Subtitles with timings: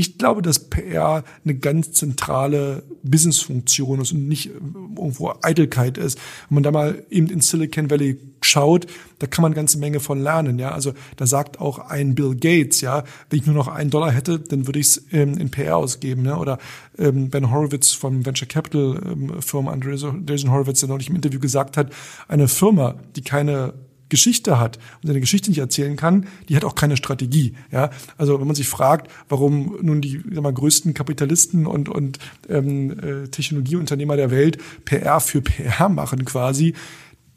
[0.00, 6.18] Ich glaube, dass PR eine ganz zentrale Businessfunktion ist und nicht irgendwo Eitelkeit ist.
[6.48, 8.86] Wenn man da mal eben in Silicon Valley schaut,
[9.18, 10.58] da kann man eine ganze Menge von lernen.
[10.58, 14.10] Ja, also da sagt auch ein Bill Gates, ja, wenn ich nur noch einen Dollar
[14.10, 16.24] hätte, dann würde ich es ähm, in PR ausgeben.
[16.24, 16.38] Ja?
[16.38, 16.56] Oder
[16.96, 21.76] ähm, Ben Horowitz vom Venture Capital ähm, Firma Andreessen Horowitz, der neulich im Interview gesagt
[21.76, 21.92] hat,
[22.26, 23.74] eine Firma, die keine
[24.10, 27.54] Geschichte hat und seine Geschichte nicht erzählen kann, die hat auch keine Strategie.
[27.72, 32.18] Ja, also wenn man sich fragt, warum nun die sag mal, größten Kapitalisten und und
[32.48, 36.74] ähm, äh, Technologieunternehmer der Welt PR für PR machen quasi,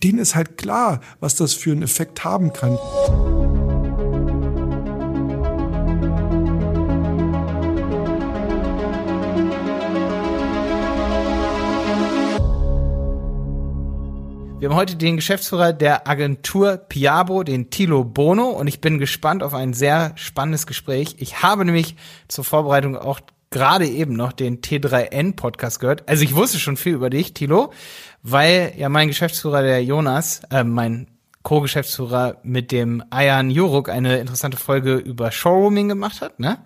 [0.03, 2.77] denen ist halt klar, was das für einen Effekt haben kann.
[14.63, 19.43] Wir haben heute den Geschäftsführer der Agentur Piabo, den Tilo Bono, und ich bin gespannt
[19.43, 21.17] auf ein sehr spannendes Gespräch.
[21.19, 21.97] Ich habe nämlich
[22.29, 26.07] zur Vorbereitung auch gerade eben noch den T3N Podcast gehört.
[26.07, 27.73] Also ich wusste schon viel über dich, Tilo,
[28.21, 31.07] weil ja mein Geschäftsführer, der Jonas, äh, mein
[31.43, 36.59] Co-Geschäftsführer mit dem Ayan Juruk eine interessante Folge über Showrooming gemacht hat, ne?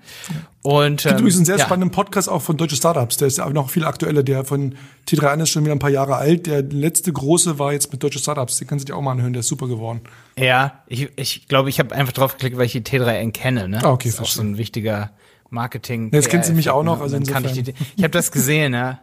[0.62, 1.66] Und ähm, übrigens einen sehr ja.
[1.66, 4.76] spannenden Podcast auch von Deutsche Startups, der ist aber noch viel aktueller, der von
[5.08, 6.46] T3N ist schon wieder ein paar Jahre alt.
[6.46, 9.34] Der letzte große war jetzt mit Deutsche Startups, den kannst du dir auch mal anhören,
[9.34, 10.02] der ist super geworden.
[10.38, 13.80] Ja, ich ich, glaube, ich habe einfach drauf geklickt, weil ich die T3N kenne, ne?
[13.84, 15.10] Ah, okay, das ist auch so ein wichtiger
[15.50, 16.12] Marketing.
[16.14, 17.46] Jetzt kennt sie mich auch noch, also insofern.
[17.46, 19.00] Ich, die, ich habe das gesehen, ja.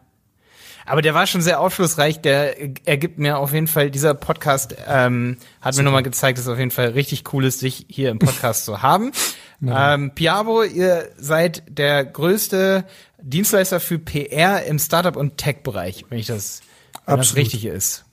[0.87, 2.21] Aber der war schon sehr aufschlussreich.
[2.21, 5.83] Der ergibt mir auf jeden Fall, dieser Podcast ähm, hat Super.
[5.83, 8.65] mir nochmal gezeigt, dass es auf jeden Fall richtig cool ist, dich hier im Podcast
[8.65, 9.13] zu haben.
[9.67, 12.85] Ähm, Piavo, ihr seid der größte
[13.23, 16.61] Dienstleister für PR im Startup- und Tech-Bereich, wenn ich das,
[17.07, 18.05] wenn das richtig ist.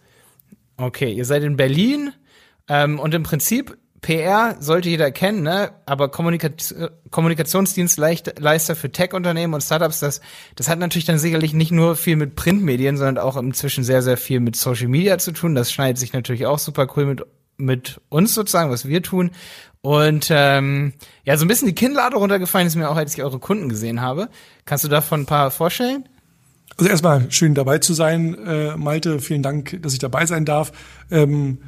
[0.78, 2.14] Okay, ihr seid in Berlin
[2.70, 5.72] ähm, und im Prinzip PR sollte jeder kennen, ne?
[5.86, 10.22] aber Kommunikation, Kommunikationsdienstleister für Tech-Unternehmen und Startups, das,
[10.56, 14.18] das hat natürlich dann sicherlich nicht nur viel mit Printmedien, sondern auch inzwischen sehr, sehr
[14.18, 15.54] viel mit Social Media zu tun.
[15.54, 17.24] Das schneidet sich natürlich auch super cool mit,
[17.58, 19.32] mit uns sozusagen, was wir tun.
[19.82, 23.40] Und ähm, ja, so ein bisschen die Kinnlade runtergefallen ist mir auch, als ich eure
[23.40, 24.30] Kunden gesehen habe.
[24.66, 26.06] Kannst du davon ein paar vorstellen?
[26.78, 29.20] Also erstmal schön dabei zu sein, äh, Malte.
[29.20, 30.72] Vielen Dank, dass ich dabei sein darf.
[31.12, 31.60] Ähm,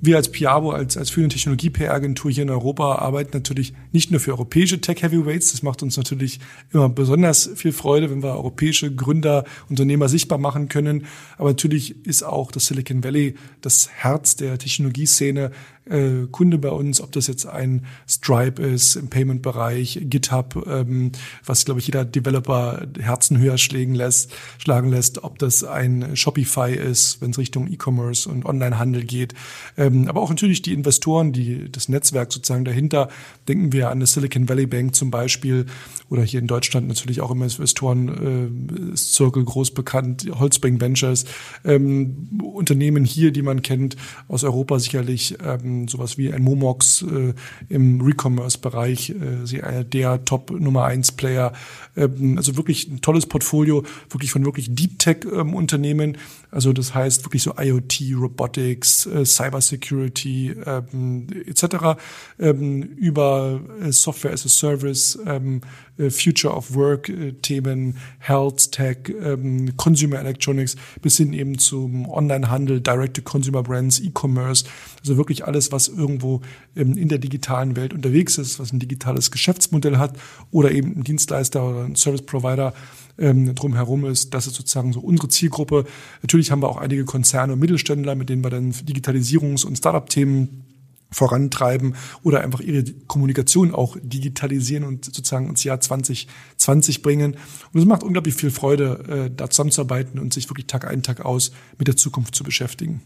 [0.00, 4.32] wir als Piabo, als, als führende Technologie-PR-Agentur hier in Europa arbeiten natürlich nicht nur für
[4.32, 5.52] europäische Tech-Heavyweights.
[5.52, 6.38] Das macht uns natürlich
[6.70, 11.06] immer besonders viel Freude, wenn wir europäische Gründer, Unternehmer sichtbar machen können.
[11.38, 15.50] Aber natürlich ist auch das Silicon Valley das Herz der Technologieszene
[15.88, 21.12] äh, Kunde bei uns, ob das jetzt ein Stripe ist im Payment-Bereich, GitHub, ähm,
[21.44, 26.72] was glaube ich jeder Developer Herzen höher schlagen lässt, schlagen lässt, ob das ein Shopify
[26.72, 29.34] ist, wenn es Richtung E-Commerce und Onlinehandel geht,
[29.76, 33.08] ähm, aber auch natürlich die Investoren, die das Netzwerk sozusagen dahinter.
[33.48, 35.66] Denken wir an das Silicon Valley Bank zum Beispiel
[36.08, 41.24] oder hier in Deutschland natürlich auch im Investoren äh, Circle groß bekannt, Holzbring Ventures,
[41.64, 43.96] ähm, Unternehmen hier, die man kennt
[44.28, 45.36] aus Europa sicherlich.
[45.44, 47.34] Ähm, sowas wie ein Momox äh,
[47.68, 51.52] im Recommerce-Bereich, äh, einer der Top Nummer 1 Player.
[51.96, 56.16] Ähm, also wirklich ein tolles Portfolio, wirklich von wirklich Deep Tech ähm.
[56.56, 61.98] Also das heißt wirklich so IoT, Robotics, äh, Cyber Security ähm, etc.
[62.38, 65.60] Ähm, über äh, Software as a Service, ähm,
[65.98, 72.08] äh, Future of Work äh, Themen, Health Tech, ähm, Consumer Electronics bis hin eben zum
[72.08, 74.64] Onlinehandel, Direct-to-Consumer Brands, E-Commerce.
[75.00, 76.40] Also wirklich alles, was irgendwo
[76.74, 80.16] ähm, in der digitalen Welt unterwegs ist, was ein digitales Geschäftsmodell hat
[80.50, 82.72] oder eben ein Dienstleister oder ein Service Provider
[83.18, 84.34] ähm, drumherum ist.
[84.34, 85.84] Das ist sozusagen so unsere Zielgruppe.
[86.22, 90.64] Natürlich haben wir auch einige Konzerne und Mittelständler, mit denen wir dann Digitalisierungs- und Startup-Themen
[91.10, 97.36] vorantreiben oder einfach ihre Kommunikation auch digitalisieren und sozusagen ins Jahr 2020 bringen.
[97.72, 101.24] Und es macht unglaublich viel Freude, äh, da zusammenzuarbeiten und sich wirklich Tag ein, Tag
[101.24, 103.02] aus mit der Zukunft zu beschäftigen.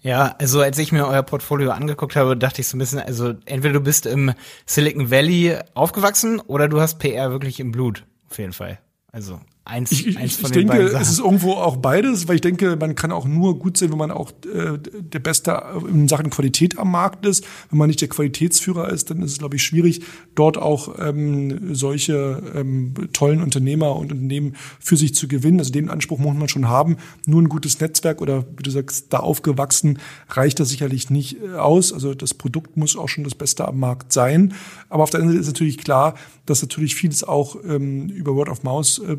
[0.00, 3.34] Ja, also als ich mir euer Portfolio angeguckt habe, dachte ich so ein bisschen, also
[3.44, 4.32] entweder du bist im
[4.66, 8.78] Silicon Valley aufgewachsen oder du hast PR wirklich im Blut, auf jeden Fall.
[9.12, 12.40] Also eins, ich, eins von ich den denke, es ist irgendwo auch beides, weil ich
[12.40, 16.30] denke, man kann auch nur gut sein, wenn man auch äh, der Beste in Sachen
[16.30, 17.44] Qualität am Markt ist.
[17.70, 20.02] Wenn man nicht der Qualitätsführer ist, dann ist es, glaube ich, schwierig,
[20.34, 25.60] dort auch ähm, solche ähm, tollen Unternehmer und Unternehmen für sich zu gewinnen.
[25.60, 26.96] Also den Anspruch muss man schon haben.
[27.26, 29.98] Nur ein gutes Netzwerk oder wie du sagst, da aufgewachsen,
[30.28, 31.92] reicht das sicherlich nicht äh, aus.
[31.92, 34.54] Also das Produkt muss auch schon das Beste am Markt sein.
[34.88, 36.14] Aber auf der anderen Seite ist natürlich klar,
[36.46, 39.16] dass natürlich vieles auch ähm, über Word of Mouse äh,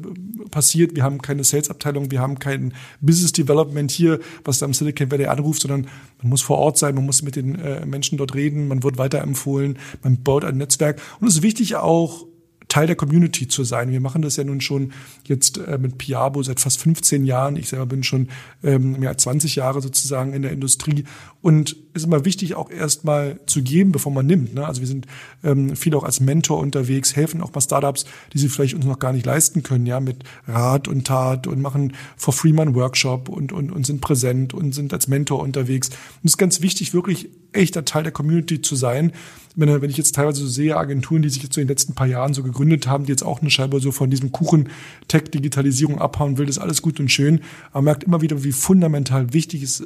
[0.51, 0.95] passiert.
[0.95, 5.25] Wir haben keine Sales-Abteilung, wir haben kein Business Development hier, was da im Silicon Valley
[5.25, 5.87] anruft, sondern
[6.21, 8.97] man muss vor Ort sein, man muss mit den äh, Menschen dort reden, man wird
[8.97, 11.01] weiterempfohlen, man baut ein Netzwerk.
[11.19, 12.27] Und es ist wichtig auch,
[12.73, 13.91] Teil der Community zu sein.
[13.91, 14.93] Wir machen das ja nun schon
[15.27, 17.55] jetzt äh, mit Piabo seit fast 15 Jahren.
[17.55, 18.29] Ich selber bin schon
[18.63, 21.03] ähm, mehr als 20 Jahre sozusagen in der Industrie
[21.41, 24.53] und ist immer wichtig, auch erstmal zu geben, bevor man nimmt.
[24.53, 24.65] Ne?
[24.65, 25.05] Also wir sind
[25.43, 28.99] ähm, viel auch als Mentor unterwegs, helfen auch mal Startups, die sie vielleicht uns noch
[28.99, 32.75] gar nicht leisten können, ja, mit Rat und Tat und machen for free mal einen
[32.75, 35.89] Workshop und, und, und sind präsent und sind als Mentor unterwegs.
[35.89, 39.11] Und es ist ganz wichtig, wirklich echter Teil der Community zu sein.
[39.55, 41.93] Wenn, wenn ich jetzt teilweise so sehe, Agenturen, die sich jetzt so in den letzten
[41.93, 44.69] paar Jahren so gegründet haben, die jetzt auch eine Scheibe so von diesem Kuchen
[45.07, 47.41] Tech-Digitalisierung abhauen will, das ist alles gut und schön.
[47.69, 49.83] Aber man merkt immer wieder, wie fundamental wichtig es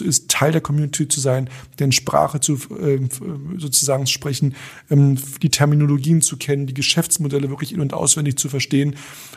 [0.00, 1.45] ist, Teil der Community zu sein,
[1.78, 3.00] deren Sprache zu äh,
[3.56, 4.54] sozusagen sprechen,
[4.90, 8.96] ähm, die Terminologien zu kennen, die Geschäftsmodelle wirklich in- und auswendig zu verstehen.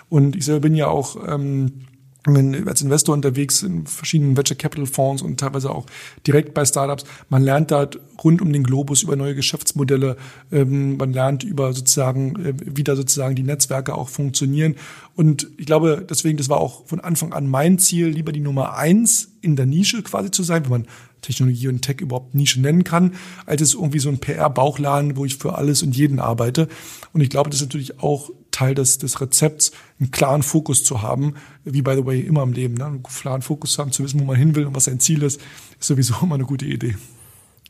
[0.09, 1.85] Und ich selber bin ja auch ähm,
[2.27, 5.85] als Investor unterwegs in verschiedenen Venture Capital Fonds und teilweise auch
[6.27, 7.05] direkt bei Startups.
[7.29, 7.89] Man lernt da
[8.23, 10.17] rund um den Globus über neue Geschäftsmodelle.
[10.51, 14.75] Ähm, man lernt über sozusagen, äh, wie da sozusagen die Netzwerke auch funktionieren.
[15.15, 18.75] Und ich glaube, deswegen, das war auch von Anfang an mein Ziel, lieber die Nummer
[18.75, 20.87] eins in der Nische quasi zu sein, wenn man
[21.21, 25.37] Technologie und Tech überhaupt Nische nennen kann, als es irgendwie so ein PR-Bauchladen, wo ich
[25.37, 26.67] für alles und jeden arbeite.
[27.13, 31.01] Und ich glaube, das ist natürlich auch Teil des, des Rezepts, einen klaren Fokus zu
[31.01, 32.73] haben, wie by the way immer im Leben.
[32.75, 32.85] Ne?
[32.85, 35.23] Einen klaren Fokus zu haben, zu wissen, wo man hin will und was sein Ziel
[35.23, 35.39] ist,
[35.79, 36.95] ist sowieso immer eine gute Idee.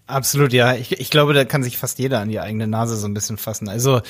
[0.08, 0.74] Absolut, ja.
[0.74, 3.38] Ich, ich glaube, da kann sich fast jeder an die eigene Nase so ein bisschen
[3.38, 3.70] fassen.
[3.70, 4.02] Also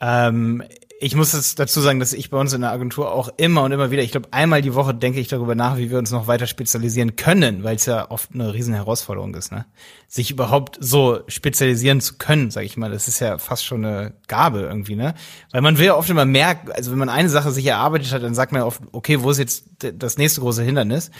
[0.00, 0.62] ähm,
[1.02, 3.72] ich muss jetzt dazu sagen, dass ich bei uns in der Agentur auch immer und
[3.72, 6.26] immer wieder, ich glaube, einmal die Woche denke ich darüber nach, wie wir uns noch
[6.26, 9.64] weiter spezialisieren können, weil es ja oft eine riesen Herausforderung ist, ne?
[10.08, 14.12] Sich überhaupt so spezialisieren zu können, sage ich mal, das ist ja fast schon eine
[14.28, 15.14] Gabe irgendwie, ne?
[15.52, 18.22] Weil man will ja oft immer mehr, also wenn man eine Sache sich erarbeitet hat,
[18.22, 21.10] dann sagt man ja oft, okay, wo ist jetzt das nächste große Hindernis?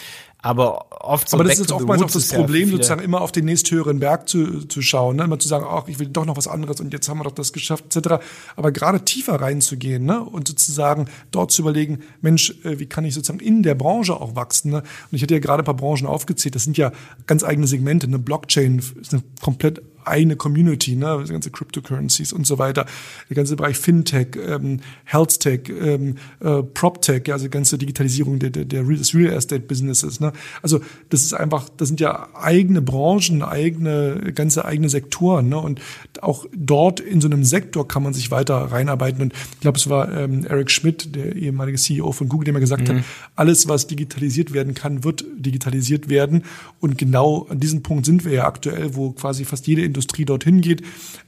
[0.43, 4.01] Aber oft so Aber das ist oftmals auch das Problem, sozusagen immer auf den nächsthöheren
[4.01, 5.25] Berg zu, zu schauen, ne?
[5.25, 7.33] immer zu sagen, ach, ich will doch noch was anderes und jetzt haben wir doch
[7.33, 8.23] das geschafft, etc.
[8.57, 10.23] Aber gerade tiefer reinzugehen ne?
[10.23, 14.35] und sozusagen dort zu überlegen, Mensch, äh, wie kann ich sozusagen in der Branche auch
[14.35, 14.71] wachsen?
[14.71, 14.79] Ne?
[14.79, 16.93] Und ich hatte ja gerade ein paar Branchen aufgezählt, das sind ja
[17.27, 18.07] ganz eigene Segmente.
[18.07, 22.87] Eine Blockchain ist eine komplett eine Community, ne, die ganze Cryptocurrencies und so weiter,
[23.29, 28.51] der ganze Bereich Fintech, ähm, Health-Tech, ähm, äh, PropTech, ja, also die ganze Digitalisierung der,
[28.51, 30.21] der, der des Real Estate Businesses.
[30.21, 30.33] Ne?
[30.63, 35.49] Also das ist einfach, das sind ja eigene Branchen, eigene, ganze eigene Sektoren.
[35.49, 35.59] Ne?
[35.59, 35.81] Und
[36.21, 39.23] auch dort in so einem Sektor kann man sich weiter reinarbeiten.
[39.23, 42.61] Und ich glaube, es war ähm, Eric Schmidt, der ehemalige CEO von Google, der mir
[42.61, 42.99] gesagt mhm.
[42.99, 43.05] hat,
[43.37, 46.45] alles, was digitalisiert werden kann, wird digitalisiert werden.
[46.81, 50.61] Und genau an diesem Punkt sind wir ja aktuell, wo quasi fast jede Industrie dorthin
[50.61, 50.83] geht.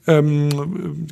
[0.06, 0.49] Ähm,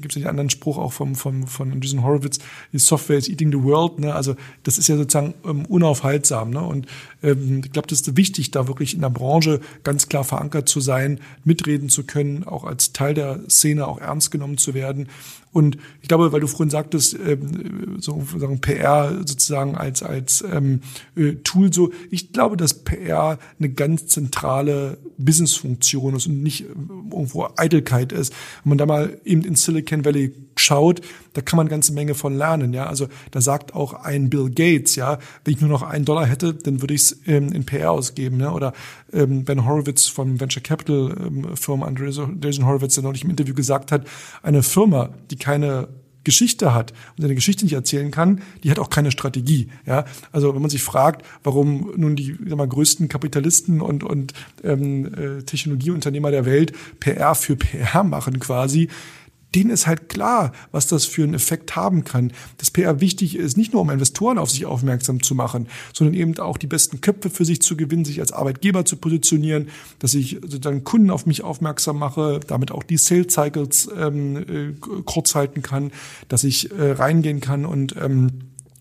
[0.00, 2.38] Gibt es ja den anderen Spruch auch vom, vom, von Jason Horowitz,
[2.72, 3.98] die Software is eating the world.
[3.98, 4.14] Ne?
[4.14, 6.50] Also das ist ja sozusagen ähm, unaufhaltsam.
[6.50, 6.60] Ne?
[6.60, 6.86] Und
[7.22, 10.80] ähm, ich glaube, das ist wichtig, da wirklich in der Branche ganz klar verankert zu
[10.80, 15.08] sein, mitreden zu können, auch als Teil der Szene auch ernst genommen zu werden.
[15.52, 20.80] Und ich glaube, weil du vorhin sagtest, ähm, so sozusagen PR sozusagen als als ähm,
[21.16, 27.48] äh, Tool so, ich glaube, dass PR eine ganz zentrale Businessfunktion ist und nicht irgendwo
[27.56, 28.32] Eitelkeit ist.
[28.62, 31.00] Wenn man da mal eben in Silicon Valley schaut,
[31.32, 32.72] da kann man eine ganze Menge von lernen.
[32.72, 36.26] Ja, also da sagt auch ein Bill Gates, ja, wenn ich nur noch einen Dollar
[36.26, 38.36] hätte, dann würde ich es ähm, in PR ausgeben.
[38.36, 38.52] Ne?
[38.52, 38.72] Oder
[39.12, 43.92] ähm, Ben Horowitz vom Venture Capital ähm, Firma Andreessen Horowitz, der neulich im Interview gesagt
[43.92, 44.06] hat,
[44.42, 45.88] eine Firma, die keine
[46.24, 49.68] Geschichte hat und seine Geschichte nicht erzählen kann, die hat auch keine Strategie.
[49.86, 54.34] Ja, also wenn man sich fragt, warum nun die sag mal, größten Kapitalisten und und
[54.62, 58.88] ähm, äh, Technologieunternehmer der Welt PR für PR machen quasi,
[59.54, 62.32] denen ist halt klar, was das für einen Effekt haben kann.
[62.58, 66.38] Dass PR wichtig ist, nicht nur um Investoren auf sich aufmerksam zu machen, sondern eben
[66.38, 70.38] auch die besten Köpfe für sich zu gewinnen, sich als Arbeitgeber zu positionieren, dass ich
[70.42, 74.72] sozusagen Kunden auf mich aufmerksam mache, damit auch die Sales Cycles ähm, äh,
[75.04, 75.90] kurz halten kann,
[76.28, 78.30] dass ich äh, reingehen kann und ähm,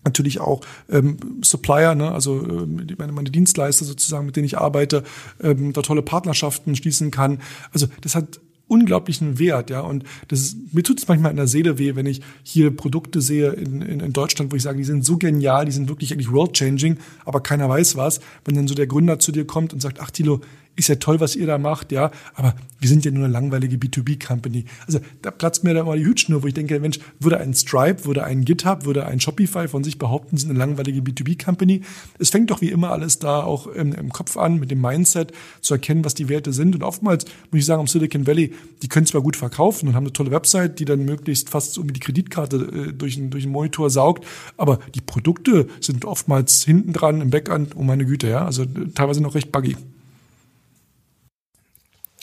[0.04, 5.04] natürlich auch ähm, Supplier, ne, also ähm, meine, meine Dienstleister sozusagen, mit denen ich arbeite,
[5.42, 7.40] ähm, da tolle Partnerschaften schließen kann.
[7.72, 9.80] Also das hat unglaublichen Wert, ja.
[9.80, 13.20] Und das ist, mir tut es manchmal in der Seele weh, wenn ich hier Produkte
[13.20, 16.12] sehe in, in, in Deutschland, wo ich sage, die sind so genial, die sind wirklich
[16.12, 18.20] eigentlich world-changing, aber keiner weiß was.
[18.44, 20.40] Wenn dann so der Gründer zu dir kommt und sagt, ach Tilo,
[20.80, 23.76] ist ja toll, was ihr da macht, ja, aber wir sind ja nur eine langweilige
[23.76, 24.64] B2B-Company.
[24.86, 28.06] Also da platzt mir da mal die Hütschnur, wo ich denke, Mensch, würde ein Stripe,
[28.06, 31.82] würde ein GitHub, würde ein Shopify von sich behaupten, sie sind eine langweilige B2B-Company.
[32.18, 35.32] Es fängt doch wie immer alles da auch im, im, Kopf an, mit dem Mindset
[35.60, 36.74] zu erkennen, was die Werte sind.
[36.74, 40.04] Und oftmals muss ich sagen, am Silicon Valley, die können zwar gut verkaufen und haben
[40.04, 43.52] eine tolle Website, die dann möglichst fast irgendwie die Kreditkarte äh, durch, einen, durch einen
[43.52, 48.44] Monitor saugt, aber die Produkte sind oftmals hinten dran im Backend, oh meine Güte, ja,
[48.46, 49.76] also teilweise noch recht buggy.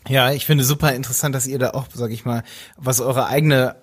[0.09, 2.43] Ja, ich finde super interessant, dass ihr da auch, sag ich mal,
[2.77, 3.75] was eure eigene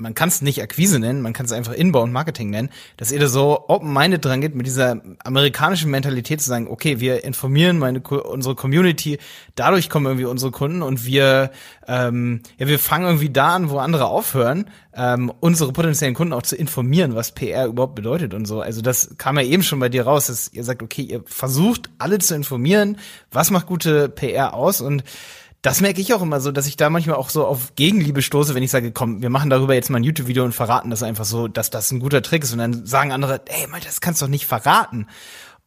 [0.00, 3.20] man kann es nicht Akquise nennen, man kann es einfach Inbound Marketing nennen, dass ihr
[3.20, 8.00] da so open-minded dran geht, mit dieser amerikanischen Mentalität zu sagen, okay, wir informieren meine
[8.00, 9.18] unsere Community,
[9.54, 11.50] dadurch kommen irgendwie unsere Kunden und wir
[11.90, 16.42] ähm, ja, wir fangen irgendwie da an, wo andere aufhören, ähm, unsere potenziellen Kunden auch
[16.42, 18.60] zu informieren, was PR überhaupt bedeutet und so.
[18.60, 21.90] Also das kam ja eben schon bei dir raus, dass ihr sagt, okay, ihr versucht
[21.98, 22.98] alle zu informieren,
[23.32, 25.02] was macht gute PR aus und
[25.62, 28.54] das merke ich auch immer so, dass ich da manchmal auch so auf Gegenliebe stoße,
[28.54, 31.26] wenn ich sage, komm, wir machen darüber jetzt mal ein YouTube-Video und verraten das einfach
[31.26, 32.52] so, dass das ein guter Trick ist.
[32.52, 35.06] Und dann sagen andere, ey, Mann, das kannst du doch nicht verraten.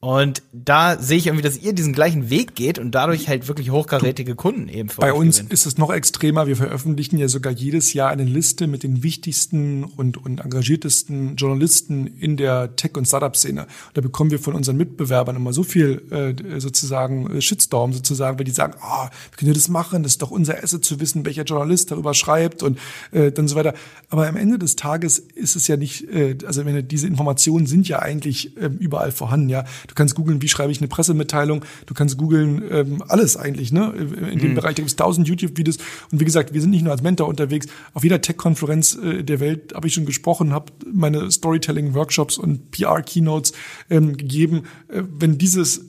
[0.04, 3.70] Und da sehe ich irgendwie, dass ihr diesen gleichen Weg geht und dadurch halt wirklich
[3.70, 5.54] hochkarätige Kunden eben für Bei uns gewinnt.
[5.54, 6.46] ist es noch extremer.
[6.46, 12.06] Wir veröffentlichen ja sogar jedes Jahr eine Liste mit den wichtigsten und, und engagiertesten Journalisten
[12.06, 13.66] in der Tech- und Startup-Szene.
[13.94, 18.44] Da bekommen wir von unseren Mitbewerbern immer so viel äh, sozusagen äh, Shitstorm sozusagen, weil
[18.44, 21.24] die sagen, ah, oh, wir können das machen, das ist doch unser Asset zu wissen,
[21.24, 22.78] welcher Journalist darüber schreibt und
[23.14, 23.74] äh, dann so weiter.
[24.10, 27.88] Aber am Ende des Tages ist es ja nicht, äh, also wenn diese Informationen sind
[27.88, 29.64] ja eigentlich äh, überall vorhanden, ja.
[29.88, 31.64] Du kannst googeln, wie schreibe ich eine Pressemitteilung.
[31.86, 33.92] Du kannst googeln ähm, alles eigentlich, ne?
[34.32, 34.56] In dem mhm.
[34.56, 34.76] Bereich.
[34.76, 35.78] Da gibt es tausend YouTube-Videos.
[36.12, 37.68] Und wie gesagt, wir sind nicht nur als Mentor unterwegs.
[37.94, 43.54] Auf jeder Tech-Konferenz äh, der Welt habe ich schon gesprochen, habe meine Storytelling-Workshops und PR-Keynotes
[43.90, 44.64] ähm, gegeben.
[44.90, 45.82] Äh, wenn dieses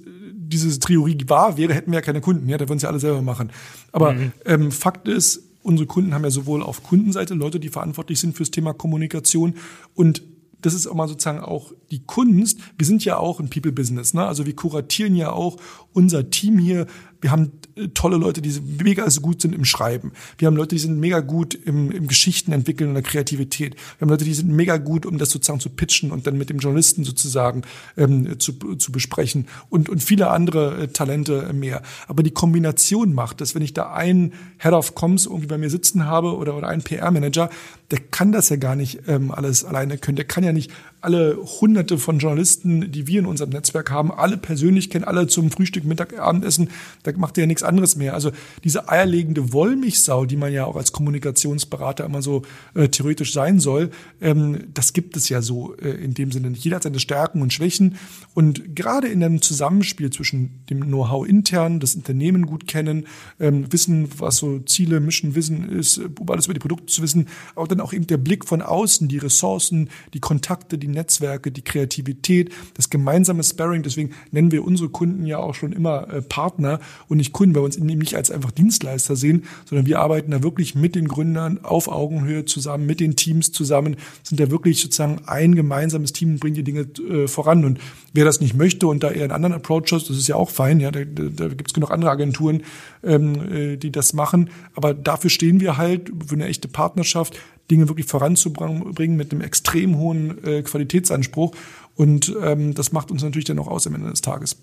[0.47, 2.49] diese Theorie wahr wäre, hätten wir ja keine Kunden.
[2.49, 3.51] Ja, da würden sie alle selber machen.
[3.93, 4.33] Aber mhm.
[4.45, 8.51] ähm, Fakt ist, unsere Kunden haben ja sowohl auf Kundenseite Leute, die verantwortlich sind fürs
[8.51, 9.55] Thema Kommunikation
[9.95, 10.23] und
[10.65, 12.59] das ist auch mal sozusagen auch die Kunst.
[12.79, 14.27] Wir sind ja auch ein People-Business, ne?
[14.27, 15.57] Also wir kuratieren ja auch
[15.93, 16.87] unser Team hier
[17.25, 18.53] wir haben äh, tolle Leute, die
[18.83, 20.13] mega gut sind im Schreiben.
[20.37, 23.77] Wir haben Leute, die sind mega gut im, im Geschichten entwickeln und der Kreativität.
[23.77, 26.51] Wir haben Leute, die sind mega gut, um das sozusagen zu pitchen und dann mit
[26.51, 27.63] dem Journalisten sozusagen
[27.97, 31.81] ähm, zu, zu besprechen und, und viele andere äh, Talente mehr.
[32.09, 35.71] Aber die Kombination macht das, wenn ich da einen Head of Comms irgendwie bei mir
[35.71, 37.49] sitzen habe oder, oder einen PR-Manager,
[37.91, 40.17] der kann das ja gar nicht ähm, alles alleine können.
[40.17, 40.71] Der kann ja nicht
[41.05, 45.51] alle hunderte von Journalisten, die wir in unserem Netzwerk haben, alle persönlich kennen, alle zum
[45.51, 46.71] Frühstück, Mittag, Abendessen.
[47.03, 48.15] Da macht er ja nichts anderes mehr.
[48.15, 48.33] Also
[48.65, 52.43] diese eierlegende Wollmilchsau, die man ja auch als Kommunikationsberater immer so
[52.75, 56.65] äh, theoretisch sein soll, ähm, das gibt es ja so äh, in dem Sinne nicht.
[56.65, 57.97] Jeder hat seine Stärken und Schwächen.
[58.33, 63.07] Und gerade in einem Zusammenspiel zwischen dem Know-how intern, das Unternehmen gut kennen,
[63.39, 67.69] ähm, wissen, was so Ziele, Mission, Wissen ist, alles über die Produkte zu wissen, aber
[67.69, 72.51] dann auch eben der Blick von außen, die Ressourcen, die Kontakte, die Netzwerke, die Kreativität,
[72.75, 73.83] das gemeinsame Sparring.
[73.83, 77.63] Deswegen nennen wir unsere Kunden ja auch schon immer äh, Partner und nicht Kunden, weil
[77.63, 81.09] wir uns eben nicht als einfach Dienstleister sehen, sondern wir arbeiten da wirklich mit den
[81.09, 86.33] Gründern auf Augenhöhe zusammen, mit den Teams zusammen, sind da wirklich sozusagen ein gemeinsames Team
[86.33, 87.65] und bringen die Dinge äh, voran.
[87.65, 87.79] Und
[88.13, 90.51] wer das nicht möchte und da eher einen anderen Approach hat, das ist ja auch
[90.51, 92.63] fein, ja, da, da, gibt es genug andere Agenturen,
[93.03, 94.51] ähm, äh, die das machen.
[94.75, 97.39] Aber dafür stehen wir halt für eine echte Partnerschaft,
[97.71, 101.55] Dinge wirklich voranzubringen mit einem extrem hohen äh, Qualitätsanspruch.
[101.95, 104.57] Und ähm, das macht uns natürlich dann auch aus am Ende des Tages.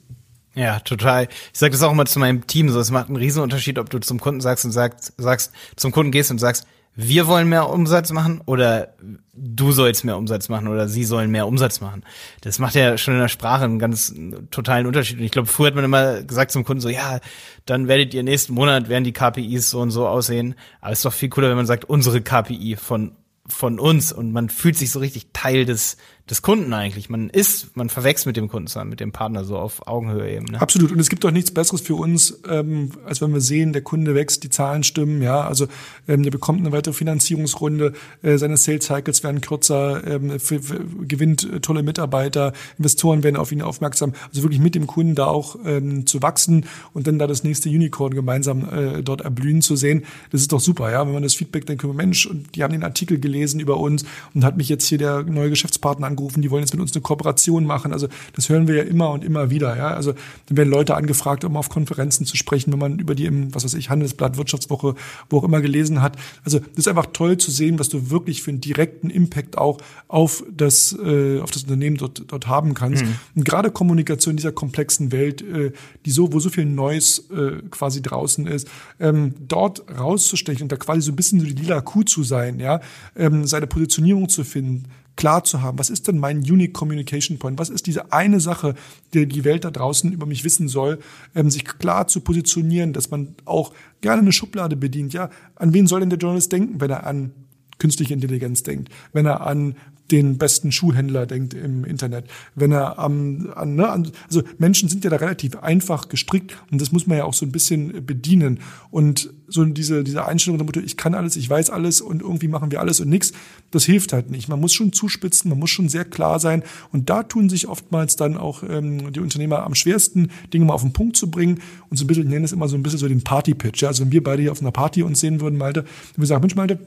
[0.54, 1.30] Ja, total.
[1.54, 2.80] Ich sage das auch immer zu meinem Team so.
[2.80, 6.30] Es macht einen Riesenunterschied, ob du zum Kunden sagst und sagst, sagst, zum Kunden gehst
[6.30, 8.96] und sagst, wir wollen mehr Umsatz machen oder
[9.34, 12.04] du sollst mehr Umsatz machen oder sie sollen mehr Umsatz machen.
[12.42, 14.14] Das macht ja schon in der Sprache einen ganz
[14.52, 15.18] totalen Unterschied.
[15.18, 17.20] Und ich glaube, früher hat man immer gesagt zum Kunden so, ja,
[17.66, 20.56] dann werdet ihr nächsten Monat, werden die KPIs so und so aussehen.
[20.82, 23.16] Aber es ist doch viel cooler, wenn man sagt, unsere KPI von
[23.48, 25.98] von uns und man fühlt sich so richtig Teil des
[26.30, 27.10] des Kunden eigentlich.
[27.10, 30.46] Man ist, man verwechselt mit dem Kunden zusammen, mit dem Partner so auf Augenhöhe eben.
[30.46, 30.62] Ne?
[30.62, 30.92] Absolut.
[30.92, 34.16] Und es gibt doch nichts Besseres für uns, ähm, als wenn wir sehen, der Kunde
[34.16, 35.42] wächst, die Zahlen stimmen, ja.
[35.42, 35.68] Also
[36.08, 40.80] ähm, der bekommt eine weitere Finanzierungsrunde, äh, seine Sales Cycles werden kürzer, ähm, für, für,
[41.02, 44.14] gewinnt äh, tolle Mitarbeiter, Investoren werden auf ihn aufmerksam.
[44.30, 47.70] Also wirklich mit dem Kunden da auch ähm, zu wachsen und dann da das nächste
[47.70, 51.06] Unicorn gemeinsam äh, dort erblühen zu sehen, das ist doch super, ja.
[51.06, 54.06] Wenn man das Feedback dann können, Mensch, und die haben den Artikel gelesen über uns
[54.34, 57.02] und hat mich jetzt hier der neue Geschäftspartner angerufen die wollen jetzt mit uns eine
[57.02, 57.94] Kooperation machen.
[57.94, 59.76] Also das hören wir ja immer und immer wieder.
[59.78, 59.90] Ja?
[59.90, 60.14] Also
[60.48, 63.64] dann werden Leute angefragt, um auf Konferenzen zu sprechen, wenn man über die im, was
[63.64, 64.96] weiß ich, Handelsblatt, Wirtschaftswoche,
[65.30, 66.18] wo auch immer gelesen hat.
[66.44, 69.78] Also das ist einfach toll zu sehen, was du wirklich für einen direkten Impact auch
[70.08, 73.04] auf das, äh, auf das Unternehmen dort, dort haben kannst.
[73.04, 73.16] Mhm.
[73.36, 75.72] Und gerade Kommunikation in dieser komplexen Welt, äh,
[76.06, 78.68] die so, wo so viel Neues äh, quasi draußen ist,
[79.00, 82.60] ähm, dort rauszustechen und da quasi so ein bisschen so die lila Kuh zu sein,
[82.60, 82.82] ja,
[83.16, 87.60] ähm, seine Positionierung zu finden, klar zu haben, was ist denn mein Unique Communication Point?
[87.60, 88.76] Was ist diese eine Sache,
[89.14, 91.00] die die Welt da draußen über mich wissen soll,
[91.36, 95.14] ähm, sich klar zu positionieren, dass man auch gerne eine Schublade bedient.
[95.14, 97.32] Ja, an wen soll denn der Journalist denken, wenn er an
[97.78, 99.76] künstliche Intelligenz denkt, wenn er an
[100.12, 102.26] den besten Schuhhändler denkt im Internet,
[102.56, 106.92] wenn er am, an, ne, also Menschen sind ja da relativ einfach gestrickt und das
[106.92, 110.80] muss man ja auch so ein bisschen bedienen und so diese, diese Einstellung der Motto,
[110.80, 113.34] ich kann alles, ich weiß alles und irgendwie machen wir alles und nichts,
[113.72, 114.48] das hilft halt nicht.
[114.48, 118.16] Man muss schon zuspitzen, man muss schon sehr klar sein und da tun sich oftmals
[118.16, 121.98] dann auch ähm, die Unternehmer am schwersten, Dinge mal auf den Punkt zu bringen und
[121.98, 123.82] so ein bisschen, ich nenne es immer so ein bisschen so den Party-Pitch.
[123.82, 123.90] Ja?
[123.90, 126.56] Also wenn wir beide hier auf einer Party uns sehen würden, Malte, wir sagen, Mensch,
[126.56, 126.80] Malte,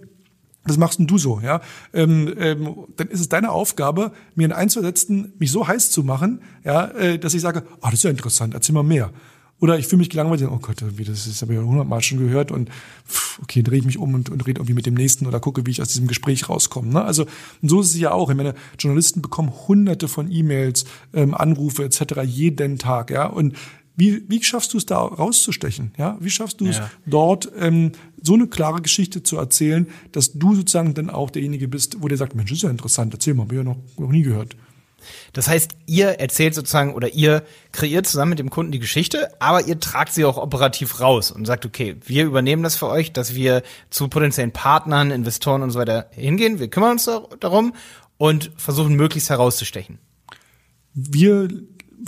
[0.67, 1.61] das machst denn du so, ja?
[1.93, 6.41] Ähm, ähm, dann ist es deine Aufgabe, mir in einzusetzen, mich so heiß zu machen,
[6.65, 9.11] ja, äh, dass ich sage, oh, das ist ja interessant, erzähl mal mehr.
[9.61, 12.51] Oder ich fühle mich gelangweilt, oh Gott, das ist habe ich ja hundertmal schon gehört
[12.51, 12.71] und
[13.09, 15.65] pff, okay, drehe ich mich um und, und rede irgendwie mit dem nächsten oder gucke,
[15.65, 16.93] wie ich aus diesem Gespräch rauskomme.
[16.93, 17.03] Ne?
[17.03, 17.25] Also
[17.63, 18.31] und so ist es ja auch.
[18.31, 22.23] Ich meine, Journalisten bekommen hunderte von E-Mails, ähm, Anrufe etc.
[22.25, 23.27] jeden Tag, ja.
[23.27, 23.55] Und
[23.97, 25.93] wie, wie schaffst du es da rauszustechen?
[25.97, 26.91] Ja, wie schaffst du es ja.
[27.07, 32.03] dort ähm, so eine klare Geschichte zu erzählen, dass du sozusagen dann auch derjenige bist,
[32.03, 34.11] wo der sagt, Mensch, das ist ja interessant, erzähl mal, hab ich ja noch, noch
[34.11, 34.57] nie gehört.
[35.33, 39.67] Das heißt, ihr erzählt sozusagen oder ihr kreiert zusammen mit dem Kunden die Geschichte, aber
[39.67, 43.35] ihr tragt sie auch operativ raus und sagt, okay, wir übernehmen das für euch, dass
[43.35, 46.59] wir zu potenziellen Partnern, Investoren und so weiter hingehen.
[46.59, 47.09] Wir kümmern uns
[47.41, 47.75] darum
[48.17, 49.99] und versuchen möglichst herauszustechen.
[50.95, 51.49] Wir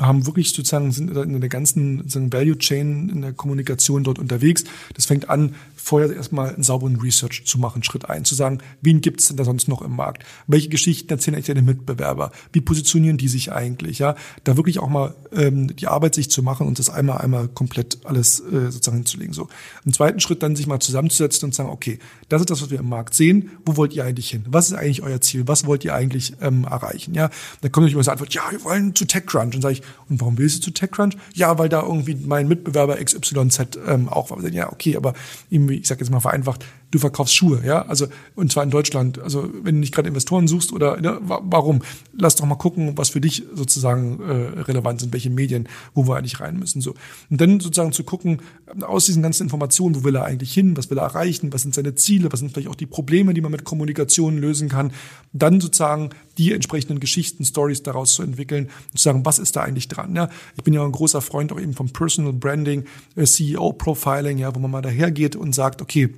[0.01, 4.65] haben wirklich sozusagen sind in der ganzen Value Chain in der Kommunikation dort unterwegs.
[4.95, 5.55] Das fängt an
[5.87, 9.37] vorher erstmal einen sauberen Research zu machen, Schritt ein, zu sagen, wen gibt es denn
[9.37, 10.25] da sonst noch im Markt?
[10.49, 12.33] Welche Geschichten erzählen eigentlich deine Mitbewerber?
[12.53, 14.01] Wie positionieren die sich eigentlich?
[14.01, 17.47] Ja, da wirklich auch mal ähm, die Arbeit sich zu machen und das einmal einmal
[17.47, 19.33] komplett alles äh, sozusagen hinzulegen.
[19.33, 19.49] So.
[19.85, 22.81] Im zweiten Schritt dann sich mal zusammenzusetzen und sagen, okay, das ist das, was wir
[22.81, 23.51] im Markt sehen.
[23.65, 24.45] Wo wollt ihr eigentlich hin?
[24.49, 25.47] Was ist eigentlich euer Ziel?
[25.47, 27.15] Was wollt ihr eigentlich ähm, erreichen?
[27.15, 29.55] Ja, dann kommt natürlich immer so Antwort, ja, wir wollen zu TechCrunch.
[29.55, 31.17] Und sage ich, und warum willst du zu TechCrunch?
[31.35, 34.43] Ja, weil da irgendwie mein Mitbewerber XYZ ähm, auch war.
[34.49, 35.15] Ja, okay, aber
[35.51, 39.19] irgendwie ich sage jetzt mal vereinfacht, du verkaufst Schuhe, ja, also und zwar in Deutschland.
[39.19, 41.83] Also wenn du nicht gerade Investoren suchst oder ne, warum?
[42.13, 46.17] Lass doch mal gucken, was für dich sozusagen äh, relevant sind, welche Medien, wo wir
[46.17, 46.81] eigentlich rein müssen.
[46.81, 46.95] So
[47.31, 48.41] und dann sozusagen zu gucken
[48.83, 51.75] aus diesen ganzen Informationen, wo will er eigentlich hin, was will er erreichen, was sind
[51.75, 54.93] seine Ziele, was sind vielleicht auch die Probleme, die man mit Kommunikation lösen kann.
[55.33, 59.63] Dann sozusagen die entsprechenden Geschichten, Stories daraus zu entwickeln und zu sagen, was ist da
[59.63, 60.15] eigentlich dran?
[60.15, 62.85] Ja, ich bin ja ein großer Freund auch eben vom Personal Branding,
[63.17, 66.15] äh, CEO Profiling, ja, wo man mal dahergeht und sagt, okay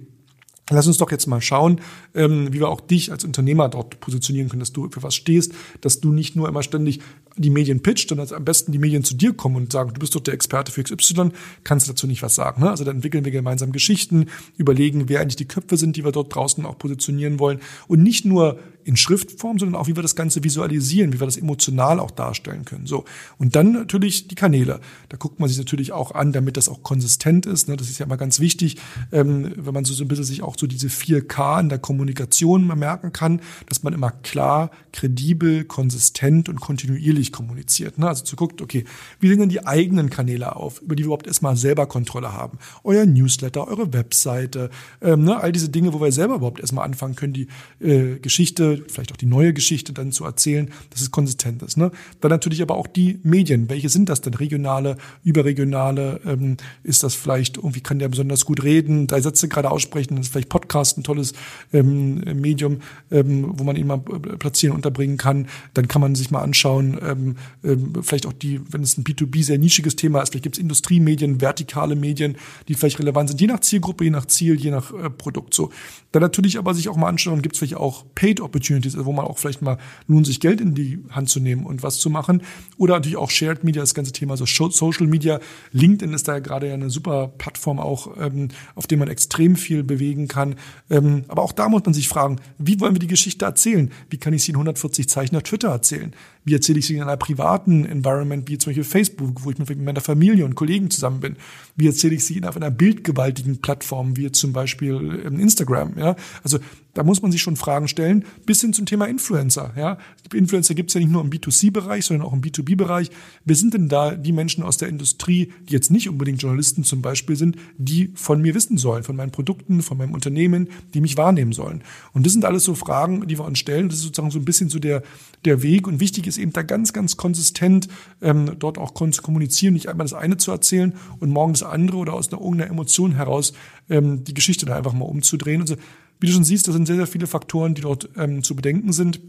[0.71, 1.81] Lass uns doch jetzt mal schauen,
[2.15, 5.53] ähm, wie wir auch dich als Unternehmer dort positionieren können, dass du für was stehst,
[5.81, 7.01] dass du nicht nur immer ständig
[7.37, 10.01] die Medien pitcht, sondern dass am besten die Medien zu dir kommen und sagen, du
[10.01, 11.31] bist doch der Experte für XY,
[11.65, 12.63] kannst du dazu nicht was sagen.
[12.63, 12.71] Ne?
[12.71, 14.27] Also dann entwickeln wir gemeinsam Geschichten,
[14.57, 18.25] überlegen, wer eigentlich die Köpfe sind, die wir dort draußen auch positionieren wollen und nicht
[18.25, 22.11] nur in Schriftform, sondern auch, wie wir das Ganze visualisieren, wie wir das emotional auch
[22.11, 22.87] darstellen können.
[22.87, 23.05] So.
[23.37, 24.81] Und dann natürlich die Kanäle.
[25.11, 27.69] Da guckt man sich natürlich auch an, damit das auch konsistent ist.
[27.69, 27.77] Ne?
[27.77, 28.79] Das ist ja immer ganz wichtig,
[29.13, 32.67] ähm, wenn man so, so ein bisschen sich auch so diese 4K in der Kommunikation
[32.67, 37.99] merken kann, dass man immer klar, kredibel, konsistent und kontinuierlich kommuniziert.
[37.99, 38.09] Ne?
[38.09, 38.87] Also zu guckt, okay,
[39.21, 42.57] wie sehen denn die eigenen Kanäle auf, über die wir überhaupt erstmal selber Kontrolle haben?
[42.85, 44.71] Euer Newsletter, eure Webseite,
[45.03, 45.39] ähm, ne?
[45.39, 47.49] all diese Dinge, wo wir selber überhaupt erstmal anfangen können, die
[47.81, 51.77] äh, Geschichte, vielleicht auch die neue Geschichte dann zu erzählen, dass es konsistent ist.
[51.77, 51.91] Ne?
[52.21, 53.69] Dann natürlich aber auch die Medien.
[53.69, 54.35] Welche sind das denn?
[54.35, 56.21] Regionale, überregionale?
[56.27, 60.27] Ähm, ist das vielleicht, irgendwie kann der besonders gut reden, drei Sätze gerade aussprechen, das
[60.27, 61.33] ist vielleicht Podcast ein tolles
[61.73, 62.79] ähm, Medium,
[63.11, 65.49] ähm, wo man ihn mal platzieren, unterbringen kann.
[65.75, 69.43] Dann kann man sich mal anschauen, ähm, ähm, vielleicht auch die, wenn es ein B2B
[69.43, 72.37] sehr nischiges Thema ist, vielleicht gibt es Industriemedien, vertikale Medien,
[72.69, 75.55] die vielleicht relevant sind, je nach Zielgruppe, je nach Ziel, je nach äh, Produkt.
[75.55, 75.71] So.
[76.13, 79.13] Dann natürlich aber sich auch mal anschauen, gibt es vielleicht auch Paid Opportunities, also wo
[79.13, 82.11] man auch vielleicht mal lohnt, sich Geld in die Hand zu nehmen und was zu
[82.11, 82.43] machen.
[82.77, 85.41] Oder natürlich auch Shared Media, das ganze Thema so Social Media.
[85.73, 89.57] LinkedIn ist da ja gerade ja eine super Plattform auch, ähm, auf der man extrem
[89.57, 90.57] viel bewegen kann.
[90.91, 93.91] Ähm, aber auch da muss man sich fragen, wie wollen wir die Geschichte erzählen?
[94.11, 96.13] Wie kann ich sie in 140 Zeichen auf Twitter erzählen?
[96.49, 99.83] Wie erzähle ich sie in einer privaten Environment, wie zum Beispiel Facebook, wo ich mit
[99.83, 101.37] meiner Familie und Kollegen zusammen bin?
[101.77, 105.99] Wie erzähle ich sie auf einer bildgewaltigen Plattform, wie zum Beispiel ähm, Instagram?
[105.99, 106.17] Ja?
[106.43, 106.59] Also
[106.95, 109.73] da muss man sich schon Fragen stellen, bis hin zum Thema Influencer.
[109.77, 109.99] Ja?
[110.33, 113.11] Influencer gibt es ja nicht nur im B2C-Bereich, sondern auch im B2B-Bereich.
[113.45, 117.03] Wer sind denn da die Menschen aus der Industrie, die jetzt nicht unbedingt Journalisten zum
[117.03, 121.17] Beispiel sind, die von mir wissen sollen, von meinen Produkten, von meinem Unternehmen, die mich
[121.17, 121.85] wahrnehmen sollen?
[122.15, 123.89] Und das sind alles so Fragen, die wir uns stellen.
[123.89, 125.03] Das ist sozusagen so ein bisschen so der,
[125.45, 125.87] der Weg.
[125.87, 127.89] Und wichtig ist eben da ganz, ganz konsistent
[128.21, 131.99] ähm, dort auch zu kommunizieren, nicht einmal das eine zu erzählen und morgen das andere
[131.99, 133.53] oder aus einer irgendeiner Emotion heraus
[133.89, 135.61] ähm, die Geschichte da einfach mal umzudrehen.
[135.61, 135.77] Also
[136.21, 138.93] wie du schon siehst, das sind sehr, sehr viele Faktoren, die dort ähm, zu bedenken
[138.93, 139.21] sind.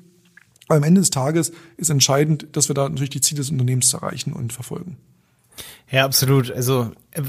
[0.67, 3.93] Aber am Ende des Tages ist entscheidend, dass wir da natürlich die Ziele des Unternehmens
[3.93, 4.97] erreichen und verfolgen.
[5.91, 6.51] Ja, absolut.
[6.51, 7.21] Also äh,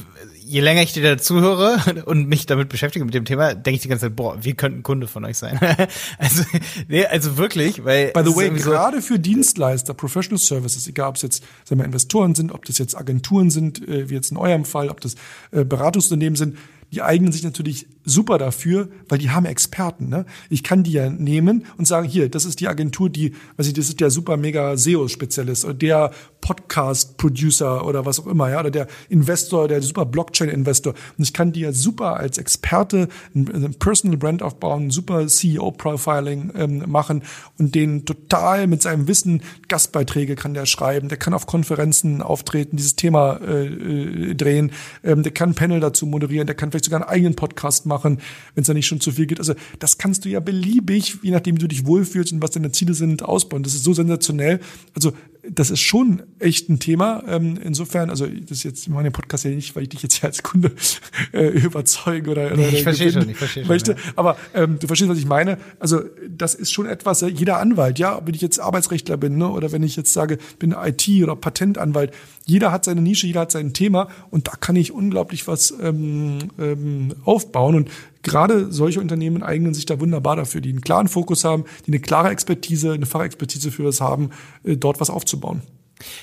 [0.45, 3.83] je länger ich dir dazu höre und mich damit beschäftige mit dem Thema, denke ich
[3.83, 5.59] die ganze Zeit, boah, wir könnten Kunde von euch sein.
[6.19, 6.45] also,
[6.89, 8.13] nee, also wirklich, weil.
[8.13, 12.35] By the way, gerade für Dienstleister, Professional Services, egal ob es jetzt sagen wir, Investoren
[12.35, 15.15] sind, ob das jetzt Agenturen sind, äh, wie jetzt in eurem Fall, ob das
[15.53, 16.59] äh, Beratungsunternehmen sind,
[16.93, 20.09] die eignen sich natürlich super dafür, weil die haben Experten.
[20.09, 20.27] Ne?
[20.49, 23.75] Ich kann die ja nehmen und sagen, hier, das ist die Agentur, die, weiß ich,
[23.75, 28.71] das ist der super mega SEO-Spezialist oder der Podcast-Producer oder was auch immer, ja, oder
[28.71, 30.95] der Investor, der super Blockchain-Investor.
[31.19, 36.85] Und ich kann die ja super als Experte ein, Personal Brand aufbauen, super CEO-Profiling ähm,
[36.91, 37.23] machen
[37.59, 42.77] und den total mit seinem Wissen Gastbeiträge kann der schreiben, der kann auf Konferenzen auftreten,
[42.77, 44.73] dieses Thema äh, äh drehen,
[45.05, 48.21] ähm, der kann Panel dazu moderieren, der kann vielleicht sogar einen eigenen Podcast machen,
[48.55, 49.39] wenn es da nicht schon zu viel geht.
[49.39, 52.73] Also das kannst du ja beliebig, je nachdem wie du dich wohlfühlst und was deine
[52.73, 53.63] Ziele sind, ausbauen.
[53.63, 54.61] Das ist so sensationell.
[54.95, 55.13] Also
[55.49, 57.23] das ist schon echt ein Thema.
[57.27, 60.03] Ähm, insofern, also das ist jetzt, ich mache den Podcast ja nicht, weil ich dich
[60.03, 60.73] jetzt hier als Kunde
[61.33, 63.69] äh, überzeuge oder, nee, ich verstehe schon, ich verstehe schon.
[63.69, 63.93] Möchte.
[63.93, 63.99] Ja.
[64.17, 65.59] Aber ähm, du verstehst, was ich meine.
[65.79, 69.73] Also das ist schon etwas, jeder Anwalt, ja, wenn ich jetzt Arbeitsrechtler bin, ne, oder
[69.73, 72.13] wenn ich jetzt sage, bin IT oder Patentanwalt,
[72.51, 76.39] jeder hat seine Nische, jeder hat sein Thema und da kann ich unglaublich was ähm,
[76.59, 77.77] ähm, aufbauen.
[77.77, 77.91] Und
[78.23, 82.01] gerade solche Unternehmen eignen sich da wunderbar dafür, die einen klaren Fokus haben, die eine
[82.01, 84.31] klare Expertise, eine Fachexpertise für das haben,
[84.65, 85.63] äh, dort was aufzubauen.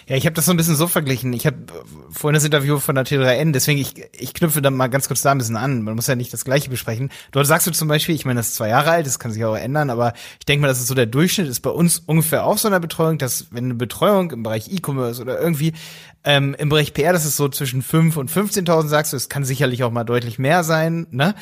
[0.07, 1.33] Ja, ich habe das so ein bisschen so verglichen.
[1.33, 1.57] Ich habe
[2.09, 5.31] vorhin das Interview von der T3N, deswegen ich, ich knüpfe da mal ganz kurz da
[5.31, 5.83] ein bisschen an.
[5.83, 7.09] Man muss ja nicht das Gleiche besprechen.
[7.31, 9.43] Dort sagst du zum Beispiel, ich meine, das ist zwei Jahre alt, das kann sich
[9.45, 12.45] auch ändern, aber ich denke mal, das ist so der Durchschnitt, ist bei uns ungefähr
[12.45, 15.73] auch so eine Betreuung, dass wenn eine Betreuung im Bereich E-Commerce oder irgendwie
[16.23, 19.45] ähm, im Bereich PR, das ist so zwischen 5 und 15.000, sagst du, es kann
[19.45, 21.35] sicherlich auch mal deutlich mehr sein, ne?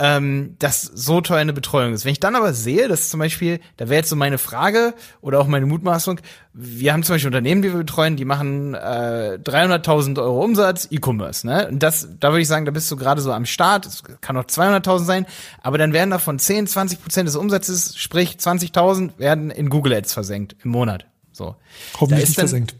[0.00, 2.04] Ähm, dass so teuer eine Betreuung ist.
[2.04, 5.40] Wenn ich dann aber sehe, dass zum Beispiel, da wäre jetzt so meine Frage oder
[5.40, 6.20] auch meine Mutmaßung,
[6.52, 11.46] wir haben zum Beispiel Unternehmen, die wir betreuen, die machen äh, 300.000 Euro Umsatz, E-Commerce,
[11.46, 11.68] ne?
[11.68, 14.36] Und das, da würde ich sagen, da bist du gerade so am Start, es kann
[14.36, 15.26] auch 200.000 sein,
[15.62, 20.12] aber dann werden davon 10, 20 Prozent des Umsatzes, sprich 20.000, werden in Google Ads
[20.12, 21.06] versenkt im Monat.
[21.32, 21.56] So.
[22.00, 22.76] Hoffentlich nicht dann, versenkt.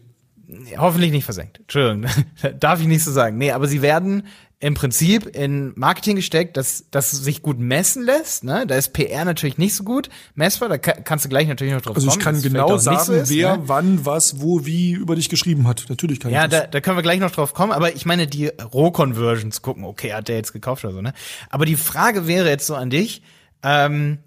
[0.76, 1.58] Hoffentlich nicht versenkt.
[1.58, 2.10] Entschuldigung,
[2.60, 3.38] darf ich nicht so sagen.
[3.38, 4.24] Nee, aber sie werden
[4.60, 8.42] im Prinzip in Marketing gesteckt, dass das sich gut messen lässt.
[8.42, 8.66] Ne?
[8.66, 10.68] Da ist PR natürlich nicht so gut messbar.
[10.68, 12.26] Da kannst du gleich natürlich noch drauf also kommen.
[12.26, 13.62] Also ich kann genau sagen, so ist, wer, ne?
[13.66, 15.84] wann, was, wo, wie über dich geschrieben hat.
[15.88, 16.58] Natürlich kann ja, ich das.
[16.58, 17.70] Ja, da, da können wir gleich noch drauf kommen.
[17.70, 21.02] Aber ich meine, die Roh-Conversions gucken, okay, hat der jetzt gekauft oder so.
[21.02, 21.12] Ne?
[21.50, 23.22] Aber die Frage wäre jetzt so an dich,
[23.62, 24.18] ähm,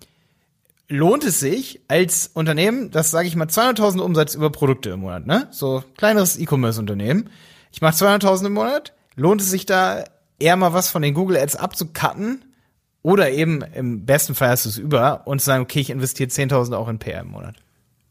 [0.88, 5.26] lohnt es sich als Unternehmen, das sage ich mal 200.000 Umsatz über Produkte im Monat,
[5.26, 5.48] ne?
[5.52, 7.30] So kleineres E-Commerce-Unternehmen.
[7.72, 8.94] Ich mache 200.000 im Monat.
[9.16, 10.04] Lohnt es sich da
[10.42, 12.44] eher mal was von den Google Ads abzucutten
[13.04, 16.30] oder eben im besten Fall hast du es über und zu sagen, okay, ich investiere
[16.30, 17.56] 10.000 auch in PR im Monat?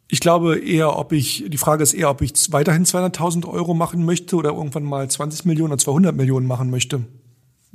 [0.09, 4.05] Ich glaube eher, ob ich, die Frage ist eher, ob ich weiterhin 200.000 Euro machen
[4.05, 7.05] möchte oder irgendwann mal 20 Millionen oder 200 Millionen machen möchte.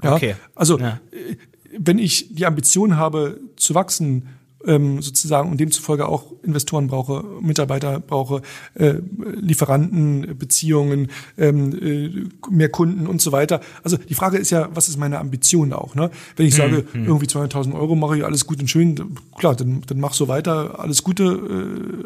[0.03, 0.15] Ja?
[0.15, 0.35] Okay.
[0.53, 0.99] Also, ja.
[1.11, 1.37] Äh,
[1.77, 4.29] wenn ich die Ambition habe, zu wachsen,
[4.65, 8.41] ähm, sozusagen und demzufolge auch Investoren brauche, Mitarbeiter brauche,
[8.75, 8.95] äh,
[9.35, 13.61] Lieferanten, Beziehungen, ähm, äh, mehr Kunden und so weiter.
[13.83, 15.95] Also die Frage ist ja, was ist meine Ambition auch?
[15.95, 16.11] Ne?
[16.35, 17.05] Wenn ich sage, mhm.
[17.05, 20.79] irgendwie 200.000 Euro mache ich alles gut und schön, klar, dann, dann mach so weiter,
[20.79, 21.23] alles Gute,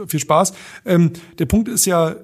[0.04, 0.54] äh, viel Spaß.
[0.86, 2.16] Ähm, der Punkt ist ja,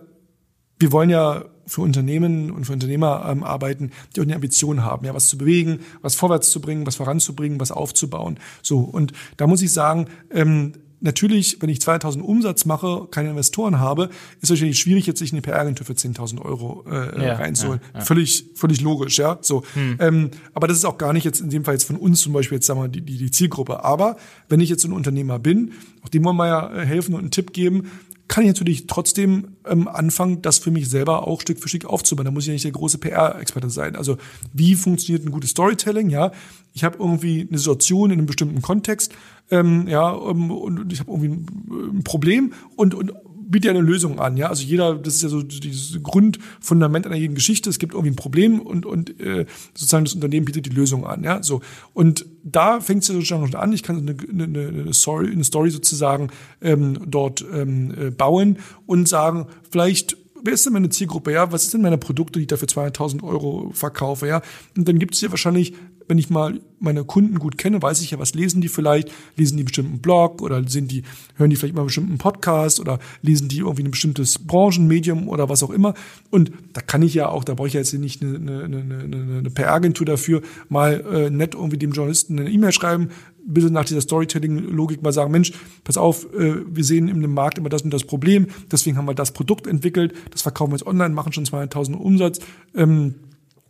[0.79, 5.05] wir wollen ja für Unternehmen und für Unternehmer ähm, arbeiten, die auch eine Ambition haben,
[5.05, 8.39] ja, was zu bewegen, was vorwärts zu bringen, was voranzubringen, was aufzubauen.
[8.61, 10.73] So, und da muss ich sagen, ähm,
[11.05, 14.09] natürlich, wenn ich 2000 Umsatz mache, keine Investoren habe,
[14.41, 17.79] ist wahrscheinlich schwierig, jetzt sich eine PR-Agentur für 10.000 Euro äh, ja, reinzuholen.
[17.93, 18.05] Ja, ja.
[18.05, 19.37] Völlig, völlig logisch, ja.
[19.41, 19.97] So, hm.
[19.99, 22.33] ähm, aber das ist auch gar nicht jetzt in dem Fall jetzt von uns zum
[22.33, 23.83] Beispiel jetzt sagen wir die, die, die Zielgruppe.
[23.83, 24.17] Aber
[24.49, 27.31] wenn ich jetzt ein Unternehmer bin, auch dem wollen wir ja äh, helfen und einen
[27.31, 27.91] Tipp geben,
[28.27, 32.25] kann ich natürlich trotzdem ähm, anfangen, das für mich selber auch Stück für Stück aufzubauen.
[32.25, 33.95] Da muss ich ja nicht der große PR-Experte sein.
[33.95, 34.17] Also
[34.53, 36.09] wie funktioniert ein gutes Storytelling?
[36.09, 36.31] Ja,
[36.73, 39.13] ich habe irgendwie eine Situation in einem bestimmten Kontext,
[39.51, 43.13] ähm, ja, um, und ich habe irgendwie ein, ein Problem und, und
[43.47, 44.49] bietet ja eine Lösung an, ja.
[44.49, 47.69] Also jeder, das ist ja so dieses Grundfundament einer jeden Geschichte.
[47.69, 51.23] Es gibt irgendwie ein Problem und und äh, sozusagen das Unternehmen bietet die Lösung an,
[51.23, 51.41] ja.
[51.43, 51.61] So
[51.93, 53.73] und da fängt es ja sozusagen schon an.
[53.73, 56.29] Ich kann eine, eine, eine, Story, eine Story sozusagen
[56.61, 61.63] ähm, dort ähm, äh, bauen und sagen, vielleicht wer ist denn meine Zielgruppe, ja, was
[61.63, 64.41] ist denn meine Produkte, die ich dafür 200.000 Euro verkaufe, ja,
[64.77, 65.73] und dann gibt es ja wahrscheinlich
[66.07, 69.11] wenn ich mal meine Kunden gut kenne, weiß ich ja, was lesen die vielleicht?
[69.35, 71.03] Lesen die bestimmten Blog oder sind die,
[71.35, 75.49] hören die vielleicht mal einen bestimmten Podcast oder lesen die irgendwie ein bestimmtes Branchenmedium oder
[75.49, 75.93] was auch immer.
[76.29, 79.37] Und da kann ich ja auch, da brauche ich ja jetzt nicht eine, eine, eine,
[79.39, 83.09] eine, PR-Agentur dafür, mal äh, nett irgendwie dem Journalisten eine E-Mail schreiben,
[83.45, 87.69] bitte nach dieser Storytelling-Logik mal sagen, Mensch, pass auf, äh, wir sehen im Markt immer
[87.69, 91.13] das und das Problem, deswegen haben wir das Produkt entwickelt, das verkaufen wir jetzt online,
[91.13, 92.39] machen schon 200.000 Umsatz.
[92.75, 93.15] Ähm,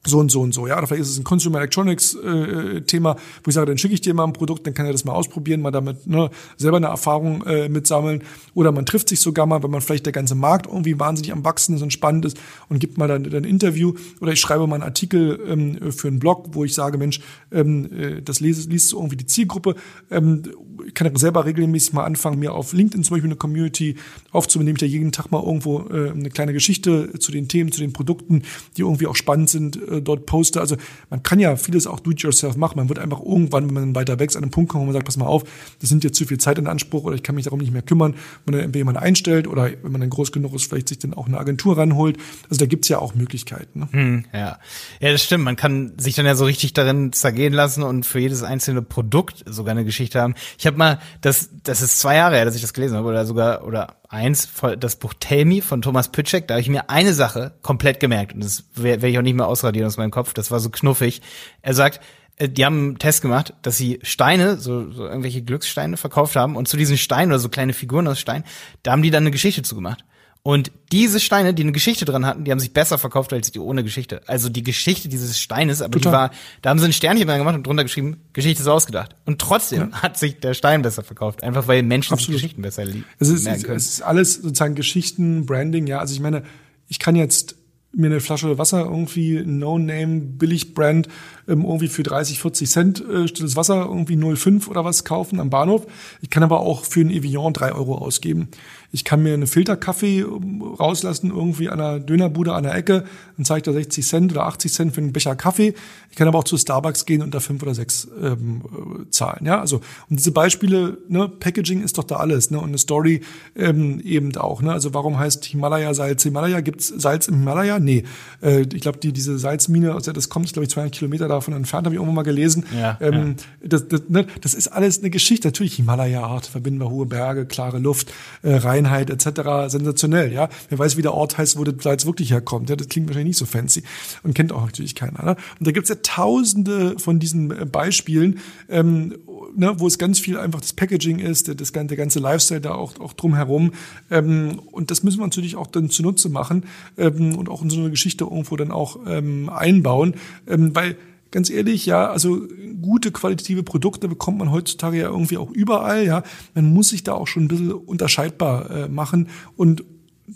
[0.06, 0.68] so und so und so.
[0.68, 3.94] Ja, oder vielleicht ist es ein Consumer Electronics äh, Thema, wo ich sage, dann schicke
[3.94, 6.78] ich dir mal ein Produkt, dann kann er das mal ausprobieren, mal damit ne, selber
[6.78, 8.24] eine Erfahrung äh, mitsammeln.
[8.54, 11.44] Oder man trifft sich sogar mal, wenn man vielleicht der ganze Markt irgendwie wahnsinnig am
[11.44, 12.38] wachsen ist und spannend ist
[12.70, 13.94] und gibt mal dann, dann ein Interview.
[14.22, 17.91] Oder ich schreibe mal einen Artikel ähm, für einen Blog, wo ich sage, Mensch, ähm,
[17.91, 19.76] äh, das liest, liest so irgendwie die Zielgruppe.
[20.12, 20.44] Ähm,
[20.86, 23.96] ich kann selber regelmäßig mal anfangen, mir auf LinkedIn zum Beispiel eine Community
[24.32, 27.72] aufzunehmen, indem ich da jeden Tag mal irgendwo äh, eine kleine Geschichte zu den Themen,
[27.72, 28.44] zu den Produkten,
[28.78, 30.60] die irgendwie auch spannend sind, äh, dort poste.
[30.60, 30.77] Also
[31.10, 32.77] man kann ja vieles auch do-it-yourself machen.
[32.77, 35.05] Man wird einfach irgendwann, wenn man weiter wächst, an einen Punkt kommen, wo man sagt,
[35.05, 35.43] pass mal auf,
[35.79, 37.81] das nimmt jetzt zu viel Zeit in Anspruch oder ich kann mich darum nicht mehr
[37.81, 38.15] kümmern.
[38.45, 41.27] Man dann entweder einstellt oder wenn man dann groß genug ist, vielleicht sich dann auch
[41.27, 42.17] eine Agentur ranholt.
[42.49, 43.79] Also da gibt's ja auch Möglichkeiten.
[43.79, 43.88] Ne?
[43.91, 44.60] Hm, ja.
[44.99, 45.43] ja, das stimmt.
[45.43, 49.43] Man kann sich dann ja so richtig darin zergehen lassen und für jedes einzelne Produkt
[49.47, 50.36] sogar eine Geschichte haben.
[50.58, 53.25] Ich habe mal, das, das ist zwei Jahre her, dass ich das gelesen habe oder
[53.25, 54.49] sogar oder eins,
[54.80, 58.34] das Buch Tell Me von Thomas Pitschek, da habe ich mir eine Sache komplett gemerkt
[58.34, 61.21] und das werde ich auch nicht mehr ausradieren aus meinem Kopf, das war so knuffig.
[61.62, 61.99] Er sagt,
[62.38, 66.56] äh, die haben einen Test gemacht, dass sie Steine, so, so irgendwelche Glückssteine verkauft haben
[66.56, 68.43] und zu diesen Steinen oder so kleine Figuren aus Stein,
[68.84, 70.04] da haben die dann eine Geschichte zugemacht.
[70.47, 73.58] Und diese Steine, die eine Geschichte dran hatten, die haben sich besser verkauft als die
[73.58, 74.21] ohne Geschichte.
[74.27, 76.12] Also die Geschichte dieses Steines, aber Total.
[76.12, 76.31] die war,
[76.62, 79.15] da haben sie ein Sternchen dran gemacht und drunter geschrieben, Geschichte ist ausgedacht.
[79.25, 80.03] Und trotzdem ja.
[80.03, 82.36] hat sich der Stein besser verkauft, einfach weil Menschen Absolut.
[82.36, 83.05] sich Geschichten besser lieben.
[83.17, 85.97] Es ist, es ist alles sozusagen Geschichten, Branding, ja.
[85.97, 86.43] Also ich meine,
[86.89, 87.55] ich kann jetzt
[87.95, 91.08] mir eine Flasche Wasser irgendwie No-Name Billig-Brand
[91.47, 95.49] ähm, irgendwie für 30, 40 Cent äh, stilles Wasser irgendwie 0,5 oder was kaufen am
[95.49, 95.88] Bahnhof.
[96.21, 98.49] Ich kann aber auch für ein Evian drei Euro ausgeben.
[98.95, 103.03] Ich kann mir eine Filterkaffee ähm, rauslassen, irgendwie an einer Dönerbude an der Ecke,
[103.36, 105.73] dann zahle ich da 60 Cent oder 80 Cent für einen Becher Kaffee.
[106.10, 109.45] Ich kann aber auch zu Starbucks gehen und da fünf oder sechs ähm, äh, zahlen.
[109.45, 113.19] Ja, also und diese Beispiele, ne, Packaging ist doch da alles, ne, und eine Story
[113.58, 114.62] ähm, eben auch.
[114.62, 116.62] Ne, also warum heißt Himalaya Salz Himalaya?
[116.62, 117.79] Gibt's Salz im Himalaya?
[117.79, 118.05] Nee,
[118.41, 121.27] äh, ich glaube die diese Salzmine, aus der das kommt, ist glaube ich 200 Kilometer
[121.27, 122.65] davon entfernt, habe ich irgendwo mal gelesen.
[122.73, 123.67] Ja, ähm, ja.
[123.67, 125.49] Das, das, ne, das ist alles eine Geschichte.
[125.49, 129.71] Natürlich Himalaya-Art, verbinden wir hohe Berge, klare Luft, äh, rein Reinheit etc.
[129.71, 130.50] sensationell, ja.
[130.69, 132.69] Wer weiß, wie der Ort heißt, wo das Salz wirklich herkommt.
[132.69, 133.84] Ja, das klingt wahrscheinlich nicht so fancy
[134.24, 135.24] und kennt auch natürlich keiner.
[135.24, 135.36] Ne?
[135.60, 139.15] Und da gibt's ja tausende von diesen äh, Beispielen, ähm,
[139.56, 143.00] ne, wo es ganz viel einfach das Packaging ist, das, der ganze Lifestyle da auch,
[143.00, 143.71] auch drumherum.
[144.12, 146.65] Ähm, und das müssen wir natürlich auch dann zunutze machen
[146.98, 150.15] ähm, und auch in so eine Geschichte irgendwo dann auch ähm, einbauen,
[150.48, 150.98] ähm, weil
[151.32, 152.42] ganz ehrlich, ja, also
[152.82, 156.24] gute qualitative Produkte bekommt man heutzutage ja irgendwie auch überall, ja.
[156.54, 159.84] Man muss sich da auch schon ein bisschen unterscheidbar äh, machen und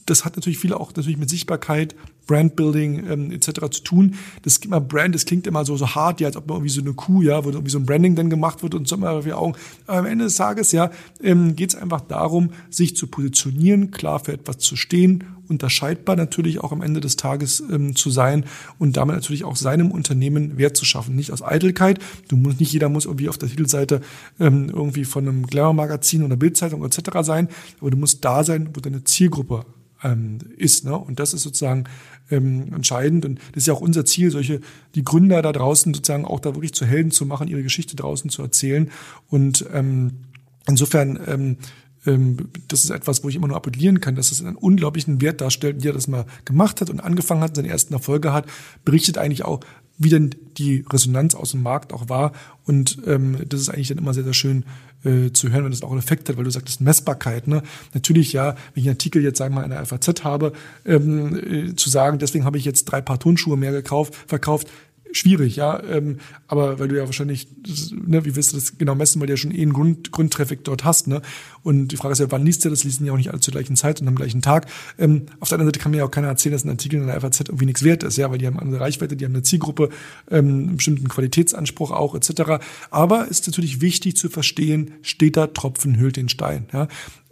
[0.06, 1.96] das hat natürlich viele auch natürlich mit Sichtbarkeit,
[2.28, 3.72] Brandbuilding ähm, etc.
[3.72, 4.16] zu tun.
[4.44, 6.82] Das immer Brand, das klingt immer so so hart, ja, als ob man irgendwie so
[6.82, 9.36] eine Kuh, ja, wo irgendwie so ein Branding dann gemacht wird und so immer für
[9.36, 9.56] Augen.
[9.88, 10.92] Aber am Ende des Tages ja
[11.24, 16.60] ähm, geht es einfach darum, sich zu positionieren, klar für etwas zu stehen, unterscheidbar natürlich
[16.60, 18.46] auch am Ende des Tages ähm, zu sein
[18.78, 21.16] und damit natürlich auch seinem Unternehmen Wert zu schaffen.
[21.16, 22.00] Nicht aus Eitelkeit.
[22.28, 24.02] Du musst nicht jeder muss irgendwie auf der Titelseite
[24.40, 27.00] ähm, irgendwie von einem Glamour-Magazin oder Bildzeitung etc.
[27.22, 29.66] sein, aber du musst da sein, wo deine Zielgruppe
[30.04, 30.86] ähm, ist.
[30.86, 30.98] Ne?
[30.98, 31.86] Und das ist sozusagen
[32.32, 33.26] ähm, entscheidend.
[33.26, 34.62] Und das ist ja auch unser Ziel, solche,
[34.96, 38.30] die Gründer da draußen sozusagen auch da wirklich zu Helden zu machen, ihre Geschichte draußen
[38.30, 38.90] zu erzählen.
[39.28, 40.26] Und ähm,
[40.68, 41.58] insofern, ähm,
[42.06, 45.84] das ist etwas, wo ich immer nur appellieren kann, dass es einen unglaublichen Wert darstellt,
[45.84, 48.46] wie er das mal gemacht hat und angefangen hat, seine ersten Erfolge hat,
[48.86, 49.60] berichtet eigentlich auch,
[49.98, 52.32] wie denn die Resonanz aus dem Markt auch war.
[52.66, 54.64] Und ähm, das ist eigentlich dann immer sehr, sehr schön
[55.04, 57.48] äh, zu hören, wenn das auch einen Effekt hat, weil du sagtest Messbarkeit.
[57.48, 57.64] Ne?
[57.94, 60.54] Natürlich, ja, wenn ich einen Artikel jetzt, sagen wir mal, in der FAZ habe,
[60.86, 61.36] ähm,
[61.72, 64.70] äh, zu sagen, deswegen habe ich jetzt drei Paar Turnschuhe mehr gekauft, verkauft,
[65.12, 65.82] schwierig, ja.
[65.84, 66.18] Ähm,
[66.48, 67.48] aber weil du ja wahrscheinlich,
[67.92, 70.64] ne, wie willst du das genau messen, weil du ja schon eh einen Grund, Grundtraffic
[70.64, 71.22] dort hast, ne?
[71.64, 72.84] Und die Frage ist ja, wann liest du das?
[72.84, 74.68] Lesen ja auch nicht alle zur gleichen Zeit und am gleichen Tag.
[74.98, 77.08] Ähm, auf der anderen Seite kann mir ja auch keiner erzählen, dass ein Artikel in
[77.08, 79.44] der FAZ irgendwie nichts wert ist, ja, weil die haben eine Reichweite, die haben eine
[79.44, 79.90] Zielgruppe,
[80.32, 82.64] ähm, einen bestimmten Qualitätsanspruch auch, etc.
[82.92, 86.88] Aber ist natürlich wichtig zu verstehen, steht da Tropfen hüllt den Stein, ja.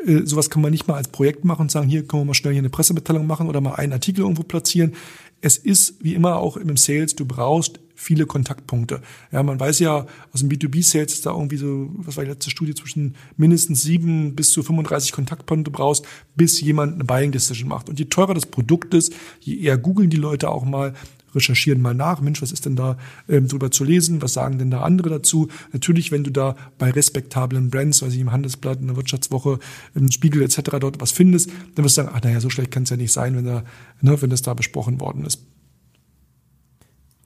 [0.06, 2.34] Äh, sowas kann man nicht mal als Projekt machen und sagen, hier können wir mal
[2.34, 4.94] schnell hier eine Pressemitteilung machen oder mal einen Artikel irgendwo platzieren
[5.42, 9.02] es ist wie immer auch im Sales, du brauchst viele Kontaktpunkte.
[9.32, 12.52] Ja, man weiß ja aus dem B2B-Sales ist da irgendwie so, was war die letzte
[12.52, 16.06] Studie, zwischen mindestens sieben bis zu 35 Kontaktpunkte brauchst,
[16.36, 17.90] bis jemand eine Buying Decision macht.
[17.90, 20.94] Und je teurer das Produkt ist, je eher googeln die Leute auch mal,
[21.34, 24.72] recherchieren mal nach, Mensch, was ist denn da ähm, drüber zu lesen, was sagen denn
[24.72, 25.50] da andere dazu?
[25.74, 29.60] Natürlich, wenn du da bei respektablen Brands, weiß ich im Handelsblatt, in der Wirtschaftswoche,
[29.96, 30.62] im Spiegel etc.
[30.80, 33.12] dort was findest, dann wirst du sagen, ach naja, so schlecht kann es ja nicht
[33.12, 33.64] sein, wenn da,
[34.02, 35.42] ne, wenn das da besprochen worden ist.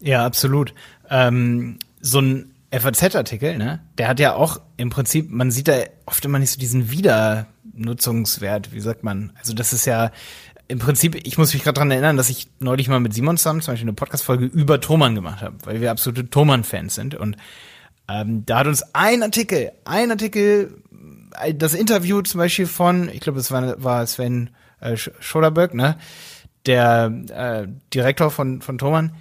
[0.01, 0.73] Ja, absolut.
[1.09, 6.23] Ähm, so ein FAZ-Artikel, ne, der hat ja auch im Prinzip, man sieht da oft
[6.25, 9.33] immer nicht so diesen Wiedernutzungswert, wie sagt man?
[9.37, 10.11] Also das ist ja
[10.67, 13.61] im Prinzip, ich muss mich gerade dran erinnern, dass ich neulich mal mit Simon zusammen
[13.61, 17.13] zum Beispiel eine Podcast-Folge über Thomann gemacht habe, weil wir absolute Thomann-Fans sind.
[17.13, 17.35] Und
[18.07, 20.81] ähm, da hat uns ein Artikel, ein Artikel,
[21.41, 25.97] äh, das Interview zum Beispiel von, ich glaube, es war, war Sven äh, Schoderberg, ne?
[26.65, 29.13] Der äh, Direktor von, von Thomann,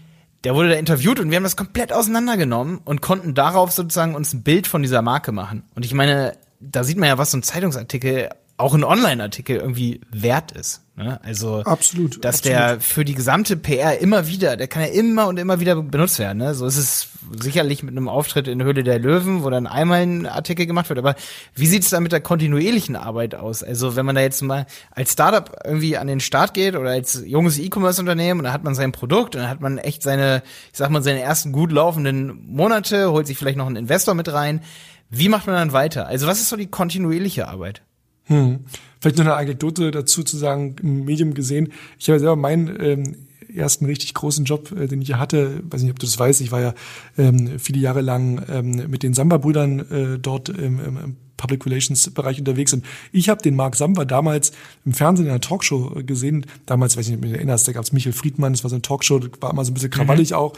[0.45, 4.33] der wurde da interviewt und wir haben das komplett auseinandergenommen und konnten darauf sozusagen uns
[4.33, 5.65] ein Bild von dieser Marke machen.
[5.75, 10.01] Und ich meine, da sieht man ja, was so ein Zeitungsartikel auch ein Online-Artikel irgendwie
[10.11, 10.83] wert ist.
[11.01, 11.19] Ne?
[11.23, 12.59] Also absolut, dass absolut.
[12.59, 16.19] der für die gesamte PR immer wieder, der kann ja immer und immer wieder benutzt
[16.19, 16.39] werden.
[16.39, 16.55] Ne?
[16.55, 17.09] So ist es
[17.41, 20.99] sicherlich mit einem Auftritt in Höhle der Löwen, wo dann einmal ein Artikel gemacht wird.
[20.99, 21.15] Aber
[21.55, 23.63] wie sieht es da mit der kontinuierlichen Arbeit aus?
[23.63, 27.23] Also wenn man da jetzt mal als Startup irgendwie an den Start geht oder als
[27.25, 30.79] junges E-Commerce-Unternehmen und da hat man sein Produkt und dann hat man echt seine, ich
[30.79, 34.61] sag mal, seine ersten gut laufenden Monate, holt sich vielleicht noch einen Investor mit rein.
[35.09, 36.07] Wie macht man dann weiter?
[36.07, 37.83] Also was ist so die kontinuierliche Arbeit?
[38.31, 38.61] Hm.
[39.01, 41.73] Vielleicht noch eine Anekdote dazu zu sagen, im Medium gesehen.
[41.99, 43.17] Ich habe selber meinen ähm,
[43.55, 46.53] ersten richtig großen Job, äh, den ich hatte, weiß nicht, ob du das weißt, ich
[46.53, 46.75] war ja
[47.19, 52.39] ähm, viele Jahre lang ähm, mit den Samba-Brüdern äh, dort im, im Public Relations Bereich
[52.39, 54.53] unterwegs und ich habe den Mark Samba damals
[54.85, 56.45] im Fernsehen in einer Talkshow gesehen.
[56.67, 58.69] Damals, weiß ich nicht, ob du dich erinnerst, da gab es Michael Friedmann, das war
[58.69, 60.37] so eine Talkshow, war immer so ein bisschen krawallig mhm.
[60.37, 60.53] auch.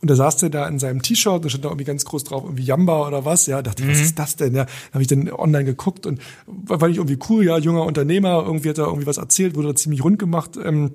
[0.00, 2.44] Und da saß der da in seinem T-Shirt, da stand da irgendwie ganz groß drauf,
[2.44, 4.04] irgendwie Jamba oder was, ja, dachte ich, was mhm.
[4.04, 4.54] ist das denn?
[4.54, 8.68] Ja, habe ich dann online geguckt und war ich irgendwie cool, ja, junger Unternehmer, irgendwie
[8.68, 10.56] hat er irgendwie was erzählt, wurde da ziemlich rund gemacht.
[10.62, 10.92] Ähm,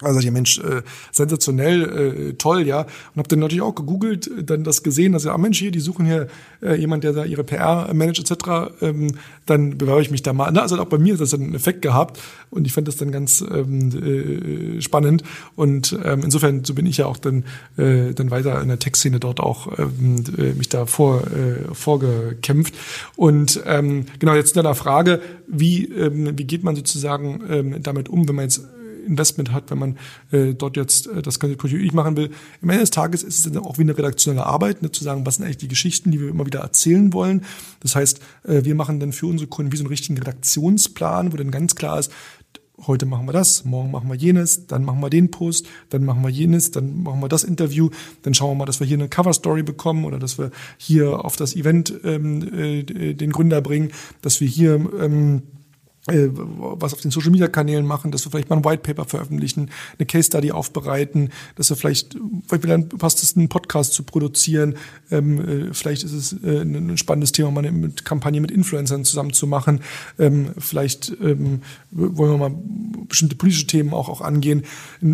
[0.00, 2.80] also ja Mensch, äh, sensationell, äh, toll, ja.
[2.80, 5.70] Und habe dann natürlich auch gegoogelt, äh, dann das gesehen, dass ja, ah Mensch, hier,
[5.70, 6.26] die suchen hier
[6.62, 8.72] äh, jemand, der da ihre PR managt etc.
[8.80, 9.12] Ähm,
[9.46, 10.50] dann bewerbe ich mich da mal.
[10.52, 12.96] Na, also auch bei mir hat das dann einen Effekt gehabt und ich fand das
[12.96, 15.22] dann ganz ähm, äh, spannend.
[15.54, 17.44] Und ähm, insofern, so bin ich ja auch dann,
[17.76, 22.74] äh, dann weiter in der Tech-Szene dort auch ähm, äh, mich da vor, äh, vorgekämpft.
[23.14, 28.08] Und ähm, genau, jetzt zu deiner Frage, wie, ähm, wie geht man sozusagen ähm, damit
[28.08, 28.62] um, wenn man jetzt
[29.04, 29.98] Investment hat, wenn man
[30.30, 32.30] äh, dort jetzt äh, das Ganze kontinuierlich machen will.
[32.62, 35.24] Am Ende des Tages ist es dann auch wie eine redaktionelle Arbeit, ne, zu sagen,
[35.26, 37.44] was sind eigentlich die Geschichten, die wir immer wieder erzählen wollen.
[37.80, 41.36] Das heißt, äh, wir machen dann für unsere Kunden wie so einen richtigen Redaktionsplan, wo
[41.36, 42.10] dann ganz klar ist,
[42.86, 46.22] heute machen wir das, morgen machen wir jenes, dann machen wir den Post, dann machen
[46.22, 47.90] wir jenes, dann machen wir das Interview,
[48.22, 51.24] dann schauen wir mal, dass wir hier eine Cover Story bekommen oder dass wir hier
[51.24, 55.63] auf das Event ähm, äh, den Gründer bringen, dass wir hier ähm, äh,
[56.06, 59.70] was auf den Social Media Kanälen machen, dass wir vielleicht mal ein White Paper veröffentlichen,
[59.98, 64.76] eine Case Study aufbereiten, dass wir vielleicht, vielleicht dann passt es, einen Podcast zu produzieren,
[65.10, 69.32] ähm, äh, vielleicht ist es äh, ein spannendes Thema, mal eine Kampagne mit Influencern zusammen
[69.32, 69.80] zu machen,
[70.18, 72.54] ähm, vielleicht ähm, wollen wir mal
[73.08, 74.64] bestimmte politische Themen auch, auch angehen.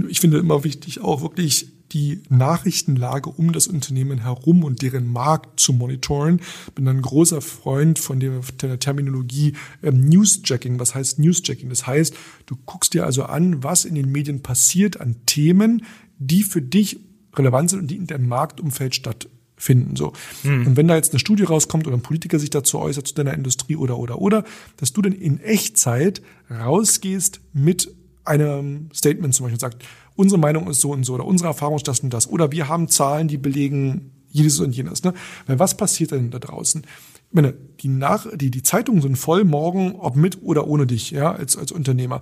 [0.09, 5.61] Ich finde immer wichtig, auch wirklich die Nachrichtenlage um das Unternehmen herum und deren Markt
[5.61, 6.41] zu monitoren.
[6.75, 8.41] Bin ein großer Freund von der,
[8.79, 10.79] Terminologie ähm, Newsjacking.
[10.79, 11.69] Was heißt Newsjacking?
[11.69, 12.15] Das heißt,
[12.47, 15.85] du guckst dir also an, was in den Medien passiert an Themen,
[16.19, 17.01] die für dich
[17.35, 19.97] relevant sind und die in deinem Marktumfeld stattfinden.
[19.97, 20.13] So.
[20.43, 20.69] Hm.
[20.69, 23.35] Und wenn da jetzt eine Studie rauskommt oder ein Politiker sich dazu äußert zu deiner
[23.35, 24.45] Industrie oder oder oder,
[24.77, 27.93] dass du dann in Echtzeit rausgehst mit
[28.31, 29.79] einem Statement zum Beispiel und sagst,
[30.17, 32.69] unsere Meinung ist so und so oder unsere Erfahrung ist das und das oder wir
[32.69, 35.03] haben Zahlen, die belegen jedes und jenes.
[35.03, 35.13] Ne?
[35.47, 36.87] Weil was passiert denn da draußen?
[37.33, 41.33] Meine, die, Nach die, die Zeitungen sind voll morgen, ob mit oder ohne dich, ja,
[41.33, 42.21] als, als Unternehmer.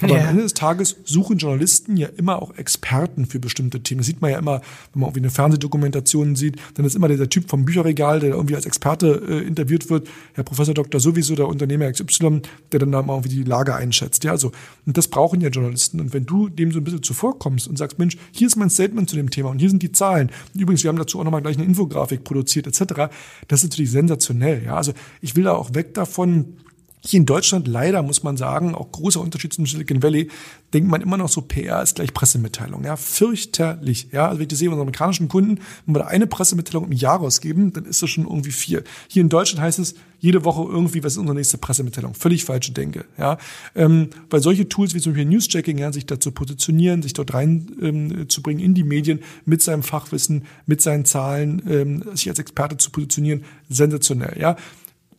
[0.00, 0.22] Aber ja.
[0.22, 3.98] am Ende des Tages suchen Journalisten ja immer auch Experten für bestimmte Themen.
[3.98, 4.60] Das sieht man ja immer,
[4.92, 8.54] wenn man irgendwie eine Fernsehdokumentation sieht, dann ist immer dieser Typ vom Bücherregal, der irgendwie
[8.54, 12.42] als Experte äh, interviewt wird, Herr Professor Doktor sowieso, der Unternehmer XY,
[12.72, 14.24] der dann da mal irgendwie die Lage einschätzt.
[14.24, 14.52] Ja, also,
[14.86, 16.00] und das brauchen ja Journalisten.
[16.00, 19.08] Und wenn du dem so ein bisschen zuvorkommst und sagst, Mensch, hier ist mein Statement
[19.10, 20.30] zu dem Thema und hier sind die Zahlen.
[20.54, 23.10] Und übrigens, wir haben dazu auch nochmal gleich eine Infografik produziert, etc.
[23.48, 24.49] Das ist natürlich sensationell.
[24.58, 26.56] Ja, also ich will da auch weg davon,
[27.02, 30.28] Hier in Deutschland leider muss man sagen, auch großer Unterschied zum Silicon Valley,
[30.74, 32.84] denkt man immer noch so, PR ist gleich Pressemitteilung.
[32.84, 34.08] Ja, fürchterlich.
[34.12, 36.92] Ja, also wenn ich das sehe, unsere amerikanischen Kunden, wenn wir da eine Pressemitteilung im
[36.92, 38.84] Jahr rausgeben, dann ist das schon irgendwie vier.
[39.08, 42.14] Hier in Deutschland heißt es jede Woche irgendwie, was ist unsere nächste Pressemitteilung?
[42.14, 43.06] Völlig falsche Denke.
[43.18, 43.38] Ja,
[43.74, 47.72] ähm, weil solche Tools wie zum Beispiel Newschecking, ja, sich dazu positionieren, sich dort rein
[47.80, 52.38] ähm, zu bringen in die Medien mit seinem Fachwissen, mit seinen Zahlen, ähm, sich als
[52.38, 54.38] Experte zu positionieren, sensationell.
[54.38, 54.56] Ja,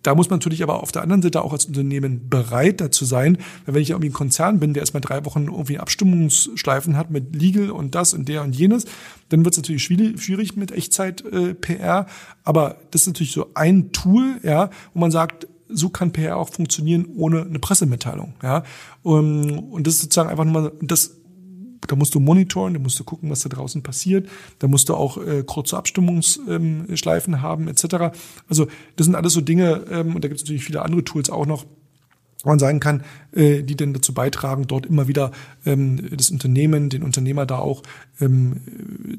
[0.04, 3.38] da muss man natürlich aber auf der anderen Seite auch als Unternehmen bereit dazu sein,
[3.66, 7.36] weil wenn ich irgendwie ein Konzern bin, der erstmal drei Wochen irgendwie Abstimmungsschleifen hat mit
[7.36, 8.86] Legal und das und der und jenes,
[9.30, 12.00] dann wird es natürlich schwierig mit Echtzeit-PR.
[12.02, 12.06] Äh,
[12.44, 16.49] aber das ist natürlich so ein Tool, ja, wo man sagt, so kann PR auch
[16.49, 18.34] funktionieren ohne eine Pressemitteilung.
[18.43, 18.64] Ja,
[19.04, 21.20] und das ist sozusagen einfach nur das
[21.88, 24.29] da musst du monitoren, da musst du gucken, was da draußen passiert,
[24.59, 28.15] da musst du auch äh, kurze Abstimmungsschleifen ähm, haben etc.
[28.47, 31.29] Also das sind alles so Dinge, ähm, und da gibt es natürlich viele andere Tools
[31.29, 31.65] auch noch,
[32.43, 33.03] man sagen kann,
[33.34, 35.32] äh, die denn dazu beitragen, dort immer wieder
[35.65, 37.84] ähm, das Unternehmen, den Unternehmer da auch
[38.19, 38.57] ähm,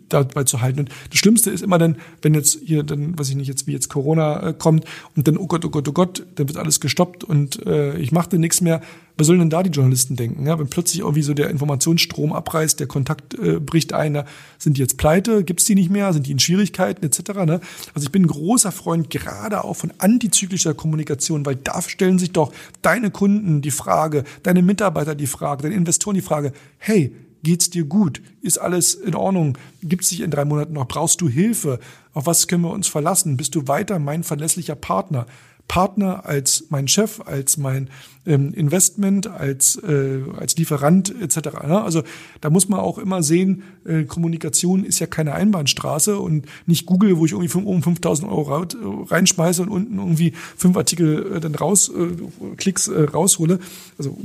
[0.08, 0.80] dabei zu halten.
[0.80, 3.72] Und das Schlimmste ist immer dann, wenn jetzt hier dann, was ich nicht jetzt wie
[3.72, 4.84] jetzt Corona äh, kommt
[5.16, 8.12] und dann oh Gott, oh Gott, oh Gott, dann wird alles gestoppt und äh, ich
[8.12, 8.80] mache dann nichts mehr.
[9.18, 10.46] Was sollen denn da die Journalisten denken?
[10.46, 14.22] Ja, wenn plötzlich irgendwie so der Informationsstrom abreißt, der Kontakt äh, bricht ein,
[14.58, 17.44] sind die jetzt pleite, gibt's die nicht mehr, sind die in Schwierigkeiten etc.
[17.44, 17.60] Ne?
[17.94, 22.32] Also ich bin ein großer Freund gerade auch von antizyklischer Kommunikation, weil da stellen sich
[22.32, 24.01] doch deine Kunden die Frage,
[24.42, 28.22] deine Mitarbeiter die Frage, deine Investoren die Frage, hey, Geht's dir gut?
[28.40, 29.58] Ist alles in Ordnung?
[29.82, 30.86] Gibt's dich in drei Monaten noch?
[30.86, 31.80] Brauchst du Hilfe?
[32.12, 33.36] Auf was können wir uns verlassen?
[33.36, 35.26] Bist du weiter mein verlässlicher Partner?
[35.72, 37.88] Partner als mein Chef, als mein
[38.26, 41.36] ähm, Investment, als, äh, als Lieferant etc.
[41.66, 41.82] Ne?
[41.82, 42.02] Also
[42.42, 47.16] da muss man auch immer sehen, äh, Kommunikation ist ja keine Einbahnstraße und nicht Google,
[47.16, 48.66] wo ich irgendwie fünf, oben 5000 Euro
[49.06, 53.58] reinschmeiße und unten irgendwie fünf Artikel äh, dann raus, äh, Klicks äh, raushole.
[53.96, 54.18] Also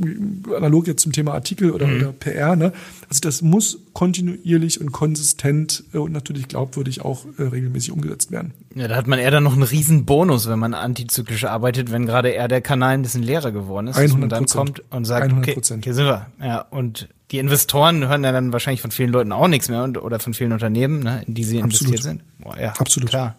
[0.54, 1.95] analog jetzt zum Thema Artikel oder, mhm.
[1.95, 2.58] oder PR.
[2.58, 2.74] Ne?
[3.08, 8.52] Also das muss kontinuierlich und konsistent äh, und natürlich glaubwürdig auch äh, regelmäßig umgesetzt werden.
[8.78, 12.05] Ja, da hat man eher dann noch einen riesen Bonus, wenn man antizyklisch arbeitet, wenn
[12.05, 13.97] gerade eher der Kanal ein bisschen leerer geworden ist.
[13.97, 15.38] 100 dann kommt und sagt, 100%.
[15.39, 16.28] okay, hier sind wir.
[16.39, 19.97] Ja, und die Investoren hören ja dann wahrscheinlich von vielen Leuten auch nichts mehr und,
[19.97, 21.93] oder von vielen Unternehmen, ne, in die sie Absolut.
[21.93, 22.23] investiert sind.
[22.39, 23.09] Boah, ja, Absolut.
[23.09, 23.36] Klar.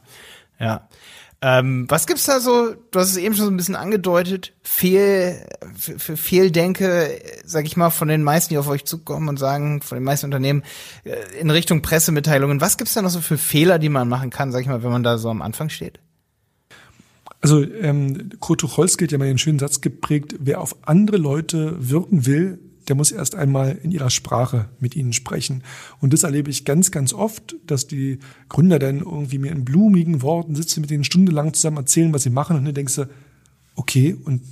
[0.59, 0.89] Ja.
[1.41, 2.75] Ähm, was gibt's da so?
[2.91, 4.55] Du hast es eben schon so ein bisschen angedeutet.
[4.63, 9.81] Fehl, für Fehldenke, sag ich mal, von den meisten, die auf euch zukommen und sagen,
[9.81, 10.65] von den meisten Unternehmen
[11.05, 12.61] äh, in Richtung Pressemitteilungen.
[12.61, 14.91] Was gibt's da noch so für Fehler, die man machen kann, sag ich mal, wenn
[14.91, 16.01] man da so am Anfang steht?
[17.41, 21.77] Also ähm, Kurt Tucholsky hat ja mal einen schönen Satz geprägt, wer auf andere Leute
[21.79, 22.59] wirken will,
[22.89, 25.63] der muss erst einmal in ihrer Sprache mit ihnen sprechen.
[26.01, 28.19] Und das erlebe ich ganz, ganz oft, dass die
[28.49, 32.31] Gründer dann irgendwie mir in blumigen Worten sitzen, mit denen stundenlang zusammen erzählen, was sie
[32.31, 33.09] machen und dann denkst du,
[33.77, 34.43] okay, und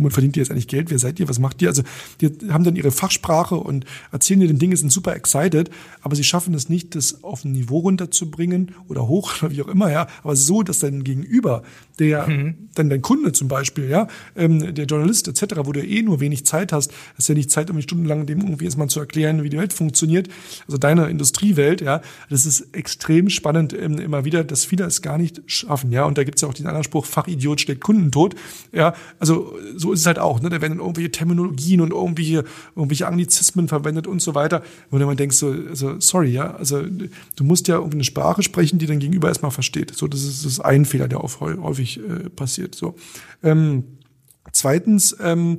[0.00, 0.90] womit verdient ihr jetzt eigentlich Geld?
[0.90, 1.28] Wer seid ihr?
[1.28, 1.68] Was macht ihr?
[1.68, 1.82] Also
[2.20, 5.70] die haben dann ihre Fachsprache und erzählen dir den Dinge, sind super excited,
[6.02, 9.68] aber sie schaffen es nicht, das auf ein Niveau runterzubringen oder hoch oder wie auch
[9.68, 11.62] immer, ja, aber so, dass dein Gegenüber,
[11.98, 12.68] der mhm.
[12.74, 16.46] dann dein Kunde zum Beispiel, ja, ähm, der Journalist etc., wo du eh nur wenig
[16.46, 19.58] Zeit hast, hast ja nicht Zeit, irgendwie stundenlang dem irgendwie erstmal zu erklären, wie die
[19.58, 20.28] Welt funktioniert,
[20.66, 25.18] also deine Industriewelt, ja, das ist extrem spannend ähm, immer wieder, dass viele es gar
[25.18, 28.10] nicht schaffen, ja, und da gibt es ja auch den anderen Spruch, Fachidiot schlägt Kunden
[28.10, 28.34] tot,
[28.72, 30.48] ja, also so ist es halt auch, ne?
[30.48, 34.62] Da werden irgendwelche Terminologien und irgendwelche, irgendwelche Anglizismen verwendet und so weiter.
[34.90, 38.78] Und man denkt so, also, sorry, ja, also du musst ja irgendwie eine Sprache sprechen,
[38.78, 39.94] die dein Gegenüber erstmal versteht.
[39.94, 42.74] So, das ist, das ist ein Fehler, der auch häufig äh, passiert.
[42.74, 42.96] So.
[43.42, 43.84] Ähm,
[44.52, 45.58] zweitens, ähm,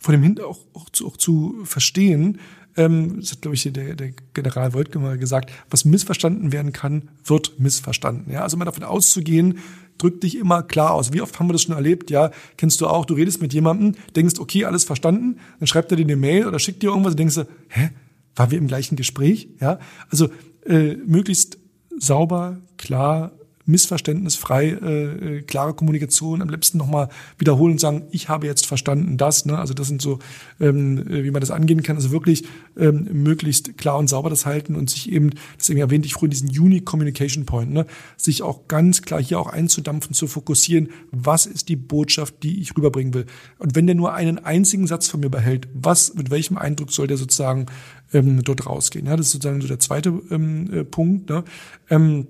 [0.00, 2.38] von dem Hintergrund auch, auch, zu, auch zu verstehen,
[2.78, 7.10] ähm, das hat, glaube ich, der, der General Woltke mal gesagt, was missverstanden werden kann,
[7.24, 8.32] wird missverstanden.
[8.32, 8.42] Ja?
[8.42, 9.58] Also mal davon auszugehen,
[9.98, 11.12] drück dich immer klar aus.
[11.12, 12.10] Wie oft haben wir das schon erlebt?
[12.10, 15.96] Ja, kennst du auch, du redest mit jemandem, denkst, okay, alles verstanden, dann schreibt er
[15.96, 17.90] dir eine Mail oder schickt dir irgendwas und denkst du, hä,
[18.36, 19.48] waren wir im gleichen Gespräch?
[19.60, 19.78] Ja,
[20.10, 20.28] also
[20.64, 21.58] äh, möglichst
[21.98, 23.32] sauber, klar,
[23.68, 29.18] missverständnisfrei, äh, äh, klare Kommunikation, am liebsten nochmal wiederholen und sagen, ich habe jetzt verstanden
[29.18, 29.44] das.
[29.44, 29.58] Ne?
[29.58, 30.18] Also das sind so,
[30.58, 31.96] ähm, äh, wie man das angehen kann.
[31.96, 32.44] Also wirklich
[32.76, 36.48] ähm, möglichst klar und sauber das halten und sich eben, deswegen erwähnte ich früher diesen
[36.48, 37.86] Unique Communication Point, ne?
[38.16, 42.76] sich auch ganz klar hier auch einzudampfen, zu fokussieren, was ist die Botschaft, die ich
[42.76, 43.26] rüberbringen will.
[43.58, 47.06] Und wenn der nur einen einzigen Satz von mir behält, was, mit welchem Eindruck soll
[47.06, 47.66] der sozusagen
[48.14, 49.06] ähm, dort rausgehen?
[49.06, 51.28] Ja, das ist sozusagen so der zweite ähm, äh, Punkt.
[51.28, 51.44] Ne?
[51.90, 52.26] Ähm,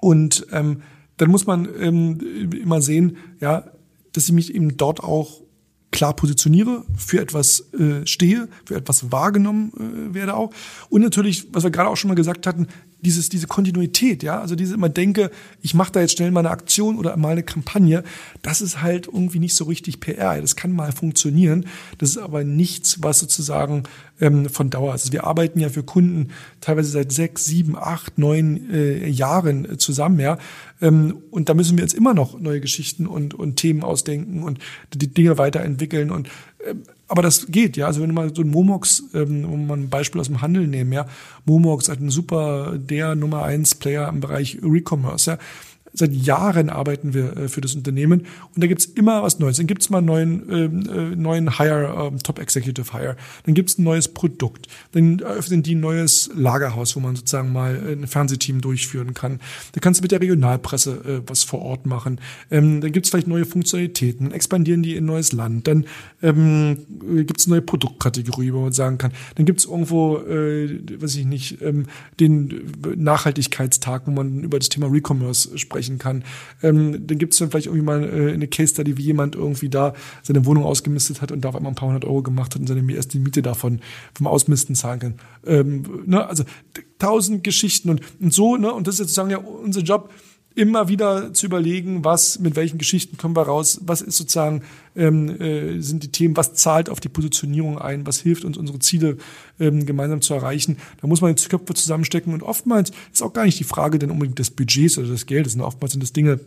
[0.00, 0.82] und ähm,
[1.16, 3.64] dann muss man ähm, immer sehen, ja,
[4.12, 5.42] dass ich mich eben dort auch
[5.90, 9.72] klar positioniere, für etwas äh, stehe, für etwas wahrgenommen
[10.10, 10.52] äh, werde auch.
[10.90, 12.68] Und natürlich, was wir gerade auch schon mal gesagt hatten,
[13.00, 15.30] dieses, diese Kontinuität, ja, also diese immer denke,
[15.62, 18.02] ich mache da jetzt schnell mal eine Aktion oder mal eine Kampagne,
[18.42, 20.40] das ist halt irgendwie nicht so richtig PR.
[20.40, 21.66] Das kann mal funktionieren,
[21.98, 23.84] das ist aber nichts, was sozusagen
[24.20, 25.02] ähm, von Dauer ist.
[25.02, 26.28] Also wir arbeiten ja für Kunden
[26.60, 30.38] teilweise seit sechs, sieben, acht, neun äh, Jahren äh, zusammen, ja,
[30.80, 34.58] ähm, und da müssen wir jetzt immer noch neue Geschichten und, und Themen ausdenken und
[34.92, 36.28] die Dinge weiterentwickeln und
[36.66, 37.86] ähm, aber das geht, ja.
[37.86, 40.66] Also wenn du mal so ein Momox, ähm, um mal ein Beispiel aus dem Handel
[40.66, 41.06] nehmen, ja.
[41.46, 45.38] Momox hat ein super, der Nummer eins Player im Bereich Recommerce, ja.
[45.92, 49.56] Seit Jahren arbeiten wir äh, für das Unternehmen und da gibt's immer was Neues.
[49.56, 53.16] Dann gibt's mal einen neuen, ähm, äh, neuen Hire, äh, Top Executive Hire.
[53.44, 54.68] Dann gibt's ein neues Produkt.
[54.92, 59.40] Dann eröffnen die ein neues Lagerhaus, wo man sozusagen mal ein Fernsehteam durchführen kann.
[59.72, 62.20] Da kannst du mit der Regionalpresse äh, was vor Ort machen.
[62.50, 64.26] Ähm, dann gibt's vielleicht neue Funktionalitäten.
[64.26, 65.66] Dann expandieren die in ein neues Land.
[65.66, 65.86] Dann
[66.22, 66.78] ähm,
[67.26, 69.12] gibt's eine neue Produktkategorie, wo man sagen kann.
[69.36, 71.86] Dann gibt's irgendwo, äh, weiß ich nicht, ähm,
[72.20, 76.24] den Nachhaltigkeitstag, wo man über das Thema Recommerce sprechen ansprechen kann.
[76.62, 79.68] Ähm, dann gibt es dann vielleicht irgendwie mal äh, eine Case Study, wie jemand irgendwie
[79.68, 82.60] da seine Wohnung ausgemistet hat und da auf einmal ein paar hundert Euro gemacht hat
[82.60, 83.80] und seine erste Miete davon
[84.14, 85.14] vom Ausmisten zahlen kann.
[85.46, 86.44] Ähm, ne, also
[86.98, 90.10] tausend Geschichten und, und so, ne, und das ist jetzt sozusagen ja unser Job,
[90.58, 94.62] immer wieder zu überlegen, was, mit welchen Geschichten kommen wir raus, was ist sozusagen,
[94.96, 98.80] ähm, äh, sind die Themen, was zahlt auf die Positionierung ein, was hilft uns, unsere
[98.80, 99.18] Ziele
[99.60, 100.78] ähm, gemeinsam zu erreichen.
[101.00, 104.10] Da muss man jetzt Köpfe zusammenstecken und oftmals ist auch gar nicht die Frage denn
[104.10, 106.40] unbedingt des Budgets oder des Geldes, sondern oftmals sind das Dinge,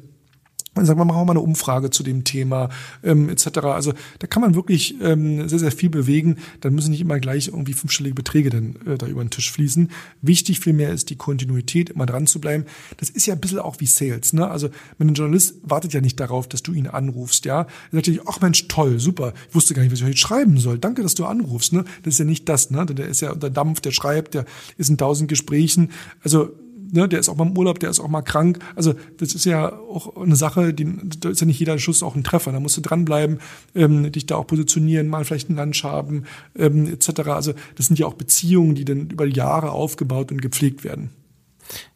[0.73, 2.69] und sagen wir, machen wir mal eine Umfrage zu dem Thema
[3.03, 3.59] ähm, etc.
[3.59, 6.37] Also da kann man wirklich ähm, sehr, sehr viel bewegen.
[6.61, 9.91] Dann müssen nicht immer gleich irgendwie fünfstellige Beträge dann äh, da über den Tisch fließen.
[10.21, 12.65] Wichtig vielmehr ist die Kontinuität, immer dran zu bleiben.
[12.97, 14.31] Das ist ja ein bisschen auch wie Sales.
[14.31, 14.49] Ne?
[14.49, 17.43] Also ein Journalist wartet ja nicht darauf, dass du ihn anrufst.
[17.43, 19.33] Ja, er sagt ja, ach Mensch, toll, super.
[19.49, 20.79] Ich wusste gar nicht, was ich heute schreiben soll.
[20.79, 21.73] Danke, dass du anrufst.
[21.73, 21.83] Ne?
[22.03, 22.71] Das ist ja nicht das.
[22.71, 22.85] Ne?
[22.85, 24.45] Der ist ja unter Dampf, der schreibt, der
[24.77, 25.91] ist in tausend Gesprächen.
[26.23, 26.51] Also
[26.91, 28.59] ne, der ist auch mal im Urlaub, der ist auch mal krank.
[28.75, 30.87] Also das ist ja auch eine Sache, die,
[31.19, 32.51] da ist ja nicht jeder Schuss auch ein Treffer.
[32.51, 33.39] Da musst du dranbleiben,
[33.75, 36.25] ähm, dich da auch positionieren, mal vielleicht ein Lunch haben,
[36.55, 37.21] ähm, etc.
[37.29, 41.11] Also das sind ja auch Beziehungen, die dann über Jahre aufgebaut und gepflegt werden.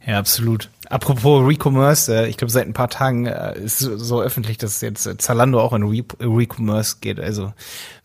[0.06, 0.70] Ja, absolut.
[0.90, 5.06] Apropos Recommerce, äh, ich glaube seit ein paar Tagen äh, ist so öffentlich, dass jetzt
[5.06, 7.20] äh, Zalando auch in Recommerce geht.
[7.20, 7.54] Also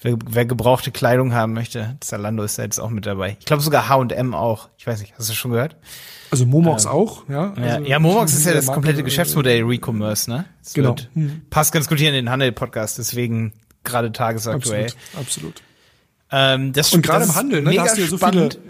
[0.00, 3.36] wer, wer gebrauchte Kleidung haben möchte, Zalando ist da jetzt auch mit dabei.
[3.38, 4.68] Ich glaube sogar H&M auch.
[4.78, 5.76] Ich weiß nicht, hast du schon gehört?
[6.30, 7.52] Also Momox ähm, auch, ja.
[7.54, 10.44] Also ja, Momox ist ja das komplette Geschäftsmodell Recommerce, ne?
[10.62, 10.96] Das genau.
[11.14, 11.42] Hm.
[11.50, 13.52] Passt ganz gut hier in den Handel-Podcast, deswegen
[13.84, 14.86] gerade tagesaktuell.
[15.14, 15.20] Absolut.
[15.20, 15.62] absolut.
[16.32, 18.54] Ähm, das, Und gerade im Handel, ne, da hast du ja so spannend.
[18.54, 18.69] viele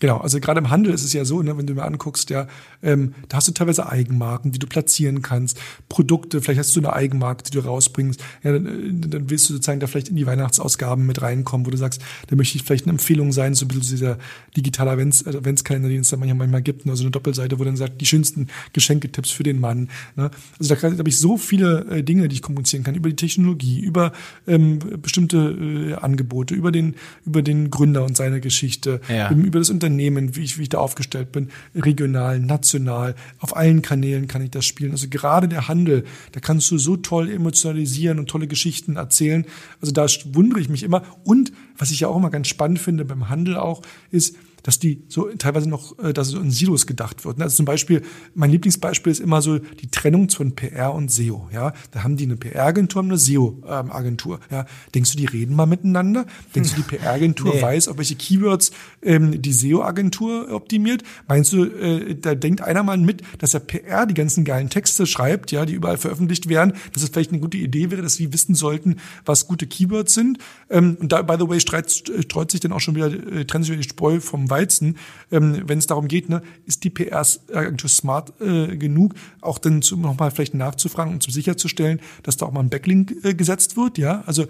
[0.00, 2.48] Genau, also gerade im Handel ist es ja so, ne, wenn du mir anguckst, ja,
[2.82, 6.94] ähm, da hast du teilweise Eigenmarken, die du platzieren kannst, Produkte, vielleicht hast du eine
[6.94, 10.26] Eigenmarke, die du rausbringst, ja, dann, äh, dann willst du sozusagen da vielleicht in die
[10.26, 13.68] Weihnachtsausgaben mit reinkommen, wo du sagst, da möchte ich vielleicht eine Empfehlung sein, so ein
[13.68, 14.16] bisschen dieser
[14.56, 17.76] digitale Advents, Adventskalender, den es da manchmal, manchmal gibt, ne, also eine Doppelseite, wo dann
[17.76, 19.90] sagt, die schönsten Geschenketipps für den Mann.
[20.16, 20.30] Ne?
[20.58, 23.16] Also da, da habe ich so viele äh, Dinge, die ich kommunizieren kann, über die
[23.16, 24.12] Technologie, über
[24.46, 26.94] ähm, bestimmte äh, Angebote, über den,
[27.26, 29.30] über den Gründer und seine Geschichte, ja.
[29.30, 33.82] über das Unternehmen Unternehmen, wie ich, wie ich da aufgestellt bin, regional, national, auf allen
[33.82, 34.92] Kanälen kann ich das spielen.
[34.92, 39.44] Also gerade der Handel, da kannst du so toll emotionalisieren und tolle Geschichten erzählen.
[39.80, 41.02] Also da wundere ich mich immer.
[41.24, 43.82] Und was ich ja auch immer ganz spannend finde beim Handel auch,
[44.12, 47.40] ist, dass die so teilweise noch, äh, dass so in Silos gedacht wird.
[47.40, 48.02] Also zum Beispiel,
[48.34, 51.48] mein Lieblingsbeispiel ist immer so die Trennung zwischen PR und SEO.
[51.52, 54.40] Ja, da haben die eine PR-Agentur und eine SEO-Agentur.
[54.50, 56.26] Ja, denkst du, die reden mal miteinander?
[56.54, 57.62] Denkst du, die PR-Agentur nee.
[57.62, 61.02] weiß, auf welche Keywords ähm, die SEO-Agentur optimiert?
[61.28, 65.06] Meinst du, äh, da denkt einer mal mit, dass der PR die ganzen geilen Texte
[65.06, 68.32] schreibt, ja, die überall veröffentlicht werden, dass es vielleicht eine gute Idee wäre, dass sie
[68.32, 70.38] wissen sollten, was gute Keywords sind?
[70.68, 73.64] Ähm, und da, by the way, streut, streut sich dann auch schon wieder, äh, trennt
[73.64, 74.96] sich wieder die Spreu vom Weizen,
[75.30, 80.30] ähm, wenn es darum geht, ne, ist die PR-Agentur smart äh, genug, auch dann nochmal
[80.30, 84.22] vielleicht nachzufragen und um sicherzustellen, dass da auch mal ein Backlink äh, gesetzt wird, ja,
[84.26, 84.46] also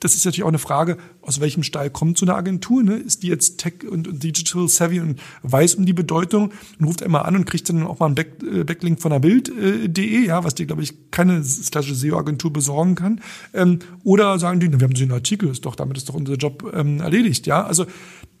[0.00, 2.82] das ist natürlich auch eine Frage, aus welchem Stall kommt so eine Agentur?
[2.82, 2.96] Ne?
[2.96, 7.24] Ist die jetzt Tech und, Digital Savvy und weiß um die Bedeutung und ruft einmal
[7.24, 10.44] an und kriegt dann auch mal einen Back, äh, Backlink von der Bild.de, äh, ja,
[10.44, 13.20] was dir, glaube ich, keine klassische SEO-Agentur besorgen kann.
[13.52, 16.34] Ähm, oder sagen die, wir haben so einen Artikel, ist doch, damit ist doch unser
[16.34, 17.64] Job ähm, erledigt, ja.
[17.64, 17.86] Also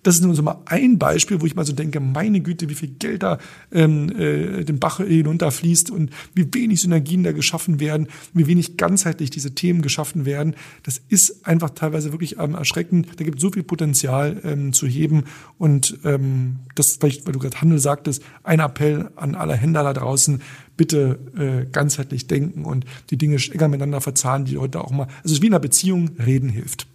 [0.02, 2.74] das ist nur so mal ein Beispiel, wo ich mal so denke, meine Güte, wie
[2.74, 3.38] viel Geld da
[3.72, 9.30] ähm, äh, den Bach hinunterfließt und wie wenig Synergien da geschaffen werden, wie wenig ganzheitlich
[9.30, 10.54] diese Themen geschaffen werden.
[10.84, 13.08] Das ist einfach teilweise wirklich ähm, erschreckend.
[13.16, 15.24] Da gibt es so viel Potenzial ähm, zu heben
[15.58, 19.92] und ähm, das vielleicht, weil du gerade Handel sagtest, ein Appell an alle Händler da
[19.92, 20.42] draußen,
[20.76, 25.18] bitte äh, ganzheitlich denken und die Dinge enger miteinander verzahnen, die Leute auch mal, also
[25.24, 26.86] es ist wie in einer Beziehung, reden hilft.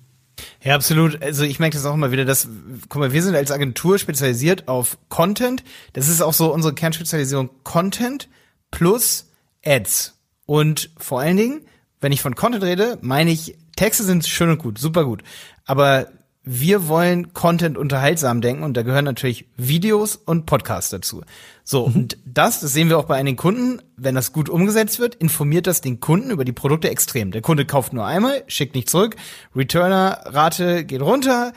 [0.63, 1.21] Ja, absolut.
[1.21, 2.47] Also ich merke das auch immer wieder, dass,
[2.89, 5.63] guck mal, wir sind als Agentur spezialisiert auf Content.
[5.93, 8.30] Das ist auch so unsere Kernspezialisierung Content
[8.71, 9.30] plus
[9.65, 10.17] Ads.
[10.45, 11.61] Und vor allen Dingen,
[12.01, 15.24] wenn ich von Content rede, meine ich, Texte sind schön und gut, super gut.
[15.65, 16.07] Aber
[16.45, 21.21] wir wollen Content unterhaltsam denken und da gehören natürlich Videos und Podcasts dazu.
[21.63, 21.95] So, mhm.
[21.95, 25.67] und das, das sehen wir auch bei einigen Kunden, wenn das gut umgesetzt wird, informiert
[25.67, 27.32] das den Kunden über die Produkte extrem.
[27.32, 29.15] Der Kunde kauft nur einmal, schickt nicht zurück,
[29.55, 31.53] Returner-Rate geht runter,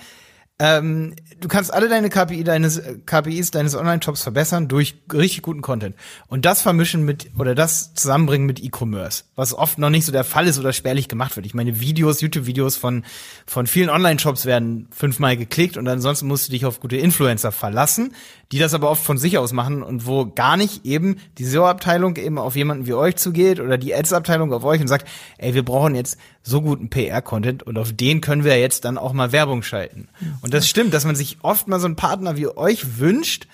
[0.58, 5.96] ähm, du kannst alle deine KPI deines KPIs deines Online-Shops verbessern durch richtig guten Content
[6.28, 10.24] und das vermischen mit oder das zusammenbringen mit E-Commerce, was oft noch nicht so der
[10.24, 11.44] Fall ist oder spärlich gemacht wird.
[11.44, 13.04] Ich meine Videos, YouTube-Videos von
[13.44, 18.14] von vielen Online-Shops werden fünfmal geklickt und ansonsten musst du dich auf gute Influencer verlassen,
[18.52, 22.16] die das aber oft von sich aus machen und wo gar nicht eben die SEO-Abteilung
[22.16, 25.64] eben auf jemanden wie euch zugeht oder die Ads-Abteilung auf euch und sagt, ey, wir
[25.64, 29.62] brauchen jetzt so guten PR-Content und auf den können wir jetzt dann auch mal Werbung
[29.62, 30.08] schalten.
[30.42, 33.48] Und das stimmt, dass man sich oft mal so einen Partner wie euch wünscht,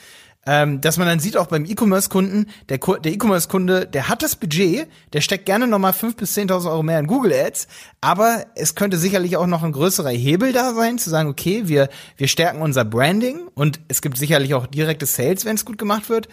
[0.46, 4.88] ähm, dass man dann sieht auch beim E-Commerce-Kunden, der, der E-Commerce-Kunde, der hat das Budget,
[5.12, 7.68] der steckt gerne nochmal 5.000 bis 10.000 Euro mehr in Google Ads,
[8.00, 11.88] aber es könnte sicherlich auch noch ein größerer Hebel da sein, zu sagen, okay, wir,
[12.16, 16.08] wir stärken unser Branding und es gibt sicherlich auch direkte Sales, wenn es gut gemacht
[16.08, 16.28] wird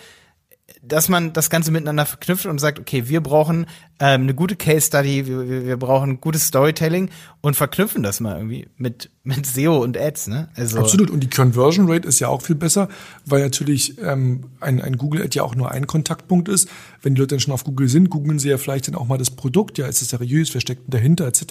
[0.82, 3.66] dass man das Ganze miteinander verknüpft und sagt, okay, wir brauchen
[4.00, 7.10] ähm, eine gute Case Study, wir, wir brauchen gutes Storytelling
[7.42, 10.50] und verknüpfen das mal irgendwie mit mit SEO und Ads, ne?
[10.56, 11.10] Also Absolut.
[11.10, 12.88] Und die Conversion Rate ist ja auch viel besser,
[13.26, 16.70] weil natürlich ähm, ein, ein Google Ad ja auch nur ein Kontaktpunkt ist.
[17.02, 19.18] Wenn die Leute dann schon auf Google sind, googeln sie ja vielleicht dann auch mal
[19.18, 19.78] das Produkt.
[19.78, 20.54] Ja, ist es seriös?
[20.54, 21.28] Wer steckt dahinter?
[21.28, 21.42] Etc.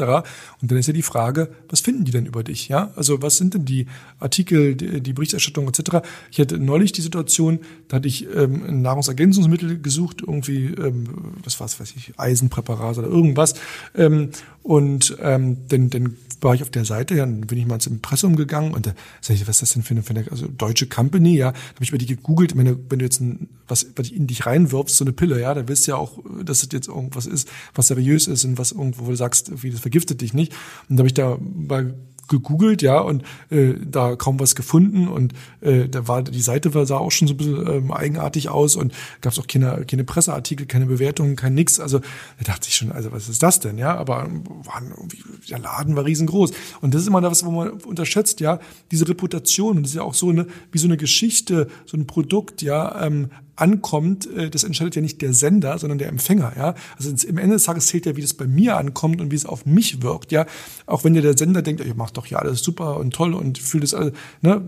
[0.63, 2.69] Und dann ist ja die Frage, was finden die denn über dich?
[2.69, 3.87] Ja, also was sind denn die
[4.19, 6.07] Artikel, die, die Berichterstattung etc.
[6.31, 11.05] Ich hatte neulich die Situation, da hatte ich ähm, ein Nahrungsergänzungsmittel gesucht, irgendwie, ähm,
[11.45, 13.55] was war es, weiß ich, Eisenpräparat oder irgendwas.
[13.95, 14.31] Ähm,
[14.63, 18.37] und ähm, dann, dann war ich auf der Seite, dann bin ich mal ins Impressum
[18.37, 20.87] gegangen und da sag ich, was ist das denn für eine, für eine also deutsche
[20.87, 24.11] Company, ja, habe ich bei die gegoogelt, wenn du, wenn du jetzt ein, was, was
[24.11, 26.89] in dich reinwirfst, so eine Pille, ja, da willst du ja auch, dass es jetzt
[26.89, 30.35] irgendwas ist, was seriös ist und was irgendwo, wo du sagst, wie das vergiftet dich
[30.35, 30.55] nicht.
[30.89, 31.95] Und da habe ich da mal
[32.29, 36.87] gegoogelt, ja, und äh, da kaum was gefunden und äh, da war die Seite war,
[36.87, 40.05] sah auch schon so ein bisschen ähm, eigenartig aus und gab es auch keine, keine
[40.05, 41.81] Presseartikel, keine Bewertungen, kein nix.
[41.81, 43.97] Also da dachte ich schon, also was ist das denn, ja?
[43.97, 44.29] Aber
[44.65, 48.61] waren irgendwie, der Laden war riesengroß und das ist immer das, wo man unterschätzt, ja,
[48.91, 52.07] diese Reputation und das ist ja auch so eine wie so eine Geschichte, so ein
[52.07, 56.75] Produkt, ja, ähm, ankommt, äh, das entscheidet ja nicht der Sender, sondern der Empfänger, ja.
[56.97, 59.47] Also im Ende des Tages zählt ja, wie das bei mir ankommt und wie es
[59.47, 60.47] auf mich wirkt, ja.
[60.87, 63.59] Auch wenn ja der Sender denkt, ihr macht doch ja alles super und toll und
[63.59, 64.63] fühlt es alles, ne.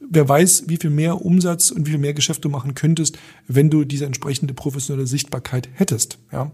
[0.00, 3.70] Wer weiß, wie viel mehr Umsatz und wie viel mehr Geschäft du machen könntest, wenn
[3.70, 6.50] du diese entsprechende professionelle Sichtbarkeit hättest, ja.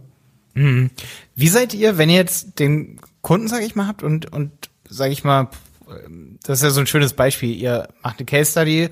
[0.55, 0.91] Mhm.
[1.34, 4.51] Wie seid ihr, wenn ihr jetzt den Kunden, sage ich mal, habt und, und
[4.89, 5.51] sage ich mal,
[6.43, 8.89] das ist ja so ein schönes Beispiel, ihr macht eine Case Study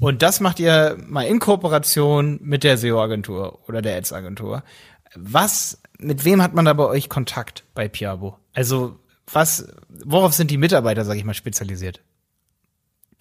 [0.00, 4.62] und das macht ihr mal in Kooperation mit der SEO-Agentur oder der Ads-Agentur.
[5.14, 8.38] Was, mit wem hat man da bei euch Kontakt bei Piabo?
[8.54, 8.98] Also,
[9.30, 9.68] was,
[10.04, 12.00] worauf sind die Mitarbeiter, sag ich mal, spezialisiert?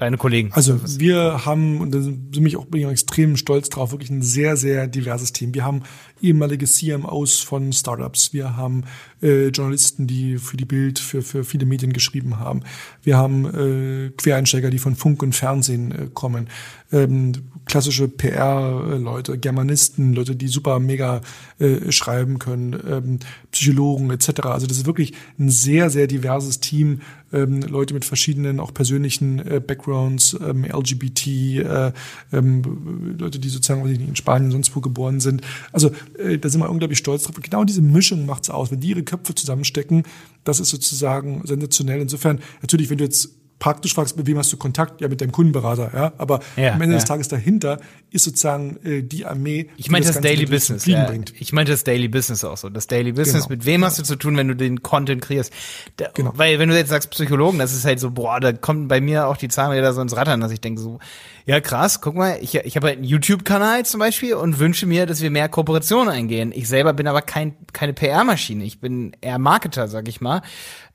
[0.02, 0.50] Deine Kollegen.
[0.54, 4.88] Also wir haben, und da bin ich auch extrem stolz drauf, wirklich ein sehr, sehr
[4.88, 5.54] diverses Team.
[5.54, 5.84] Wir haben
[6.24, 8.34] ehemalige CMOs von Startups.
[8.34, 8.86] Wir haben
[9.22, 12.64] äh, Journalisten, die für die Bild, für, für viele Medien geschrieben haben.
[13.04, 16.50] Wir haben äh, Quereinsteiger, die von Funk und Fernsehen äh, kommen.
[16.92, 17.34] Ähm,
[17.66, 21.22] klassische PR-Leute, Germanisten, Leute, die super mega
[21.60, 23.20] äh, schreiben können, ähm,
[23.52, 24.42] Psychologen etc.
[24.46, 29.40] Also das ist wirklich ein sehr, sehr diverses Team, ähm, Leute mit verschiedenen auch persönlichen
[29.40, 31.92] äh, Backgrounds, ähm, LGBT, äh,
[32.34, 35.42] ähm, Leute, die sozusagen in Spanien sonst wo geboren sind.
[35.72, 37.36] Also äh, da sind wir unglaublich stolz drauf.
[37.42, 38.72] Genau diese Mischung macht's aus.
[38.72, 40.04] Wenn die ihre Köpfe zusammenstecken,
[40.44, 42.02] das ist sozusagen sensationell.
[42.02, 43.30] Insofern, natürlich, wenn du jetzt
[43.62, 45.02] praktisch fragst, mit wem hast du Kontakt?
[45.02, 46.14] Ja, mit deinem Kundenberater, ja.
[46.18, 47.00] Aber ja, am Ende ja.
[47.00, 49.70] des Tages dahinter ist sozusagen äh, die Armee.
[49.78, 50.88] Ich meine das, das Daily Business.
[50.88, 51.06] Ja.
[51.06, 51.32] Bringt.
[51.40, 52.70] Ich meinte das Daily Business auch so.
[52.70, 53.58] Das Daily Business, genau.
[53.58, 55.54] mit wem hast du zu tun, wenn du den Content kreierst?
[55.98, 56.34] Da, genau.
[56.36, 59.28] Weil wenn du jetzt sagst Psychologen, das ist halt so, boah, da kommen bei mir
[59.28, 60.98] auch die Zahnräder so ins Rattern, dass ich denke so,
[61.46, 65.06] ja krass, guck mal, ich, ich habe halt einen YouTube-Kanal zum Beispiel und wünsche mir,
[65.06, 66.52] dass wir mehr Kooperationen eingehen.
[66.54, 68.64] Ich selber bin aber kein, keine PR-Maschine.
[68.64, 70.42] Ich bin eher Marketer, sag ich mal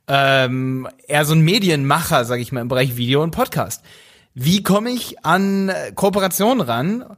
[0.08, 3.82] ähm, eher so ein Medienmacher, sage ich mal, im Bereich Video und Podcast.
[4.34, 7.16] Wie komme ich an Kooperationen ran?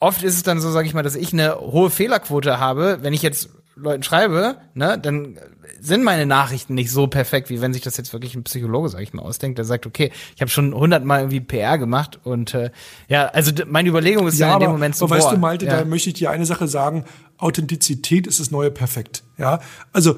[0.00, 2.98] Oft ist es dann so, sage ich mal, dass ich eine hohe Fehlerquote habe.
[3.02, 5.38] Wenn ich jetzt Leuten schreibe, ne, dann
[5.80, 9.02] sind meine Nachrichten nicht so perfekt, wie wenn sich das jetzt wirklich ein Psychologe, sag
[9.02, 12.70] ich mal, ausdenkt, der sagt, okay, ich habe schon hundertmal irgendwie PR gemacht und äh,
[13.08, 15.06] ja, also meine Überlegung ist ja, dann in dem Moment so.
[15.06, 15.78] Aber weißt du, Malte, ja.
[15.78, 17.04] da möchte ich dir eine Sache sagen:
[17.36, 19.22] Authentizität ist das neue Perfekt.
[19.38, 19.60] Ja,
[19.92, 20.16] also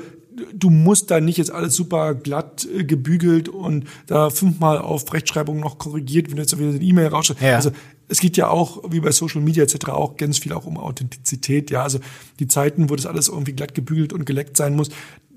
[0.55, 5.61] du musst da nicht jetzt alles super glatt äh, gebügelt und da fünfmal auf Rechtschreibung
[5.61, 7.43] noch korrigiert, wenn du jetzt wieder eine E-Mail rausschickst.
[7.43, 7.57] Ja.
[7.57, 7.73] Also
[8.09, 11.71] es geht ja auch, wie bei Social Media etc., auch ganz viel auch um Authentizität.
[11.71, 12.01] Ja, also
[12.39, 14.91] die Zeiten, wo das alles irgendwie glatt gebügelt und geleckt sein muss,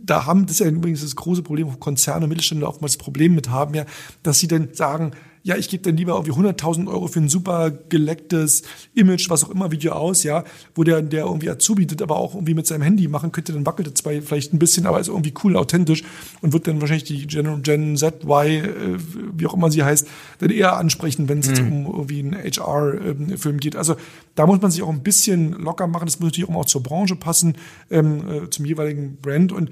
[0.03, 3.35] da haben, das ist ja übrigens das große Problem, wo Konzerne, Mittelständler oftmals das Problem
[3.35, 3.85] mit haben, ja,
[4.21, 5.11] dass sie dann sagen,
[5.45, 8.63] ja, ich gebe dann lieber irgendwie 100.000 Euro für ein super gelecktes
[8.95, 12.33] Image, was auch immer, Video aus, ja, wo der, der irgendwie Azubi das aber auch
[12.33, 15.09] irgendwie mit seinem Handy machen könnte, dann wackelt es zwar vielleicht ein bisschen, aber ist
[15.09, 16.03] irgendwie cool, authentisch
[16.41, 18.97] und wird dann wahrscheinlich die Gen, Gen Z, Y, äh,
[19.37, 20.07] wie auch immer sie heißt,
[20.39, 23.75] dann eher ansprechen, wenn es jetzt um irgendwie einen HR-Film geht.
[23.75, 23.97] Also
[24.35, 27.17] da muss man sich auch ein bisschen locker machen, das muss natürlich auch zur Branche
[27.17, 27.55] passen,
[27.91, 29.71] ähm, äh, zum jeweiligen Brand und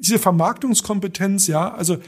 [0.00, 1.98] diese Vermarktungskompetenz, ja, also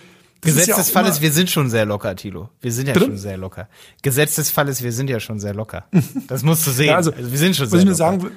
[0.47, 2.49] Gesetz ja des Falles, wir sind schon sehr locker, Tilo.
[2.61, 3.07] Wir sind ja Bitte?
[3.07, 3.68] schon sehr locker.
[4.03, 5.84] Gesetz des Falles, wir sind ja schon sehr locker.
[6.28, 6.86] Das musst du sehen.
[6.86, 7.97] Ja, also, wir sind schon was sehr ich nur locker.
[7.97, 8.32] sagen will,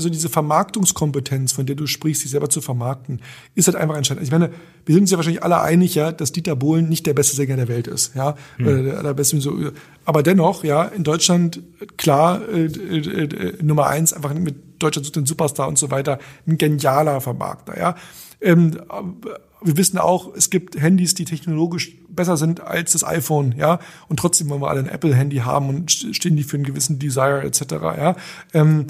[0.00, 3.20] so diese Vermarktungskompetenz, von der du sprichst, sich selber zu vermarkten,
[3.54, 4.24] ist halt einfach entscheidend.
[4.24, 4.50] Ich meine,
[4.84, 7.56] wir sind uns ja wahrscheinlich alle einig, ja, dass Dieter Bohlen nicht der beste Sänger
[7.56, 8.66] der Welt ist, ja, Hm.
[8.66, 9.56] Oder der allerbeste so.
[10.04, 11.60] Aber dennoch, ja, in Deutschland
[11.96, 16.18] klar äh, äh, äh, Nummer eins, einfach mit Deutschland sucht den Superstar und so weiter,
[16.46, 17.94] ein genialer Vermarkter, ja.
[18.40, 18.80] Ähm,
[19.64, 24.18] wir wissen auch, es gibt Handys, die technologisch besser sind als das iPhone, ja, und
[24.18, 27.42] trotzdem wollen wir alle ein Apple-Handy haben und st- stehen die für einen gewissen Desire
[27.42, 27.62] etc.
[27.72, 28.16] Ja,
[28.52, 28.86] ähm,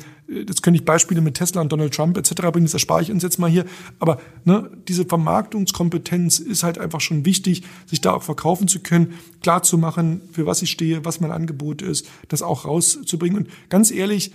[0.46, 2.34] das könnte ich Beispiele mit Tesla und Donald Trump etc.
[2.52, 3.66] bringen, das erspare ich uns jetzt mal hier.
[3.98, 9.14] Aber ne, diese Vermarktungskompetenz ist halt einfach schon wichtig, sich da auch verkaufen zu können,
[9.42, 13.38] klar zu machen, für was ich stehe, was mein Angebot ist, das auch rauszubringen.
[13.44, 14.32] Und ganz ehrlich,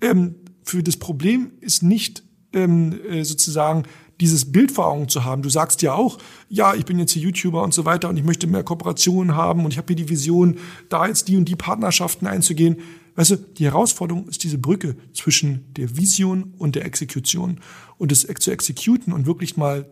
[0.00, 0.34] ähm,
[0.64, 3.84] für das Problem ist nicht ähm, äh, sozusagen
[4.20, 5.42] dieses Bild vor Augen zu haben.
[5.42, 8.24] Du sagst ja auch, ja, ich bin jetzt hier YouTuber und so weiter und ich
[8.24, 10.58] möchte mehr Kooperationen haben und ich habe hier die Vision,
[10.88, 12.78] da jetzt die und die Partnerschaften einzugehen.
[13.14, 17.60] Weißt du, die Herausforderung ist diese Brücke zwischen der Vision und der Exekution.
[17.98, 19.86] Und das zu exekuten und wirklich mal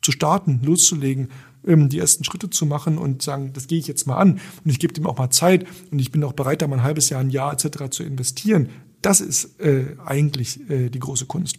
[0.00, 1.28] zu starten, loszulegen,
[1.66, 4.70] ähm, die ersten Schritte zu machen und sagen, das gehe ich jetzt mal an und
[4.70, 7.10] ich gebe dem auch mal Zeit und ich bin auch bereit, da mal ein halbes
[7.10, 7.90] Jahr, ein Jahr etc.
[7.90, 8.68] zu investieren.
[9.02, 11.58] Das ist äh, eigentlich äh, die große Kunst.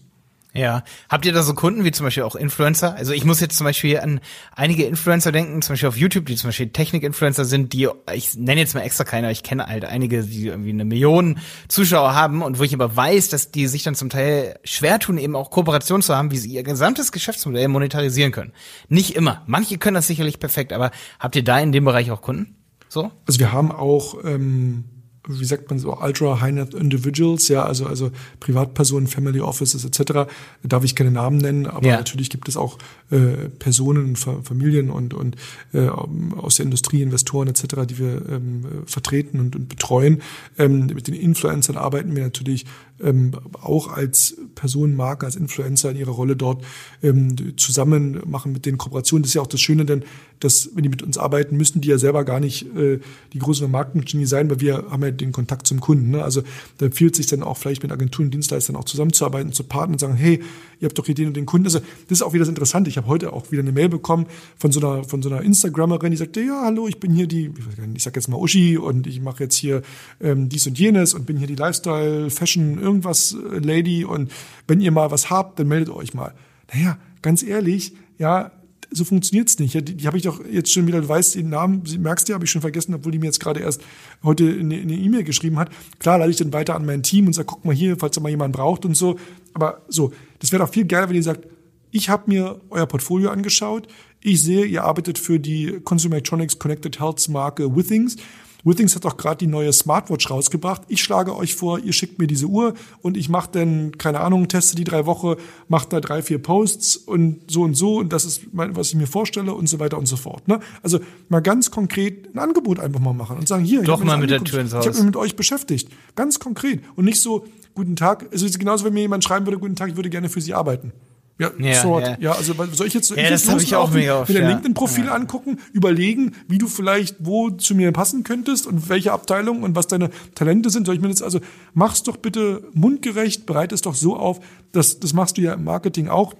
[0.53, 0.83] Ja.
[1.09, 2.95] Habt ihr da so Kunden wie zum Beispiel auch Influencer?
[2.95, 4.19] Also ich muss jetzt zum Beispiel an
[4.55, 8.59] einige Influencer denken, zum Beispiel auf YouTube, die zum Beispiel Technik-Influencer sind, die, ich nenne
[8.59, 12.57] jetzt mal extra keine, ich kenne halt einige, die irgendwie eine Million Zuschauer haben und
[12.57, 16.01] wo ich aber weiß, dass die sich dann zum Teil schwer tun, eben auch Kooperationen
[16.01, 18.51] zu haben, wie sie ihr gesamtes Geschäftsmodell monetarisieren können.
[18.87, 19.43] Nicht immer.
[19.45, 20.89] Manche können das sicherlich perfekt, aber
[21.19, 22.55] habt ihr da in dem Bereich auch Kunden?
[22.87, 23.11] So?
[23.27, 24.85] Also wir haben auch, ähm,
[25.29, 29.99] wie sagt man so, ultra high net individuals, ja, also also Privatpersonen, Family Offices etc.
[30.13, 30.27] Da
[30.63, 31.97] darf ich keine Namen nennen, aber Ja.
[31.97, 32.77] natürlich gibt es auch
[33.11, 35.35] äh, Personen, Fa Familien und und
[35.73, 40.21] äh, aus der Industrie, Investoren etc., die wir ähm, vertreten und, und betreuen.
[40.57, 42.65] Ähm, mit den Influencern arbeiten wir natürlich
[43.01, 43.31] ähm,
[43.61, 46.63] auch als Personenmarke, als Influencer in ihrer Rolle dort
[47.01, 49.23] ähm, zusammen machen mit den Kooperationen.
[49.23, 50.03] Das ist ja auch das Schöne, denn
[50.39, 52.99] dass, wenn die mit uns arbeiten, müssen die ja selber gar nicht äh,
[53.33, 56.11] die großen Marketing sein, weil wir haben ja den Kontakt zum Kunden.
[56.11, 56.23] Ne?
[56.23, 56.43] Also
[56.77, 60.15] da empfiehlt sich dann auch vielleicht mit Agenturen, Dienstleistern auch zusammenzuarbeiten, zu partnern und sagen,
[60.15, 60.41] hey,
[60.79, 61.67] ihr habt doch hier den und den Kunden.
[61.67, 62.89] Also das ist auch wieder das Interessante.
[62.89, 64.27] Ich habe heute auch wieder eine Mail bekommen
[64.57, 67.51] von so einer von so einer Instagrammerin, die sagte, ja, hallo, ich bin hier die,
[67.93, 69.81] ich, sag jetzt mal Uschi und ich mache jetzt hier
[70.21, 74.31] ähm, dies und jenes und bin hier die Lifestyle, Fashion, irgendwas äh, Lady und
[74.67, 76.33] wenn ihr mal was habt, dann meldet euch mal.
[76.73, 78.51] Naja, ganz ehrlich, ja,
[78.91, 79.73] so funktioniert's nicht.
[79.73, 82.33] Ja, die die habe ich doch jetzt schon wieder, du weißt den Namen, merkst du,
[82.33, 83.81] habe ich schon vergessen, obwohl die mir jetzt gerade erst
[84.23, 85.69] heute eine E-Mail geschrieben hat.
[85.99, 88.21] Klar, leite ich dann weiter an mein Team und sage, guck mal hier, falls da
[88.21, 89.19] mal jemand braucht und so.
[89.53, 91.47] Aber so, das wäre doch viel geiler, wenn ihr sagt,
[91.91, 93.87] ich habe mir euer Portfolio angeschaut.
[94.21, 98.17] Ich sehe, ihr arbeitet für die Consumer Electronics Connected Health Marke Withings.
[98.63, 100.81] Withings hat doch gerade die neue Smartwatch rausgebracht.
[100.89, 104.47] Ich schlage euch vor, ihr schickt mir diese Uhr und ich mache dann, keine Ahnung,
[104.49, 105.35] teste die drei Wochen,
[105.69, 108.95] mache da drei, vier Posts und so und so und das ist, mein, was ich
[108.95, 110.47] mir vorstelle und so weiter und so fort.
[110.47, 110.59] Ne?
[110.83, 114.19] Also mal ganz konkret ein Angebot einfach mal machen und sagen, hier, ich Doch hab
[114.19, 114.85] mit Ich habe Haus.
[114.87, 115.89] mich mit euch beschäftigt.
[116.15, 116.81] Ganz konkret.
[116.95, 117.45] Und nicht so,
[117.79, 118.23] guten Tag.
[118.31, 120.41] Also es ist genauso, wenn mir jemand schreiben würde, guten Tag, ich würde gerne für
[120.41, 120.91] Sie arbeiten.
[121.39, 122.03] Ja, Ja, sort.
[122.05, 122.17] ja.
[122.19, 122.31] ja.
[122.33, 124.43] also soll ich jetzt, Ja, ich das jetzt hab ich auch mega oft, mir dein
[124.43, 124.49] ja.
[124.49, 129.73] LinkedIn-Profil angucken, überlegen, wie du vielleicht wo zu mir passen könntest und welche Abteilung und
[129.73, 130.85] was deine Talente sind.
[130.85, 131.39] Soll ich mir jetzt also
[131.73, 134.41] mach's doch bitte mundgerecht, bereite es doch so auf,
[134.73, 136.33] dass das machst du ja im Marketing auch.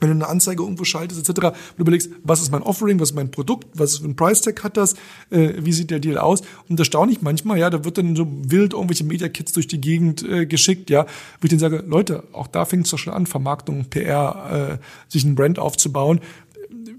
[0.00, 3.16] Wenn du eine Anzeige irgendwo schaltest, etc., und überlegst, was ist mein Offering, was ist
[3.16, 4.94] mein Produkt, was für ein Price-Tag hat das,
[5.30, 6.42] äh, wie sieht der Deal aus?
[6.68, 9.80] Und das staune ich manchmal, ja, da wird dann so wild irgendwelche Media-Kits durch die
[9.80, 13.14] Gegend äh, geschickt, ja, wo ich dann sage, Leute, auch da fängt es doch schon
[13.14, 16.20] an, Vermarktung, PR, äh, sich ein Brand aufzubauen.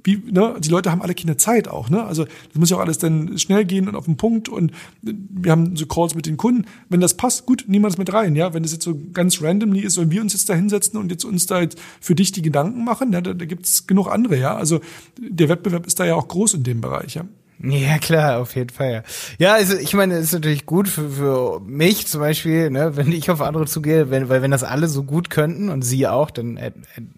[0.08, 2.01] Wie, ne, die Leute haben alle keine Zeit auch, ne?
[2.01, 5.51] Also das muss ja auch alles dann schnell gehen und auf den Punkt und wir
[5.51, 6.64] haben so Calls mit den Kunden.
[6.88, 8.53] Wenn das passt, gut, niemand mit rein, ja.
[8.53, 11.26] Wenn das jetzt so ganz randomly ist, sollen wir uns jetzt da hinsetzen und jetzt
[11.26, 14.55] uns da jetzt für dich die Gedanken machen, ja, da, da gibt's genug andere, ja.
[14.55, 14.80] Also
[15.20, 17.26] der Wettbewerb ist da ja auch groß in dem Bereich, ja.
[17.60, 19.03] Ja, klar, auf jeden Fall.
[19.39, 23.12] Ja, also ich meine, es ist natürlich gut für, für mich zum Beispiel, ne, wenn
[23.12, 26.30] ich auf andere zugehe, wenn, weil wenn das alle so gut könnten und sie auch,
[26.30, 26.72] dann äh,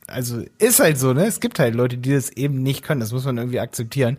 [0.07, 1.25] also ist halt so, ne?
[1.25, 3.01] Es gibt halt Leute, die das eben nicht können.
[3.01, 4.17] Das muss man irgendwie akzeptieren.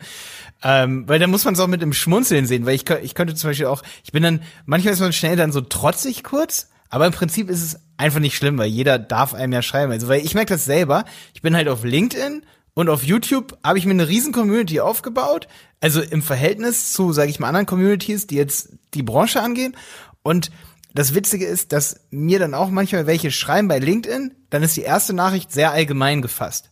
[0.62, 3.34] Ähm, weil da muss man es auch mit dem Schmunzeln sehen, weil ich, ich könnte
[3.34, 7.06] zum Beispiel auch, ich bin dann, manchmal ist man schnell dann so trotzig kurz, aber
[7.06, 9.90] im Prinzip ist es einfach nicht schlimm, weil jeder darf einem ja schreiben.
[9.90, 12.42] Also, weil ich merke das selber, ich bin halt auf LinkedIn
[12.80, 15.48] und auf YouTube habe ich mir eine riesen Community aufgebaut,
[15.80, 19.76] also im Verhältnis zu, sage ich mal, anderen Communities, die jetzt die Branche angehen.
[20.22, 20.50] Und
[20.94, 24.82] das Witzige ist, dass mir dann auch manchmal welche schreiben bei LinkedIn, dann ist die
[24.82, 26.69] erste Nachricht sehr allgemein gefasst.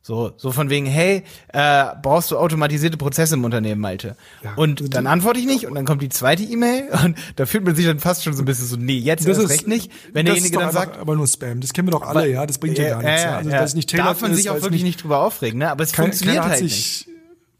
[0.00, 1.22] So, so von wegen, hey,
[1.52, 4.16] äh, brauchst du automatisierte Prozesse im Unternehmen, Malte?
[4.42, 7.64] Ja, und dann antworte ich nicht und dann kommt die zweite E-Mail und da fühlt
[7.64, 9.90] man sich dann fast schon so ein bisschen so, nee, jetzt das ist recht nicht.
[10.12, 12.58] Wenn derjenige dann sagt, aber nur Spam, das kennen wir doch alle, aber, ja, das
[12.58, 13.22] bringt ja, ja gar nichts.
[13.22, 13.60] Ja, also, ja.
[13.60, 15.70] Das nicht Darf man sich auch wirklich nicht drüber aufregen, ne?
[15.70, 17.08] Aber es kein, funktioniert halt nicht.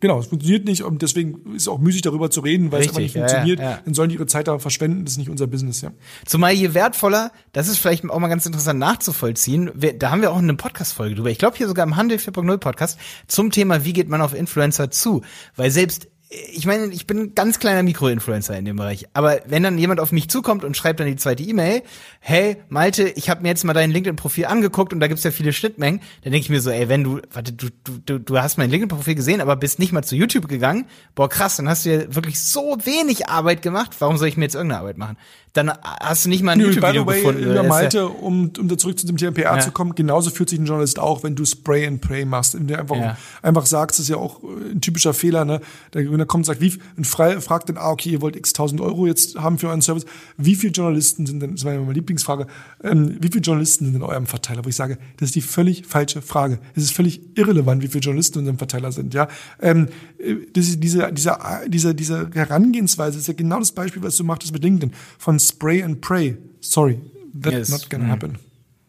[0.01, 2.90] Genau, es funktioniert nicht und deswegen ist es auch müßig darüber zu reden, weil Richtig,
[2.90, 3.59] es aber nicht funktioniert.
[3.59, 3.80] Ja, ja.
[3.84, 5.90] Dann sollen die ihre Zeit da verschwenden, das ist nicht unser Business, ja.
[6.24, 10.30] Zumal je wertvoller, das ist vielleicht auch mal ganz interessant nachzuvollziehen, wir, da haben wir
[10.30, 11.30] auch eine Podcast-Folge drüber.
[11.30, 14.90] Ich glaube hier sogar im Handel 4.0 Podcast zum Thema, wie geht man auf Influencer
[14.90, 15.22] zu?
[15.57, 19.07] Weil selbst ich meine, ich bin ein ganz kleiner Mikroinfluencer in dem Bereich.
[19.14, 21.82] Aber wenn dann jemand auf mich zukommt und schreibt dann die zweite E-Mail,
[22.29, 25.55] hey, Malte, ich habe mir jetzt mal dein LinkedIn-Profil angeguckt und da gibt's ja viele
[25.55, 27.68] Schnittmengen, dann denke ich mir so, ey, wenn du, warte, du,
[28.05, 31.57] du, du hast mein LinkedIn-Profil gesehen, aber bist nicht mal zu YouTube gegangen, boah, krass,
[31.57, 34.81] dann hast du ja wirklich so wenig Arbeit gemacht, warum soll ich mir jetzt irgendeine
[34.81, 35.16] Arbeit machen?
[35.59, 37.43] dann hast du nicht mal ein YouTube-Video gefunden.
[37.43, 39.61] Über Malte, um, um da zurück zu dem Thema PR ja.
[39.61, 42.66] zu kommen, genauso fühlt sich ein Journalist auch, wenn du Spray and Pray machst, wenn
[42.66, 43.16] du einfach, ja.
[43.43, 45.61] einfach sagst, das ist ja auch äh, ein typischer Fehler, ne?
[45.91, 48.37] Da, wenn er kommt und sagt, wie, und frei, fragt dann, ah, okay, ihr wollt
[48.37, 50.05] x tausend Euro jetzt haben für euren Service.
[50.37, 52.47] Wie viele Journalisten sind denn, das war ja meine Lieblingsfrage,
[52.83, 54.64] ähm, wie viele Journalisten sind in eurem Verteiler?
[54.64, 56.59] Wo ich sage, das ist die völlig falsche Frage.
[56.75, 59.29] Es ist völlig irrelevant, wie viele Journalisten in unserem Verteiler sind, ja?
[59.61, 59.89] Ähm,
[60.19, 61.39] äh, das ist diese, diese,
[61.69, 64.93] diese, diese Herangehensweise ist ja genau das Beispiel, was du machtest mit LinkedIn.
[65.19, 66.37] Von Spray and Pray.
[66.61, 67.01] Sorry,
[67.41, 67.71] that's yes.
[67.71, 68.11] not gonna mm.
[68.11, 68.39] happen.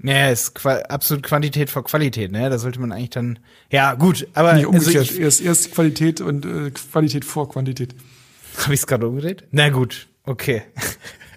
[0.01, 2.49] Ja, ist qua absolut Quantität vor Qualität, ne?
[2.49, 3.39] Da sollte man eigentlich dann.
[3.69, 4.53] Ja, gut, aber.
[4.53, 4.95] Nee, umgekehrt.
[4.95, 7.95] Also ich, erst, erst Qualität und äh, Qualität vor Quantität.
[8.63, 9.43] Habe ich es gerade umgedreht?
[9.51, 10.63] Na gut, okay.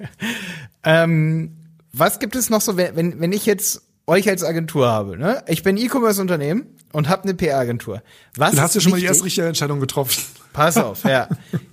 [0.85, 1.51] ähm,
[1.93, 5.43] was gibt es noch so, wenn, wenn ich jetzt euch als Agentur habe, ne?
[5.47, 8.03] Ich bin E-Commerce-Unternehmen und habe eine PR-Agentur.
[8.37, 10.23] Was Dann hast du schon mal die erste richtige Entscheidung getroffen.
[10.53, 11.29] Pass auf, ja.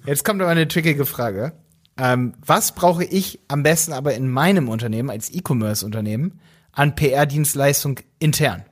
[0.06, 1.54] Jetzt kommt aber eine trickige Frage.
[1.98, 6.40] Ähm, was brauche ich am besten aber in meinem Unternehmen als E-Commerce-Unternehmen
[6.72, 8.64] an PR-Dienstleistung intern?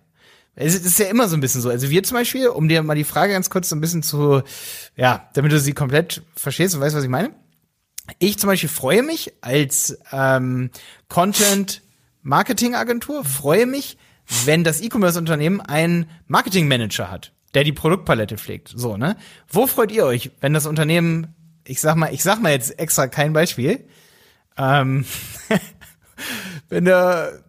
[0.55, 1.69] Es ist ja immer so ein bisschen so.
[1.69, 4.41] Also wir zum Beispiel, um dir mal die Frage ganz kurz so ein bisschen zu,
[4.95, 7.31] ja, damit du sie komplett verstehst und weißt, was ich meine.
[8.19, 10.71] Ich zum Beispiel freue mich als ähm,
[11.09, 13.97] Content-Marketing-Agentur, freue mich,
[14.45, 18.73] wenn das E-Commerce-Unternehmen einen Marketing-Manager hat, der die Produktpalette pflegt.
[18.75, 19.17] So, ne?
[19.49, 21.35] Wo freut ihr euch, wenn das Unternehmen
[21.67, 23.85] ich sag mal, ich sag mal jetzt extra kein Beispiel.
[24.57, 25.05] Ähm,
[26.69, 27.43] wenn der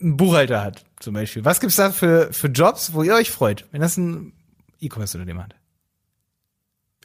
[0.00, 1.44] einen Buchhalter hat, zum Beispiel.
[1.44, 4.32] Was gibt's da für, für Jobs, wo ihr euch freut, wenn das ein
[4.80, 5.54] E-Commerce-Unternehmen hat?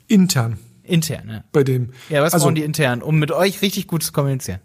[0.08, 0.60] Intern.
[0.90, 1.44] Intern, ja.
[1.52, 1.90] Bei dem.
[2.10, 4.60] Ja, was also, brauchen die intern, um mit euch richtig gut zu kommunizieren?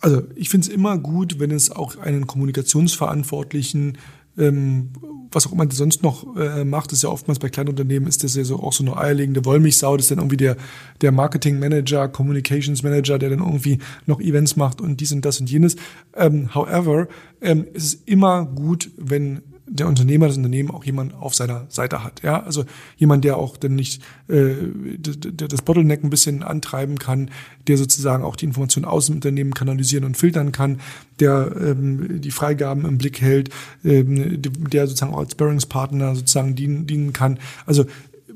[0.00, 3.96] Also ich finde es immer gut, wenn es auch einen Kommunikationsverantwortlichen
[4.38, 4.90] ähm,
[5.30, 8.22] was auch immer die sonst noch äh, macht, ist ja oftmals bei kleinen Unternehmen ist
[8.22, 10.56] das ja so auch so eine eierlegende Wollmilchsau, das ist dann irgendwie der,
[11.00, 15.40] der Marketing Manager, Communications Manager, der dann irgendwie noch Events macht und dies und das
[15.40, 15.76] und jenes.
[16.14, 17.08] Ähm, however,
[17.40, 22.04] ähm, es ist immer gut, wenn der Unternehmer, das Unternehmen auch jemand auf seiner Seite
[22.04, 22.22] hat.
[22.22, 22.64] Ja, also
[22.96, 24.54] jemand, der auch dann nicht äh,
[24.98, 27.30] das Bottleneck ein bisschen antreiben kann,
[27.66, 30.80] der sozusagen auch die Informationen aus dem Unternehmen kanalisieren und filtern kann,
[31.18, 33.50] der ähm, die Freigaben im Blick hält,
[33.84, 37.38] ähm, der sozusagen auch als Bearingspartner sozusagen dienen, dienen kann.
[37.66, 37.86] Also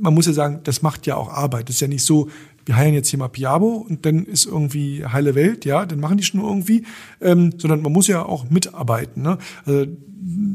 [0.00, 1.68] man muss ja sagen, das macht ja auch Arbeit.
[1.68, 2.28] Das ist ja nicht so,
[2.70, 6.18] wir heilen jetzt hier mal Piabo und dann ist irgendwie heile Welt, ja, dann machen
[6.18, 6.84] die schon irgendwie,
[7.20, 9.22] ähm, sondern man muss ja auch mitarbeiten.
[9.22, 9.38] Ne?
[9.64, 9.86] Also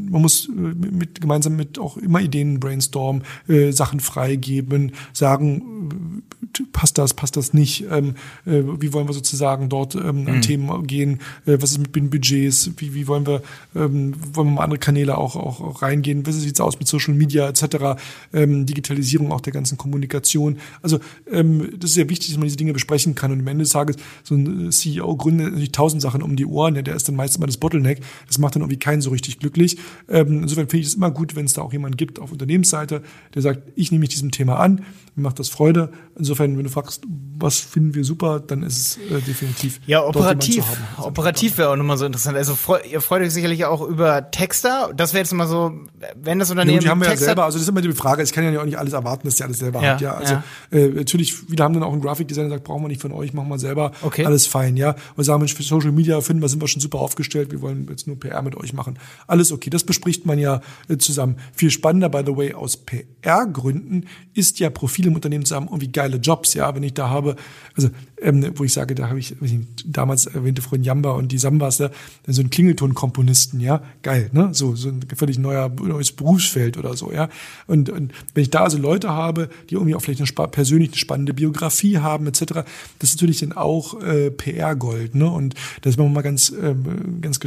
[0.09, 6.24] man muss äh, mit, gemeinsam mit auch immer Ideen brainstormen, äh, Sachen freigeben, sagen,
[6.72, 8.16] passt das, passt das nicht, ähm,
[8.46, 10.41] äh, wie wollen wir sozusagen dort ähm, an mhm.
[10.41, 13.41] Themen gehen, äh, was ist mit den Budgets, wie, wie wollen wir,
[13.76, 17.14] ähm, wollen wir mal andere Kanäle auch, auch, auch reingehen, wie sieht's aus mit Social
[17.14, 18.00] Media etc.,
[18.34, 20.58] ähm, Digitalisierung auch der ganzen Kommunikation.
[20.82, 21.00] Also
[21.32, 23.72] ähm, das ist sehr wichtig, dass man diese Dinge besprechen kann und am Ende des
[23.72, 27.16] Tages so ein CEO gründet natürlich tausend Sachen um die Ohren, ja, der ist dann
[27.16, 29.78] meistens immer das Bottleneck, das macht dann irgendwie keinen so richtig glücklich.
[30.10, 33.02] Ähm, insofern finde ich es immer gut, wenn es da auch jemanden gibt auf Unternehmensseite,
[33.34, 34.82] der sagt, ich nehme mich diesem Thema an,
[35.16, 35.91] mir macht das Freude.
[36.18, 37.02] Insofern, wenn du fragst,
[37.38, 39.80] was finden wir super, dann ist es äh, definitiv.
[39.86, 40.64] Ja, operativ.
[40.98, 42.38] Operativ wäre auch nochmal so interessant.
[42.38, 44.92] Also freu, ihr freut euch sicherlich auch über Texter.
[44.96, 45.72] Das wäre jetzt mal so,
[46.16, 46.78] wenn das Unternehmen.
[46.78, 48.60] Ja, die haben wir ja selber, also das ist immer die Frage, ich kann ja
[48.60, 50.02] auch nicht alles erwarten, dass die alles selber ja, hat.
[50.02, 50.44] Ja, also ja.
[50.72, 53.34] Äh, natürlich, viele haben dann auch einen Grafikdesigner, der sagt, brauchen wir nicht von euch,
[53.34, 53.92] machen wir selber.
[54.02, 54.26] Okay.
[54.26, 54.96] Alles fein, ja.
[55.16, 57.88] Und sagen, Mensch, für Social Media finden wir, sind wir schon super aufgestellt, wir wollen
[57.90, 58.98] jetzt nur PR mit euch machen.
[59.28, 59.70] Alles okay.
[59.70, 61.38] Das bespricht man ja äh, zusammen.
[61.54, 65.92] Viel spannender, by the way, aus PR-Gründen ist ja Profil im Unternehmen zu haben, irgendwie
[65.92, 67.36] geile Jobs, ja, wenn ich da habe,
[67.76, 67.89] also
[68.26, 71.78] ähm, wo ich sage, da habe ich, ich damals erwähnte Freund Jamba und die Sambas,
[71.78, 71.91] da,
[72.28, 77.11] so ein Klingelton-Komponisten, ja, geil, ne, so, so ein völlig neuer, neues Berufsfeld oder so,
[77.11, 77.30] ja,
[77.67, 80.97] und, und wenn ich da also Leute habe, die irgendwie auch vielleicht eine persönlich eine
[80.97, 82.65] spannende Biografie haben, etc.,
[82.99, 87.21] das ist natürlich dann auch äh, PR-Gold, ne, und das ist man mal ganz, ähm,
[87.21, 87.39] ganz,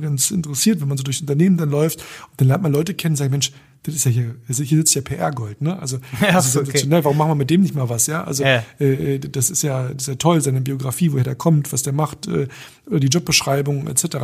[0.00, 3.14] ganz interessiert, wenn man so durchs Unternehmen dann läuft und dann lernt man Leute kennen,
[3.14, 3.52] sagt, Mensch,
[3.84, 5.78] das ist ja hier, hier sitzt ja PR-Gold, ne?
[5.78, 7.00] Also ja, das ist sensationell.
[7.00, 7.04] Okay.
[7.04, 8.24] Warum machen wir mit dem nicht mal was, ja?
[8.24, 8.64] Also ja.
[8.78, 11.92] Äh, das ist ja, das ist ja toll, seine Biografie, woher der kommt, was der
[11.92, 12.48] macht, äh,
[12.90, 14.16] die Jobbeschreibung etc.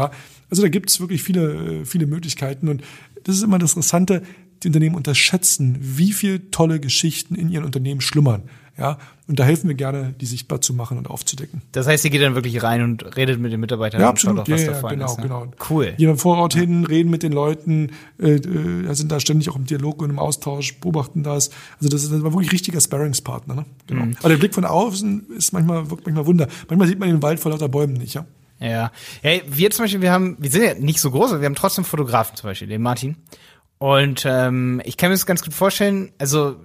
[0.48, 2.82] Also da gibt es wirklich viele, viele Möglichkeiten und
[3.24, 4.22] das ist immer das Interessante,
[4.62, 8.44] die Unternehmen unterschätzen, wie viele tolle Geschichten in ihren Unternehmen schlummern.
[8.80, 8.96] Ja,
[9.28, 11.60] und da helfen wir gerne, die sichtbar zu machen und aufzudecken.
[11.72, 14.38] Das heißt, ihr geht dann wirklich rein und redet mit den Mitarbeitern ja, absolut.
[14.38, 15.16] und schaut auch, was ja, ja, genau, ist.
[15.18, 15.22] Ne?
[15.24, 15.46] Genau.
[15.68, 15.92] Cool.
[15.98, 19.66] Gehen vor Ort hin, reden mit den Leuten, äh, äh, sind da ständig auch im
[19.66, 21.50] Dialog und im Austausch, beobachten das.
[21.78, 23.54] Also das ist, wirklich richtiger Sparringspartner.
[23.54, 23.64] Ne?
[23.86, 24.06] Genau.
[24.06, 24.16] Mhm.
[24.20, 26.48] Aber der Blick von außen ist manchmal wirkt manchmal Wunder.
[26.68, 28.24] Manchmal sieht man den Wald vor lauter Bäumen nicht, ja.
[28.60, 28.92] Ja.
[29.22, 31.54] Hey, wir zum Beispiel, wir haben, wir sind ja nicht so groß, aber wir haben
[31.54, 33.16] trotzdem Fotografen zum Beispiel, den Martin.
[33.78, 36.56] Und ähm, ich kann mir das ganz gut vorstellen, also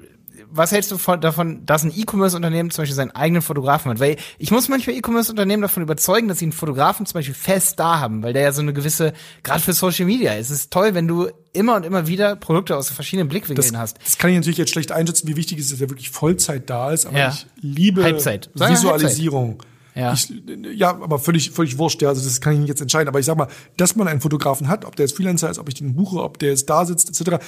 [0.56, 4.00] was hältst du von, davon, dass ein E-Commerce-Unternehmen zum Beispiel seinen eigenen Fotografen hat?
[4.00, 8.00] Weil ich muss manchmal E-Commerce-Unternehmen davon überzeugen, dass sie einen Fotografen zum Beispiel fest da
[8.00, 11.08] haben, weil der ja so eine gewisse, gerade für Social Media, es ist toll, wenn
[11.08, 13.98] du immer und immer wieder Produkte aus verschiedenen Blickwinkeln das, hast.
[14.04, 16.70] Das kann ich natürlich jetzt schlecht einschätzen, wie wichtig es ist, dass er wirklich Vollzeit
[16.70, 17.30] da ist, aber ja.
[17.30, 18.50] ich liebe Halbzeit.
[18.54, 19.50] Visualisierung.
[19.50, 19.76] Halbzeit.
[19.96, 20.12] Ja.
[20.12, 20.30] Ich,
[20.76, 23.08] ja, aber völlig, völlig wurscht, ja, also das kann ich nicht jetzt entscheiden.
[23.08, 23.48] Aber ich sag mal,
[23.78, 26.38] dass man einen Fotografen hat, ob der jetzt Freelancer ist, ob ich den buche, ob
[26.38, 27.42] der jetzt da sitzt, etc.,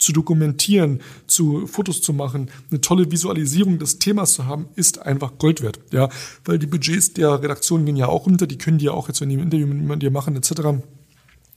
[0.00, 5.38] zu dokumentieren, zu Fotos zu machen, eine tolle Visualisierung des Themas zu haben, ist einfach
[5.38, 5.78] Gold wert.
[5.92, 6.08] Ja,
[6.44, 9.20] weil die Budgets der Redaktion gehen ja auch runter, die können die ja auch jetzt,
[9.20, 10.80] wenn die ein Interview mit dir machen, etc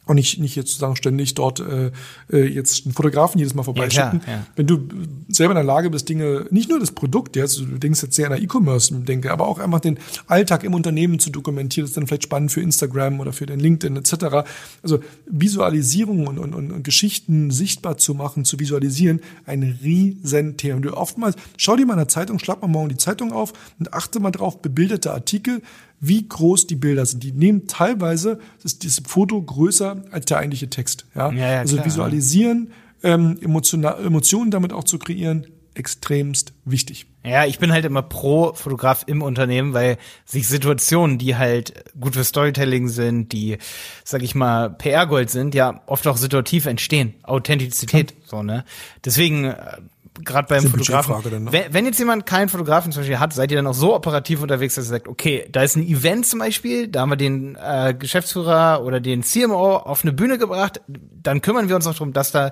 [0.05, 1.91] und nicht, nicht jetzt sozusagen ständig dort äh,
[2.31, 4.21] äh, jetzt einen Fotografen jedes Mal vorbeischicken.
[4.25, 4.45] Ja, ja.
[4.55, 4.87] Wenn du
[5.29, 8.15] selber in der Lage bist, Dinge, nicht nur das Produkt, ja, also du denkst jetzt
[8.15, 9.97] sehr an der E-Commerce, denke, aber auch einfach den
[10.27, 13.59] Alltag im Unternehmen zu dokumentieren, das ist dann vielleicht spannend für Instagram oder für den
[13.59, 14.45] LinkedIn etc.
[14.81, 20.81] Also Visualisierung und, und, und Geschichten sichtbar zu machen, zu visualisieren, ein riesen Thema.
[20.81, 23.93] Du oftmals, schau dir mal in der Zeitung, schlag mal morgen die Zeitung auf und
[23.93, 25.61] achte mal drauf, bebilderte Artikel,
[26.05, 27.23] wie groß die Bilder sind.
[27.23, 31.05] Die nehmen teilweise ist dieses Foto größer als der eigentliche Text.
[31.15, 32.71] Ja, ja, ja also klar, visualisieren,
[33.03, 37.05] ähm, emotional, Emotionen damit auch zu kreieren, extremst wichtig.
[37.25, 42.15] Ja, ich bin halt immer pro Fotograf im Unternehmen, weil sich Situationen, die halt gut
[42.15, 43.57] für Storytelling sind, die,
[44.03, 47.13] sag ich mal, PR-Gold sind, ja oft auch situativ entstehen.
[47.23, 48.25] Authentizität, Klar.
[48.25, 48.65] so, ne?
[49.05, 49.77] Deswegen äh,
[50.23, 51.15] gerade beim Fotografen.
[51.29, 51.51] Dann, ne?
[51.51, 54.41] wenn, wenn, jetzt jemand keinen Fotografen zum Beispiel hat, seid ihr dann auch so operativ
[54.41, 57.55] unterwegs, dass ihr sagt, okay, da ist ein Event zum Beispiel, da haben wir den
[57.55, 62.13] äh, Geschäftsführer oder den CMO auf eine Bühne gebracht, dann kümmern wir uns auch darum,
[62.13, 62.51] dass da,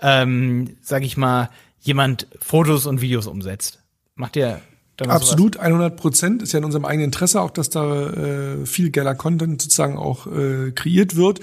[0.00, 1.50] ähm, sag ich mal,
[1.80, 3.80] jemand Fotos und Videos umsetzt.
[4.14, 4.60] Macht ihr
[5.00, 9.14] Absolut, 100 Prozent ist ja in unserem eigenen Interesse auch, dass da äh, viel geiler
[9.14, 11.40] Content sozusagen auch äh, kreiert wird.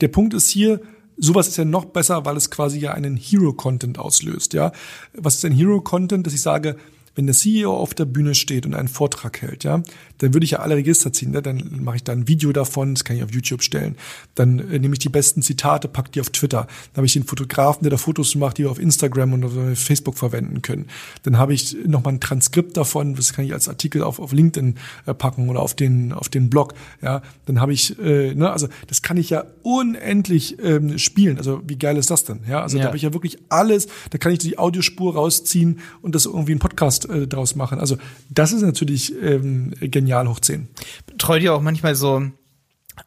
[0.00, 0.80] Der Punkt ist hier,
[1.18, 4.72] Sowas ist ja noch besser, weil es quasi ja einen Hero-Content auslöst, ja.
[5.14, 6.26] Was ist ein Hero-Content?
[6.26, 6.76] Dass ich sage,
[7.18, 9.82] wenn der CEO auf der Bühne steht und einen Vortrag hält, ja,
[10.18, 11.32] dann würde ich ja alle Register ziehen.
[11.32, 11.42] Ne?
[11.42, 13.96] Dann mache ich da ein Video davon, das kann ich auf YouTube stellen.
[14.36, 16.68] Dann äh, nehme ich die besten Zitate, pack die auf Twitter.
[16.92, 19.52] Dann habe ich den Fotografen, der da Fotos macht, die wir auf Instagram und auf
[19.74, 20.86] Facebook verwenden können.
[21.24, 24.76] Dann habe ich nochmal ein Transkript davon, das kann ich als Artikel auf, auf LinkedIn
[25.06, 26.74] äh, packen oder auf den, auf den Blog.
[27.02, 31.36] Ja, dann habe ich, äh, ne, also das kann ich ja unendlich ähm, spielen.
[31.36, 32.42] Also wie geil ist das denn?
[32.48, 32.84] Ja, also ja.
[32.84, 36.52] da habe ich ja wirklich alles, da kann ich die Audiospur rausziehen und das irgendwie
[36.52, 37.80] ein Podcast äh, draus machen.
[37.80, 37.96] Also
[38.30, 40.68] das ist natürlich ähm, genial hoch 10.
[41.06, 42.22] Betreut ihr auch manchmal so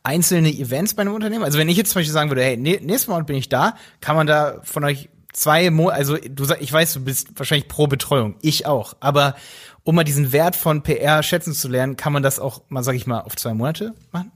[0.04, 1.43] einzelne Events bei einem Unternehmen?
[1.43, 4.16] Also wenn ich jetzt zum Beispiel sagen würde, hey, nächstes Mal bin ich da, kann
[4.16, 7.88] man da von euch zwei Mo also du sag, ich weiß, du bist wahrscheinlich pro
[7.88, 9.36] Betreuung, ich auch, aber
[9.84, 12.95] um mal diesen Wert von PR schätzen zu lernen, kann man das auch mal, sag
[12.95, 14.32] ich mal, auf zwei Monate machen?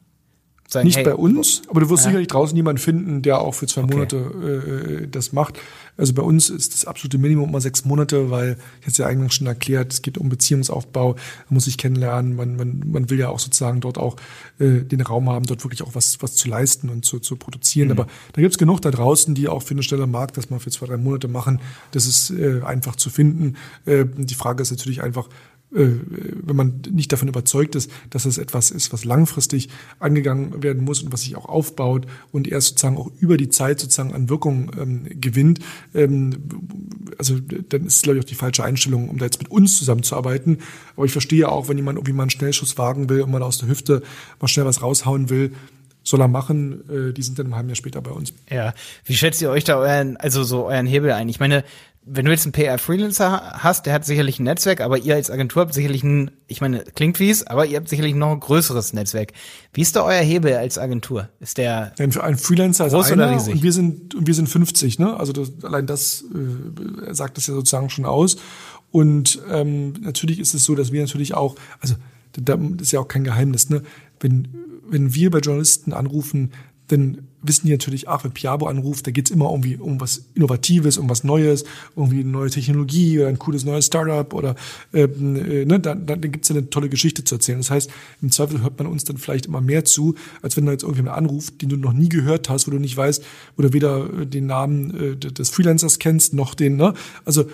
[0.67, 2.09] Sagen, nicht hey, bei uns, aber du wirst ja.
[2.09, 3.93] sicherlich draußen jemanden finden, der auch für zwei okay.
[3.93, 5.59] Monate äh, das macht.
[5.95, 9.33] Also bei uns ist das absolute Minimum mal sechs Monate, weil ich jetzt ja eigentlich
[9.33, 11.17] schon erklärt, es geht um Beziehungsaufbau, man
[11.49, 14.15] muss sich kennenlernen, man, man, man will ja auch sozusagen dort auch
[14.57, 17.89] äh, den Raum haben, dort wirklich auch was, was zu leisten und zu, zu produzieren.
[17.89, 17.99] Mhm.
[17.99, 20.71] Aber da gibt's genug da draußen, die auch für eine Stelle mag, das mal für
[20.71, 21.61] zwei, drei Monate machen.
[21.91, 23.55] Das ist äh, einfach zu finden.
[23.85, 28.37] Äh, die Frage ist natürlich einfach, äh, wenn man nicht davon überzeugt ist, dass es
[28.37, 32.97] etwas ist, was langfristig angegangen werden muss und was sich auch aufbaut und erst sozusagen
[32.97, 35.59] auch über die Zeit sozusagen an Wirkung ähm, gewinnt,
[35.93, 36.37] ähm,
[37.17, 39.77] also dann ist es, glaube ich, auch die falsche Einstellung, um da jetzt mit uns
[39.77, 40.59] zusammenzuarbeiten.
[40.95, 43.57] Aber ich verstehe auch, wenn jemand irgendwie mal einen Schnellschuss wagen will und mal aus
[43.57, 44.01] der Hüfte
[44.39, 45.51] mal schnell was raushauen will,
[46.03, 48.33] soll er machen, äh, die sind dann ein halbes Jahr später bei uns.
[48.49, 48.73] Ja,
[49.05, 51.27] wie schätzt ihr euch da euren, also so euren Hebel ein?
[51.29, 51.63] Ich meine,
[52.07, 55.63] wenn du jetzt einen PR-Freelancer hast, der hat sicherlich ein Netzwerk, aber ihr als Agentur
[55.63, 59.33] habt sicherlich ein, ich meine, klingt wie's, aber ihr habt sicherlich noch ein größeres Netzwerk.
[59.73, 61.29] Wie ist da euer Hebel als Agentur?
[61.39, 63.55] Ist der für einen Freelancer groß ist einer oder riesig?
[63.55, 65.19] und wir sind und wir sind 50, ne?
[65.19, 68.37] Also das, allein das äh, sagt das ja sozusagen schon aus.
[68.91, 71.95] Und ähm, natürlich ist es so, dass wir natürlich auch, also
[72.33, 73.81] das ist ja auch kein Geheimnis, ne?
[74.19, 74.47] Wenn
[74.87, 76.51] wenn wir bei Journalisten anrufen,
[76.87, 80.97] dann wissen die natürlich, ach, wenn Piabo anruft, da geht's immer irgendwie um was Innovatives,
[80.97, 81.63] um was Neues,
[81.95, 84.55] irgendwie eine neue Technologie oder ein cooles neues Startup oder
[84.93, 87.59] ähm, äh, ne, dann, dann gibt's ja eine tolle Geschichte zu erzählen.
[87.59, 87.89] Das heißt,
[88.21, 91.17] im Zweifel hört man uns dann vielleicht immer mehr zu, als wenn da jetzt irgendjemand
[91.17, 93.23] anruft, den du noch nie gehört hast, wo du nicht weißt,
[93.57, 96.93] du weder äh, den Namen äh, des Freelancers kennst, noch den, ne?
[97.25, 97.45] Also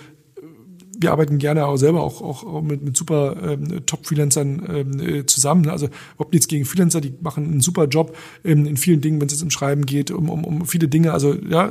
[0.98, 5.68] wir arbeiten gerne auch selber auch, auch mit, mit super ähm, Top-Freelancern ähm, äh, zusammen.
[5.68, 5.88] Also
[6.18, 9.32] ob jetzt gegen Freelancer, die machen einen super Job ähm, in vielen Dingen, wenn es
[9.32, 11.12] jetzt um Schreiben geht, um, um, um viele Dinge.
[11.12, 11.70] Also ja,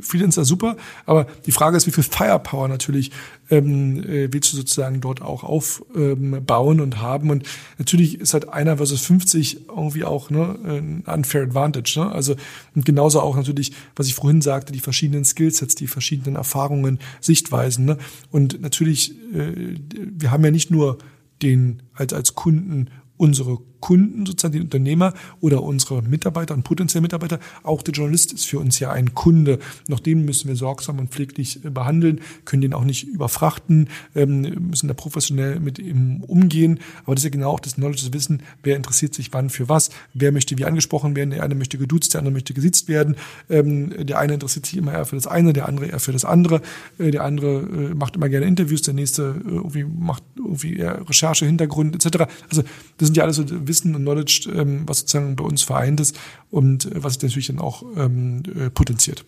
[0.00, 0.76] Freelancer super,
[1.06, 3.12] aber die Frage ist, wie viel Firepower natürlich
[3.52, 7.30] ähm, äh, willst du sozusagen dort auch aufbauen ähm, und haben.
[7.30, 7.46] Und
[7.78, 12.00] natürlich ist halt einer versus 50 irgendwie auch ne, ein unfair advantage.
[12.00, 12.10] Ne?
[12.10, 12.34] Also
[12.74, 17.84] und genauso auch natürlich, was ich vorhin sagte, die verschiedenen Skillsets, die verschiedenen Erfahrungen, Sichtweisen.
[17.84, 17.98] Ne?
[18.30, 20.96] Und natürlich, äh, wir haben ja nicht nur
[21.42, 22.88] den als als Kunden
[23.22, 27.38] unsere Kunden, sozusagen die Unternehmer oder unsere Mitarbeiter und potenzielle Mitarbeiter.
[27.62, 29.60] Auch der Journalist ist für uns ja ein Kunde.
[29.86, 34.40] Noch den müssen wir sorgsam und pfleglich äh, behandeln, können den auch nicht überfrachten, ähm,
[34.70, 36.80] müssen da professionell mit ihm umgehen.
[37.04, 39.68] Aber das ist ja genau auch das Knowledge, das Wissen, wer interessiert sich wann für
[39.68, 41.30] was, wer möchte wie angesprochen werden.
[41.30, 43.14] Der eine möchte geduzt, der andere möchte gesitzt werden.
[43.48, 46.24] Ähm, der eine interessiert sich immer eher für das eine, der andere eher für das
[46.24, 46.60] andere.
[46.98, 51.46] Äh, der andere äh, macht immer gerne Interviews, der nächste irgendwie macht irgendwie eher Recherche,
[51.46, 52.24] Hintergrund etc.
[52.48, 52.64] Also
[52.98, 56.18] das sind ja alles so Wissen und Knowledge, ähm, was sozusagen bei uns vereint ist
[56.50, 59.24] und äh, was sich natürlich dann auch ähm, äh, potenziert.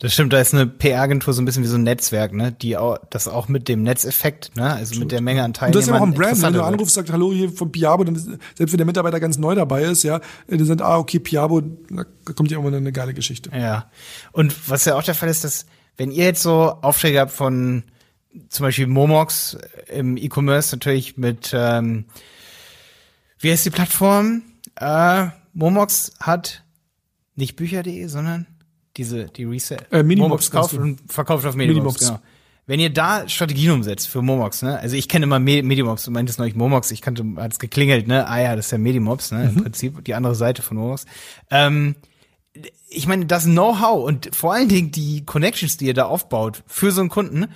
[0.00, 2.52] Das stimmt, da ist eine PR-Agentur so ein bisschen wie so ein Netzwerk, ne?
[2.52, 4.70] Die auch, das auch mit dem Netzeffekt, ne?
[4.70, 5.68] Also mit der Menge an Teilnehmern.
[5.68, 8.04] Und das ist ja auch ein Brand, wenn du anrufst, sagst, hallo hier von Piabo,
[8.04, 10.98] dann ist, selbst wenn der Mitarbeiter ganz neu dabei ist, ja, äh, dann sind, ah,
[10.98, 12.04] okay, Piabo, da
[12.34, 13.50] kommt ja immer eine geile Geschichte.
[13.56, 13.90] Ja.
[14.32, 15.64] Und was ja auch der Fall ist, dass,
[15.96, 16.52] wenn ihr jetzt so
[16.82, 17.84] Aufträge habt von
[18.48, 19.56] zum Beispiel Momox
[19.88, 22.06] im E-Commerce natürlich mit ähm,
[23.42, 24.42] wie heißt die Plattform?
[24.80, 26.64] Äh, Momox hat
[27.34, 28.46] nicht Bücher.de, sondern
[28.96, 29.86] diese, die Resale.
[29.90, 32.00] Äh, Minimox kauft und verkauft auf Minimox, Minimox.
[32.00, 32.20] genau.
[32.66, 34.78] Wenn ihr da Strategien umsetzt für Momox, ne?
[34.78, 38.28] Also ich kenne immer Medimox, du meintest neulich Momox, ich kannte, hat es geklingelt, ne?
[38.28, 39.38] Ah ja, das ist ja Medimox, ne?
[39.38, 39.48] Mhm.
[39.56, 41.04] Im Prinzip die andere Seite von Momox.
[41.50, 41.96] Ähm,
[42.88, 46.92] ich meine, das Know-how und vor allen Dingen die Connections, die ihr da aufbaut für
[46.92, 47.48] so einen Kunden,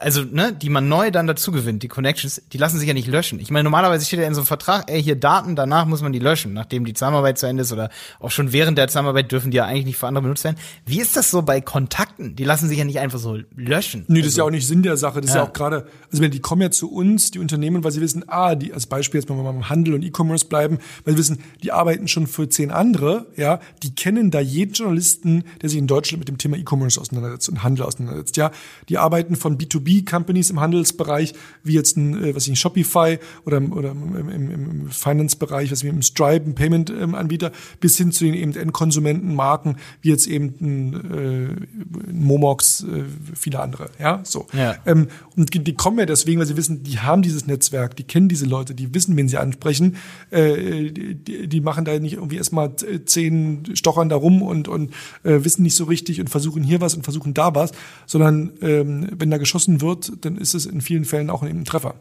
[0.00, 3.08] also ne, die man neu dann dazu gewinnt, die Connections, die lassen sich ja nicht
[3.08, 3.40] löschen.
[3.40, 6.12] Ich meine, normalerweise steht ja in so einem Vertrag, ey, hier Daten, danach muss man
[6.12, 7.90] die löschen, nachdem die Zusammenarbeit zu Ende ist oder
[8.20, 10.56] auch schon während der Zusammenarbeit dürfen die ja eigentlich nicht für andere benutzt werden.
[10.86, 12.36] Wie ist das so bei Kontakten?
[12.36, 14.04] Die lassen sich ja nicht einfach so löschen.
[14.08, 15.20] Nee, das also, ist ja auch nicht Sinn der Sache.
[15.20, 15.36] Das ja.
[15.36, 18.00] ist ja auch gerade, also wenn die kommen ja zu uns, die Unternehmen, weil sie
[18.00, 21.38] wissen, ah, die als Beispiel jetzt mal beim Handel und E-Commerce bleiben, weil sie wissen,
[21.62, 25.86] die arbeiten schon für zehn andere, ja, die kennen da jeden Journalisten, der sich in
[25.86, 28.50] Deutschland mit dem Thema E-Commerce auseinandersetzt und Handel auseinandersetzt, ja.
[28.88, 33.18] Die arbeiten von B2B B2B-Companies im Handelsbereich, wie jetzt ein, äh, was ich, ein Shopify
[33.44, 38.24] oder, oder im, im, im Finance-Bereich, was wie im Stripe, ein Payment-Anbieter, bis hin zu
[38.24, 43.04] den eben Endkonsumentenmarken, wie jetzt eben ein, äh, ein Momox, äh,
[43.34, 43.90] viele andere.
[43.98, 44.46] Ja, so.
[44.52, 44.76] Ja.
[44.86, 48.04] Ähm, und die, die kommen ja deswegen, weil sie wissen, die haben dieses Netzwerk, die
[48.04, 49.96] kennen diese Leute, die wissen, wen sie ansprechen.
[50.30, 52.72] Äh, die, die machen da nicht irgendwie erstmal
[53.04, 54.92] zehn Stochern da rum und, und
[55.24, 57.72] äh, wissen nicht so richtig und versuchen hier was und versuchen da was,
[58.06, 61.64] sondern ähm, wenn da geschossen geschossen wird, dann ist es in vielen Fällen auch ein
[61.64, 61.94] Treffer.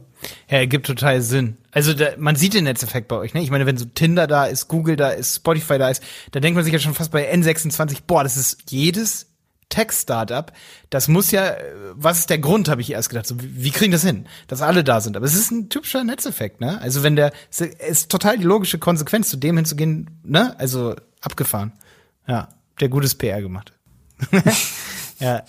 [0.50, 1.58] Ja, ergibt total Sinn.
[1.72, 3.42] Also da, man sieht den Netzeffekt bei euch, ne?
[3.42, 6.56] Ich meine, wenn so Tinder da ist, Google da ist, Spotify da ist, da denkt
[6.56, 9.28] man sich ja schon fast bei N26, boah, das ist jedes
[9.70, 10.52] Tech-Startup,
[10.90, 11.56] das muss ja,
[11.94, 13.26] was ist der Grund, habe ich erst gedacht.
[13.26, 15.16] So, wie, wie kriegen das hin, dass alle da sind?
[15.16, 16.80] Aber es ist ein typischer Netzeffekt, ne?
[16.82, 20.60] Also wenn der, es ist total die logische Konsequenz, zu dem hinzugehen, ne?
[20.60, 21.72] Also abgefahren.
[22.28, 22.50] Ja,
[22.80, 23.74] der gutes PR gemacht.
[25.22, 25.44] ja.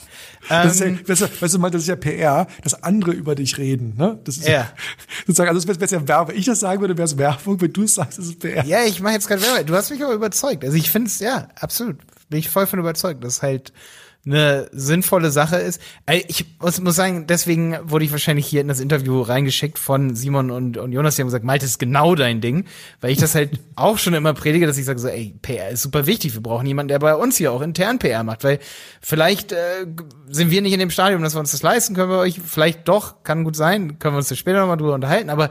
[0.49, 3.13] Das ist ja, ähm, weißt, du, weißt du mal, das ist ja PR, dass andere
[3.13, 3.95] über dich reden.
[3.97, 4.19] Ne?
[4.25, 4.71] Das ist ja.
[5.27, 6.29] sozusagen, also das wäre ja Werbung.
[6.29, 7.61] Wenn ich das sagen würde, wäre es Werbung.
[7.61, 8.65] Wenn du es sagst, ist es PR.
[8.65, 9.67] Ja, ich mache jetzt gerade Werbung.
[9.67, 10.65] Du hast mich aber überzeugt.
[10.65, 11.97] Also ich finde es, ja, absolut.
[12.29, 13.25] Bin ich voll von überzeugt.
[13.25, 13.73] Das ist halt
[14.25, 15.81] eine sinnvolle Sache ist.
[16.29, 20.53] Ich muss, muss sagen, deswegen wurde ich wahrscheinlich hier in das Interview reingeschickt von Simon
[20.53, 22.67] und, und Jonas, die haben gesagt, Malte ist genau dein Ding,
[23.01, 25.83] weil ich das halt auch schon immer predige, dass ich sage so, ey, PR ist
[25.83, 28.61] super wichtig, wir brauchen jemanden, der bei uns hier auch intern PR macht, weil
[29.01, 29.87] vielleicht äh,
[30.29, 32.41] sind wir nicht in dem Stadium, dass wir uns das leisten, können wir euch.
[32.45, 35.51] Vielleicht doch, kann gut sein, können wir uns da später nochmal drüber unterhalten, aber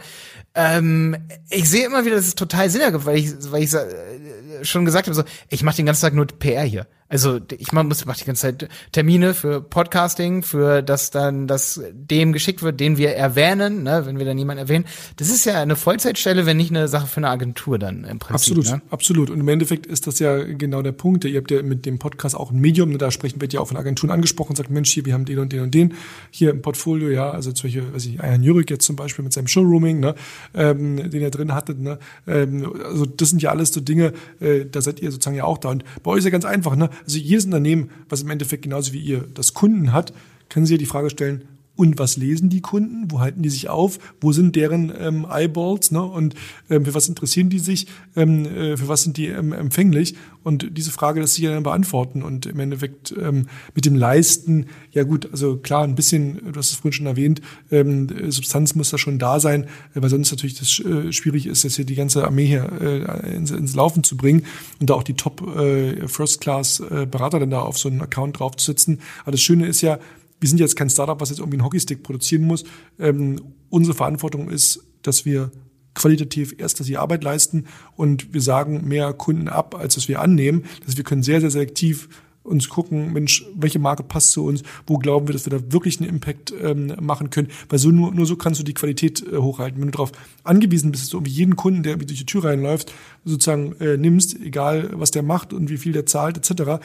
[0.55, 1.17] ähm,
[1.49, 4.85] ich sehe immer wieder, dass es total Sinn ergibt, weil ich, weil ich äh, schon
[4.85, 6.87] gesagt habe, so, ich mache den ganzen Tag nur PR hier.
[7.11, 11.81] Also ich mach, muss mach die ganze Zeit Termine für Podcasting, für das dann das
[11.91, 14.85] dem geschickt wird, den wir erwähnen, ne, wenn wir dann jemanden erwähnen.
[15.17, 18.57] Das ist ja eine Vollzeitstelle, wenn nicht eine Sache für eine Agentur dann im Prinzip.
[18.57, 18.81] Absolut, ne?
[18.89, 19.29] absolut.
[19.29, 21.25] Und im Endeffekt ist das ja genau der Punkt.
[21.25, 23.77] Ihr habt ja mit dem Podcast auch ein Medium, da sprechen wird ja auch von
[23.77, 25.95] Agenturen angesprochen, sagt Mensch, hier wir haben den und den und den
[26.29, 29.47] hier im Portfolio, ja, also solche, weiß ich, Ayan Jürek jetzt zum Beispiel mit seinem
[29.47, 30.15] Showrooming, ne,
[30.53, 34.65] ähm, den er drin hattet, ne, ähm, also das sind ja alles so Dinge, äh,
[34.65, 35.69] da seid ihr sozusagen ja auch da.
[35.69, 38.93] Und bei euch ist ja ganz einfach, ne, also jedes Unternehmen, was im Endeffekt genauso
[38.93, 40.13] wie ihr das Kunden hat,
[40.49, 41.45] können Sie ja die Frage stellen,
[41.75, 43.09] und was lesen die Kunden?
[43.09, 43.97] Wo halten die sich auf?
[44.19, 45.91] Wo sind deren ähm, Eyeballs?
[45.91, 46.03] Ne?
[46.03, 46.35] Und
[46.69, 47.87] ähm, für was interessieren die sich?
[48.15, 50.15] Ähm, äh, für was sind die ähm, empfänglich?
[50.43, 52.23] Und diese Frage lässt sich ja dann beantworten.
[52.23, 56.71] Und im Endeffekt ähm, mit dem Leisten, ja gut, also klar, ein bisschen, du hast
[56.71, 57.41] es vorhin schon erwähnt,
[57.71, 61.77] ähm, Substanz muss da schon da sein, weil sonst natürlich das äh, schwierig ist, dass
[61.77, 64.45] hier die ganze Armee hier äh, ins, ins Laufen zu bringen
[64.79, 68.01] und da auch die Top äh, First Class äh, Berater dann da auf so einen
[68.01, 68.99] Account draufzusetzen.
[69.21, 69.99] Aber das Schöne ist ja,
[70.41, 72.65] wir sind jetzt kein Startup, was jetzt irgendwie einen Hockeystick produzieren muss.
[72.99, 73.39] Ähm,
[73.69, 75.51] unsere Verantwortung ist, dass wir
[75.93, 77.65] qualitativ erst dass die Arbeit leisten
[77.95, 80.65] und wir sagen mehr Kunden ab, als dass wir annehmen.
[80.85, 82.09] Dass wir können sehr, sehr selektiv
[82.43, 85.99] uns gucken, Mensch, welche Marke passt zu uns, wo glauben wir, dass wir da wirklich
[85.99, 89.37] einen Impact ähm, machen können, weil so nur, nur so kannst du die Qualität äh,
[89.37, 89.79] hochhalten.
[89.79, 90.11] Wenn du darauf
[90.43, 92.93] angewiesen bist, dass du irgendwie jeden Kunden, der irgendwie durch die Tür reinläuft,
[93.25, 96.83] sozusagen äh, nimmst, egal was der macht und wie viel der zahlt, etc.,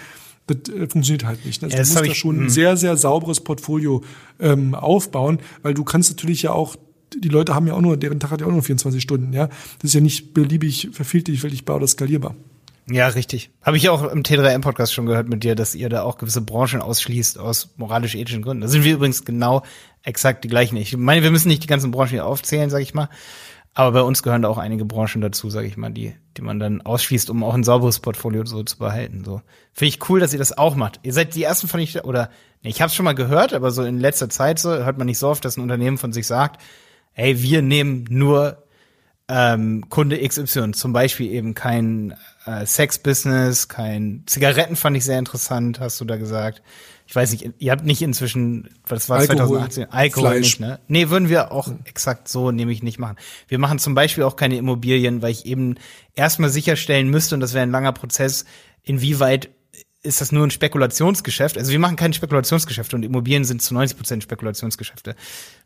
[0.89, 1.63] funktioniert halt nicht.
[1.63, 2.51] Also ja, du musst da schon ein hm.
[2.51, 4.03] sehr, sehr sauberes Portfolio
[4.39, 6.77] ähm, aufbauen, weil du kannst natürlich ja auch
[7.15, 9.47] die Leute haben ja auch nur, deren Tag hat ja auch nur 24 Stunden, ja.
[9.47, 12.35] Das ist ja nicht beliebig vervielfältigbar oder skalierbar.
[12.89, 13.51] Ja, richtig.
[13.63, 16.81] Habe ich auch im T3M-Podcast schon gehört mit dir, dass ihr da auch gewisse Branchen
[16.81, 18.61] ausschließt aus moralisch-ethischen Gründen.
[18.61, 19.63] Da sind wir übrigens genau
[20.05, 20.77] exakt die gleichen.
[20.77, 23.09] Ich meine, wir müssen nicht die ganzen Branchen hier aufzählen, sag ich mal.
[23.79, 26.59] Aber bei uns gehören da auch einige Branchen dazu, sage ich mal, die, die man
[26.59, 29.23] dann ausschließt, um auch ein sauberes Portfolio so zu behalten.
[29.23, 29.43] So
[29.75, 30.99] finde ich cool, dass ihr das auch macht.
[31.03, 32.31] Ihr seid die ersten von ich oder
[32.63, 35.07] nee, ich habe es schon mal gehört, aber so in letzter Zeit so hört man
[35.07, 36.63] nicht so oft, dass ein Unternehmen von sich sagt,
[37.13, 38.65] hey, wir nehmen nur
[39.29, 42.15] ähm, Kunde XY, zum Beispiel eben kein
[42.47, 46.63] äh, Sex-Business, kein Zigaretten fand ich sehr interessant, hast du da gesagt
[47.07, 50.41] ich weiß nicht, ihr habt nicht inzwischen, das war Alkohol, 2018, Alkohol Fleisch.
[50.41, 50.81] nicht, ne?
[50.89, 53.17] Nee, würden wir auch exakt so nämlich nicht machen.
[53.47, 55.77] Wir machen zum Beispiel auch keine Immobilien, weil ich eben
[56.15, 58.45] erstmal sicherstellen müsste, und das wäre ein langer Prozess,
[58.83, 59.51] inwieweit
[60.03, 61.59] ist das nur ein Spekulationsgeschäft?
[61.59, 65.17] Also wir machen keine Spekulationsgeschäfte und Immobilien sind zu 90 Prozent Spekulationsgeschäfte.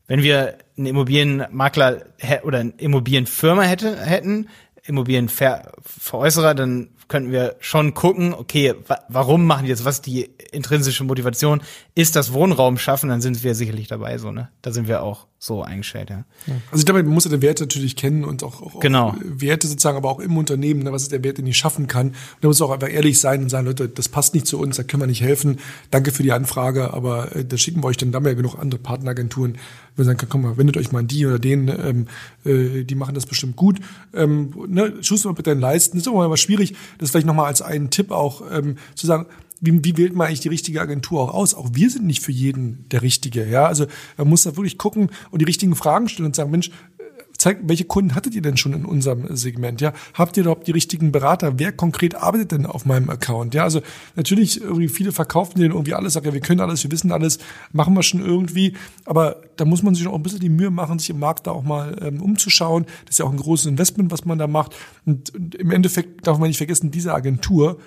[0.06, 2.04] Wenn wir einen Immobilienmakler
[2.42, 4.48] oder eine Immobilienfirma hätte, hätten,
[4.84, 9.84] Immobilienveräußerer, dann könnten wir schon gucken, okay, wa warum machen die das?
[9.84, 11.60] Was die intrinsische Motivation?
[11.94, 13.10] Ist das Wohnraum schaffen?
[13.10, 14.48] Dann sind wir sicherlich dabei, so, ne?
[14.62, 16.24] Da sind wir auch so eingestellt, ja.
[16.70, 19.08] Also ich glaube, man muss ja den Wert natürlich kennen und auch, auch, genau.
[19.08, 20.92] auch Werte sozusagen, aber auch im Unternehmen, ne?
[20.92, 22.08] was ist der Wert, den ich schaffen kann.
[22.08, 24.76] Und da muss auch einfach ehrlich sein und sagen, Leute, das passt nicht zu uns,
[24.76, 25.58] da können wir nicht helfen.
[25.90, 28.36] Danke für die Anfrage, aber äh, das schicken wir euch dann, da haben wir ja
[28.36, 29.56] genug andere Partneragenturen,
[29.96, 32.06] wir sagen, komm mal, wendet euch mal an die oder den, ähm,
[32.44, 33.80] äh, die machen das bestimmt gut.
[34.12, 35.96] Ähm, ne, schuss mal bitte deinen Leisten.
[35.96, 39.24] Das ist immer mal schwierig, das vielleicht nochmal als einen Tipp auch ähm, zu sagen,
[39.60, 41.54] wie, wie wählt man eigentlich die richtige Agentur auch aus?
[41.54, 43.46] Auch wir sind nicht für jeden der Richtige.
[43.46, 46.70] Ja, also man muss da wirklich gucken und die richtigen Fragen stellen und sagen, Mensch,
[47.40, 49.80] zeigt, welche Kunden hattet ihr denn schon in unserem Segment?
[49.80, 51.58] Ja, habt ihr überhaupt die richtigen Berater?
[51.58, 53.54] Wer konkret arbeitet denn auf meinem Account?
[53.54, 53.80] Ja, also
[54.14, 57.38] natürlich irgendwie viele verkaufen denen irgendwie alles, sagen ja, wir können alles, wir wissen alles,
[57.72, 58.74] machen wir schon irgendwie,
[59.06, 61.52] aber da muss man sich auch ein bisschen die Mühe machen, sich im Markt da
[61.52, 62.84] auch mal ähm, umzuschauen.
[63.06, 64.76] Das ist ja auch ein großes Investment, was man da macht.
[65.06, 67.78] Und, und im Endeffekt darf man nicht vergessen, diese Agentur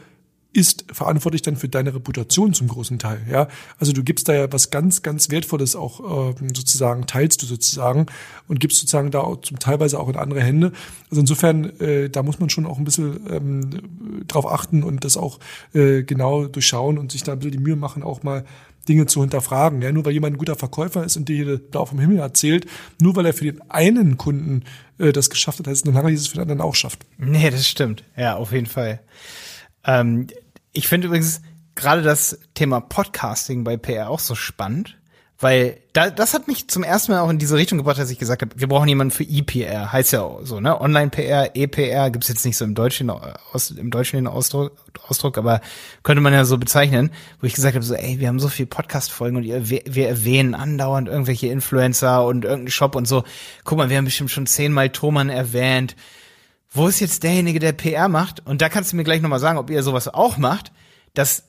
[0.54, 3.22] ist verantwortlich dann für deine Reputation zum großen Teil.
[3.30, 3.48] Ja,
[3.80, 8.06] also du gibst da ja was ganz, ganz Wertvolles auch äh, sozusagen teilst du sozusagen
[8.48, 10.72] und gibst sozusagen da auch zum teilweise auch in andere Hände.
[11.10, 15.18] Also insofern, äh, da muss man schon auch ein bisschen ähm, drauf achten und das
[15.18, 15.40] auch
[15.74, 18.46] äh, genau durchschauen und sich da ein bisschen die Mühe machen, auch mal
[18.88, 19.82] Dinge zu hinterfragen.
[19.82, 22.68] Ja, nur weil jemand ein guter Verkäufer ist und dir da vom Himmel erzählt,
[23.02, 24.64] nur weil er für den einen Kunden
[25.00, 27.06] äh, das geschafft hat, heißt es noch lange, dass es für den anderen auch schafft.
[27.18, 28.04] Nee, das stimmt.
[28.16, 29.00] Ja, auf jeden Fall.
[29.86, 30.28] Ähm,
[30.74, 31.42] ich finde übrigens
[31.76, 34.98] gerade das Thema Podcasting bei PR auch so spannend,
[35.40, 38.18] weil da, das hat mich zum ersten Mal auch in diese Richtung gebracht, dass ich
[38.18, 39.92] gesagt habe, wir brauchen jemanden für IPR.
[39.92, 40.80] Heißt ja auch so, ne?
[40.80, 44.72] Online-PR, EPR gibt's jetzt nicht so im Deutschen, aus, im Deutschen den Ausdruck,
[45.08, 45.60] Ausdruck, aber
[46.02, 48.66] könnte man ja so bezeichnen, wo ich gesagt habe, so, ey, wir haben so viel
[48.66, 53.24] Podcast-Folgen und ihr, wir erwähnen andauernd irgendwelche Influencer und irgendeinen Shop und so.
[53.66, 55.96] Guck mal, wir haben bestimmt schon zehnmal Thomann erwähnt
[56.74, 58.46] wo ist jetzt derjenige, der PR macht?
[58.46, 60.72] Und da kannst du mir gleich nochmal sagen, ob ihr sowas auch macht,
[61.14, 61.44] dass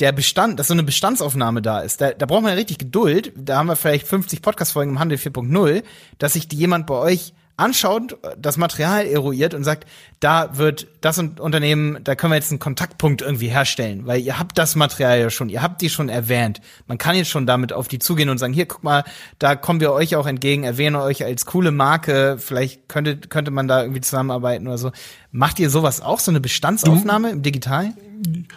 [0.00, 2.00] der Bestand, dass so eine Bestandsaufnahme da ist.
[2.00, 3.32] Da, da braucht man ja richtig Geduld.
[3.36, 5.84] Da haben wir vielleicht 50 Podcast-Folgen im Handel 4.0,
[6.18, 9.86] dass sich jemand bei euch anschaut, das Material eruiert und sagt,
[10.20, 14.58] da wird das Unternehmen, da können wir jetzt einen Kontaktpunkt irgendwie herstellen, weil ihr habt
[14.58, 16.60] das Material ja schon, ihr habt die schon erwähnt.
[16.86, 19.04] Man kann jetzt schon damit auf die zugehen und sagen, hier, guck mal,
[19.38, 23.68] da kommen wir euch auch entgegen, erwähnen euch als coole Marke, vielleicht könnte, könnte man
[23.68, 24.90] da irgendwie zusammenarbeiten oder so.
[25.36, 27.94] Macht ihr sowas auch, so eine Bestandsaufnahme im Digitalen?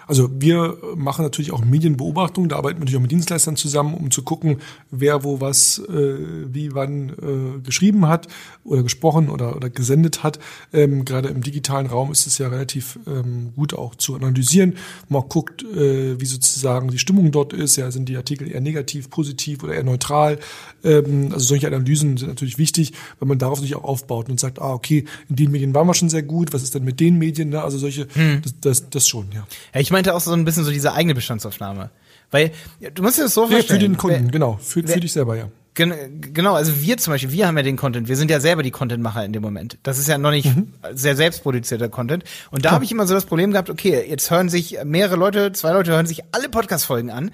[0.05, 4.11] Also wir machen natürlich auch Medienbeobachtung, da arbeiten wir natürlich auch mit Dienstleistern zusammen, um
[4.11, 4.57] zu gucken,
[4.91, 6.15] wer wo was äh,
[6.53, 8.27] wie wann äh, geschrieben hat
[8.63, 10.37] oder gesprochen oder, oder gesendet hat.
[10.71, 14.75] Ähm, gerade im digitalen Raum ist es ja relativ ähm, gut auch zu analysieren.
[15.09, 17.75] Man guckt, äh, wie sozusagen die Stimmung dort ist.
[17.75, 20.37] Ja, sind die Artikel eher negativ, positiv oder eher neutral?
[20.83, 24.61] Ähm, also solche Analysen sind natürlich wichtig, weil man darauf natürlich auch aufbaut und sagt,
[24.61, 27.18] ah, okay, in den Medien waren wir schon sehr gut, was ist denn mit den
[27.18, 27.49] Medien?
[27.49, 27.61] Ne?
[27.61, 28.41] Also solche, hm.
[28.44, 29.48] das, das, das schon, ja.
[29.73, 31.89] Ja, ich meinte auch so ein bisschen so diese eigene Bestandsaufnahme.
[32.30, 32.52] Weil,
[32.94, 33.64] du musst dir das so vorstellen.
[33.64, 34.60] Ja, für den Kunden, wer, genau.
[34.61, 35.49] Für, wer, für dich selber, ja.
[35.73, 38.72] Genau, also wir zum Beispiel, wir haben ja den Content, wir sind ja selber die
[38.72, 39.77] Contentmacher in dem Moment.
[39.84, 40.73] Das ist ja noch nicht mhm.
[40.94, 42.23] sehr selbstproduzierter Content.
[42.49, 45.52] Und da habe ich immer so das Problem gehabt, okay, jetzt hören sich mehrere Leute,
[45.52, 47.30] zwei Leute hören sich alle Podcast-Folgen an,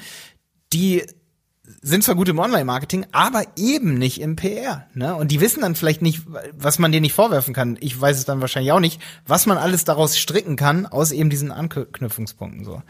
[0.73, 1.03] die
[1.83, 4.87] sind zwar gut im Online-Marketing, aber eben nicht im PR.
[4.93, 5.13] Ne?
[5.15, 6.23] Und die wissen dann vielleicht nicht,
[6.53, 7.77] was man denen nicht vorwerfen kann.
[7.81, 11.29] Ich weiß es dann wahrscheinlich auch nicht, was man alles daraus stricken kann aus eben
[11.29, 12.63] diesen Anknüpfungspunkten.
[12.63, 12.81] So.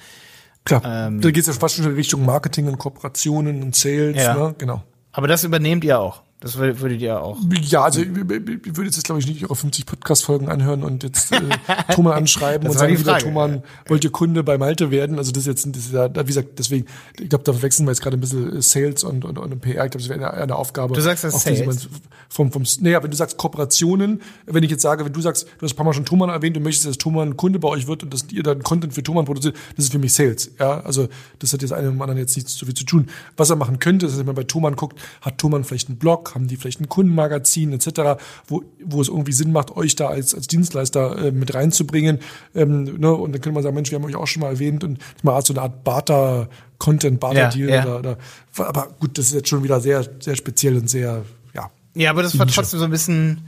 [0.63, 4.15] Klar, ähm, da geht es ja fast schon in Richtung Marketing und Kooperationen und Sales.
[4.15, 4.35] Ja.
[4.35, 4.55] Ne?
[4.59, 4.83] Genau.
[5.11, 6.21] Aber das übernehmt ihr auch.
[6.43, 7.37] Das würdet ihr auch.
[7.61, 11.31] Ja, also ich, ich würde jetzt, glaube ich, nicht eure 50 Podcast-Folgen anhören und jetzt
[11.31, 11.39] äh,
[11.95, 15.17] Thomann anschreiben und sagen, wieder Thomann, wollt ihr Kunde bei Malte werden?
[15.19, 16.85] Also das ist jetzt, das ist ja, wie gesagt, deswegen,
[17.17, 19.85] ich glaube, da verwechseln wir jetzt gerade ein bisschen Sales und, und, und PR.
[19.85, 20.93] Ich glaube, das wäre eine, eine Aufgabe.
[20.93, 21.87] Du sagst das Sales?
[22.27, 25.65] Vom, vom, naja, wenn du sagst Kooperationen, wenn ich jetzt sage, wenn du sagst, du
[25.65, 28.03] hast ein paar Mal schon Thomann erwähnt, du möchtest, dass Thomann Kunde bei euch wird
[28.03, 30.51] und dass ihr dann Content für Thomann produziert, das ist für mich Sales.
[30.59, 31.07] Ja, also
[31.39, 33.07] das hat jetzt einem anderen jetzt nichts so viel zu tun.
[33.37, 36.32] Was er machen könnte, ist, wenn man bei Thomann guckt, hat Thomann vielleicht einen Blog,
[36.33, 40.07] haben die vielleicht einen Kunden Magazin etc., wo, wo es irgendwie Sinn macht, euch da
[40.07, 42.19] als, als Dienstleister äh, mit reinzubringen.
[42.55, 43.13] Ähm, ne?
[43.13, 45.43] Und dann könnte man sagen, Mensch, wir haben euch auch schon mal erwähnt und mal
[45.45, 47.83] so eine Art Barter, Content, Barter-Deal ja, ja.
[47.83, 48.17] oder, oder
[48.57, 51.23] aber gut, das ist jetzt schon wieder sehr, sehr speziell und sehr,
[51.53, 51.71] ja.
[51.95, 53.47] Ja, aber das war trotzdem so ein bisschen,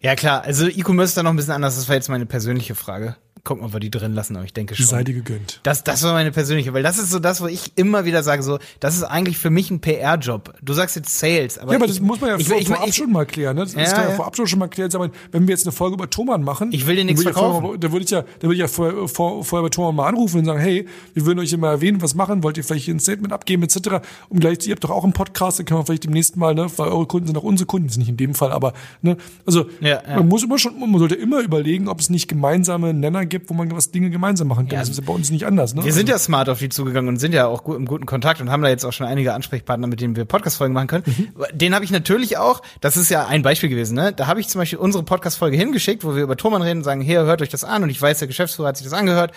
[0.00, 2.74] ja klar, also E-Commerce ist da noch ein bisschen anders, das war jetzt meine persönliche
[2.74, 4.86] Frage gucken, ob wir die drin lassen, aber ich denke schon.
[4.86, 5.60] Sei dir gegönnt.
[5.64, 8.42] Das, das war meine persönliche, weil das ist so das, wo ich immer wieder sage,
[8.42, 10.54] so, das ist eigentlich für mich ein PR-Job.
[10.62, 11.72] Du sagst jetzt Sales, aber.
[11.72, 13.62] Ja, aber das muss man ja ich, vor, ich, vorab schon mal klären, ne?
[13.62, 14.94] Das ja, kann ja, ja vorab schon mal klären.
[14.94, 16.70] Aber wenn wir jetzt eine Folge über Thomann machen.
[16.72, 17.80] Ich will dir nichts verkaufen.
[17.80, 20.38] da würde ich ja, da würde ich ja vorher, vor, vorher bei Thomann mal anrufen
[20.38, 23.00] und sagen, hey, wir würden euch immer erwähnen, was machen, wollt ihr vielleicht hier ein
[23.00, 24.04] Statement abgeben, etc.
[24.28, 26.66] Und gleich, ihr habt doch auch einen Podcast, dann können wir vielleicht demnächst mal, ne,
[26.76, 29.16] weil eure Kunden sind auch unsere Kunden, ist nicht in dem Fall, aber, ne,
[29.46, 30.00] also, ja.
[30.06, 33.54] man muss immer schon, man sollte immer überlegen, ob es nicht gemeinsame Nenner gibt, wo
[33.54, 34.72] man was Dinge gemeinsam machen können.
[34.72, 35.74] Ja, das ist ja bei uns nicht anders.
[35.74, 35.84] Ne?
[35.84, 38.40] Wir sind ja smart auf die zugegangen und sind ja auch gut, im guten Kontakt
[38.40, 41.04] und haben da jetzt auch schon einige Ansprechpartner, mit denen wir Podcast-Folgen machen können.
[41.06, 41.28] Mhm.
[41.52, 44.12] Den habe ich natürlich auch, das ist ja ein Beispiel gewesen, ne?
[44.12, 47.00] Da habe ich zum Beispiel unsere Podcast-Folge hingeschickt, wo wir über Thomann reden und sagen,
[47.00, 49.32] hier, hört euch das an und ich weiß, der Geschäftsführer hat sich das angehört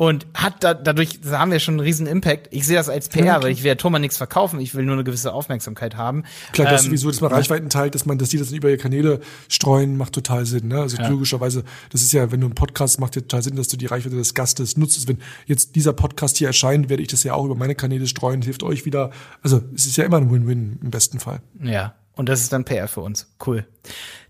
[0.00, 2.48] und hat da, dadurch, da haben wir schon einen riesen Impact.
[2.52, 4.86] Ich sehe das als PR, ja, weil ich will ja Thomann nichts verkaufen, ich will
[4.86, 6.24] nur eine gewisse Aufmerksamkeit haben.
[6.52, 8.78] Klar, ähm, das sowieso, dass man Reichweiten teilt, dass man, dass die das über ihre
[8.78, 10.68] Kanäle streuen, macht total Sinn.
[10.68, 10.80] Ne?
[10.80, 11.06] Also ja.
[11.06, 13.84] logischerweise, das ist ja, wenn du einen Podcast macht, ja total Sinn, dass du die
[13.84, 15.06] Reichweite des Gastes nutzt.
[15.06, 18.40] Wenn jetzt dieser Podcast hier erscheint, werde ich das ja auch über meine Kanäle streuen,
[18.40, 19.10] hilft euch wieder.
[19.42, 21.42] Also es ist ja immer ein Win-Win im besten Fall.
[21.62, 23.30] Ja, und das ist dann PR für uns.
[23.46, 23.66] Cool.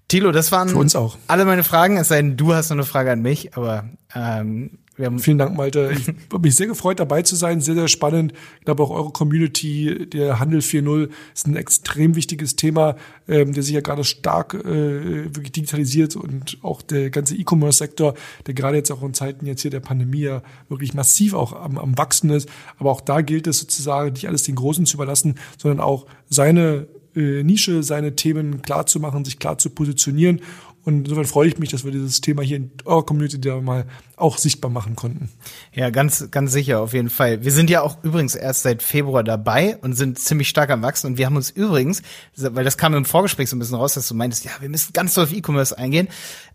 [0.09, 1.17] Tilo, das waren für uns auch.
[1.29, 4.81] alle meine Fragen, es sei denn, du hast noch eine Frage an mich, aber ähm,
[5.19, 5.93] Vielen Dank, Malte.
[5.93, 7.61] Ich habe mich sehr gefreut, dabei zu sein.
[7.61, 8.33] Sehr, sehr spannend.
[8.59, 12.97] Ich glaube auch eure Community, der Handel 4.0 ist ein extrem wichtiges Thema,
[13.29, 18.15] ähm, der sich ja gerade stark äh, wirklich digitalisiert und auch der ganze E-Commerce-Sektor,
[18.47, 21.79] der gerade jetzt auch in Zeiten jetzt hier der Pandemie ja wirklich massiv auch am,
[21.79, 22.49] am Wachsen ist.
[22.79, 26.87] Aber auch da gilt es sozusagen, nicht alles den Großen zu überlassen, sondern auch seine
[27.17, 30.41] äh, Nische, seine Themen klar zu machen, sich klar zu positionieren
[30.85, 33.85] und insofern freue ich mich, dass wir dieses Thema hier in eurer Community da mal
[34.17, 35.29] auch sichtbar machen konnten.
[35.75, 37.45] Ja, ganz, ganz sicher, auf jeden Fall.
[37.45, 41.09] Wir sind ja auch übrigens erst seit Februar dabei und sind ziemlich stark am Wachsen.
[41.09, 42.03] Und wir haben uns übrigens,
[42.37, 44.93] weil das kam im Vorgespräch so ein bisschen raus, dass du meintest, ja, wir müssen
[44.93, 46.09] ganz doll auf E-Commerce eingehen.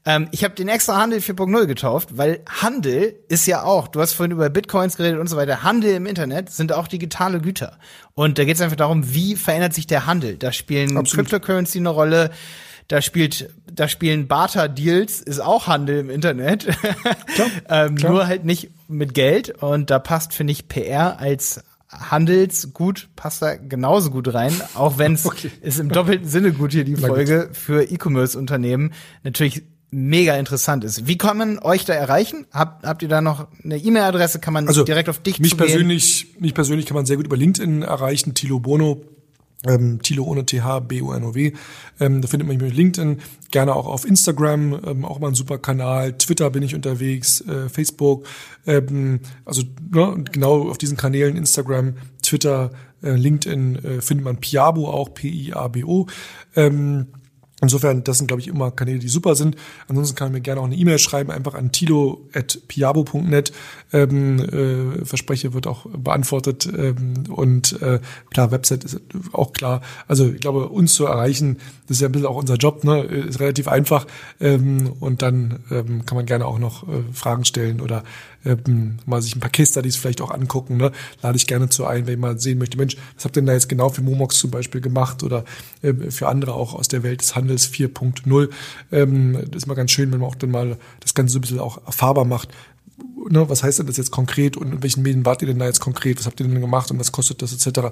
[0.06, 4.14] Ähm, ich habe den extra Handel 4.0 getauft, weil Handel ist ja auch, du hast
[4.14, 7.78] vorhin über Bitcoins geredet und so weiter, Handel im Internet sind auch digitale Güter.
[8.14, 10.38] Und da geht es einfach darum, wie verändert sich der Handel.
[10.38, 11.28] Da spielen Absolut.
[11.28, 12.32] Cryptocurrency eine Rolle
[12.88, 16.66] da spielt, da spielen Barter-Deals, ist auch Handel im Internet.
[17.36, 18.12] Klar, ähm, klar.
[18.12, 19.62] Nur halt nicht mit Geld.
[19.62, 25.14] Und da passt, finde ich, PR als Handelsgut passt da genauso gut rein, auch wenn
[25.14, 25.52] es okay.
[25.62, 28.94] ist im doppelten Sinne gut hier die Folge für E-Commerce-Unternehmen
[29.24, 31.08] natürlich mega interessant ist.
[31.08, 32.46] Wie kann man euch da erreichen?
[32.52, 34.40] Habt, habt ihr da noch eine E-Mail-Adresse?
[34.40, 37.38] Kann man also, direkt auf dich mich persönlich, mich persönlich kann man sehr gut über
[37.38, 38.34] LinkedIn erreichen.
[38.34, 39.02] Tilo Bono
[39.68, 41.52] ähm, Tilo ohne TH, B-O-N-O-W.
[42.00, 43.22] Ähm, da findet man mich mit LinkedIn,
[43.52, 46.14] gerne auch auf Instagram, ähm, auch mal ein super Kanal.
[46.18, 48.26] Twitter bin ich unterwegs, äh, Facebook.
[48.66, 52.72] Ähm, also ne, genau auf diesen Kanälen Instagram, Twitter,
[53.02, 56.08] äh, LinkedIn äh, findet man Piabo auch, P-I-A-B-O.
[56.56, 57.08] Ähm,
[57.66, 59.56] Insofern, das sind, glaube ich, immer Kanäle, die super sind.
[59.88, 63.52] Ansonsten kann man mir gerne auch eine E-Mail schreiben, einfach an tilo.piabo.net.
[63.92, 66.68] Ähm, äh, Verspreche wird auch beantwortet.
[66.68, 68.00] Ähm, und äh,
[68.32, 69.02] klar, Website ist
[69.32, 69.82] auch klar.
[70.08, 73.02] Also ich glaube, uns zu erreichen, das ist ja ein bisschen auch unser Job, ne?
[73.02, 74.06] ist relativ einfach.
[74.40, 78.04] Ähm, und dann ähm, kann man gerne auch noch äh, Fragen stellen oder
[78.46, 80.78] ähm, mal sich ein paar Case Studies vielleicht auch angucken.
[80.78, 80.92] Ne?
[81.22, 83.48] Lade ich gerne zu ein, wenn ich mal sehen möchte, Mensch, was habt ihr denn
[83.48, 85.44] da jetzt genau für Momox zum Beispiel gemacht oder
[85.82, 88.50] äh, für andere auch aus der Welt des Handels 4.0.
[88.92, 91.42] Ähm, das ist mal ganz schön, wenn man auch dann mal das Ganze so ein
[91.42, 92.50] bisschen auch erfahrbar macht,
[93.30, 95.66] ne, was heißt denn das jetzt konkret und in welchen Medien wart ihr denn da
[95.66, 97.92] jetzt konkret, was habt ihr denn gemacht und was kostet das etc.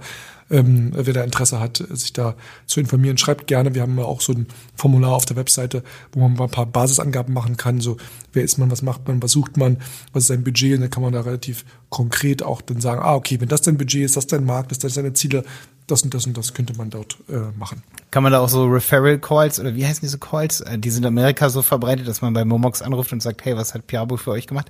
[0.49, 2.35] Ähm, wer da Interesse hat, sich da
[2.65, 3.73] zu informieren, schreibt gerne.
[3.75, 7.33] Wir haben auch so ein Formular auf der Webseite, wo man mal ein paar Basisangaben
[7.33, 7.97] machen kann, so
[8.31, 9.77] wer ist man, was macht man, was sucht man,
[10.11, 13.15] was ist sein Budget und dann kann man da relativ konkret auch dann sagen, ah
[13.15, 15.43] okay, wenn das dein Budget ist, das dein Markt, das sind deine Ziele,
[15.87, 17.83] das und das und das könnte man dort äh, machen.
[18.11, 20.61] Kann man da auch so Referral Calls oder wie heißen diese Calls?
[20.61, 23.57] Äh, die sind in Amerika so verbreitet, dass man bei Momox anruft und sagt, hey,
[23.57, 24.69] was hat Piabo für euch gemacht?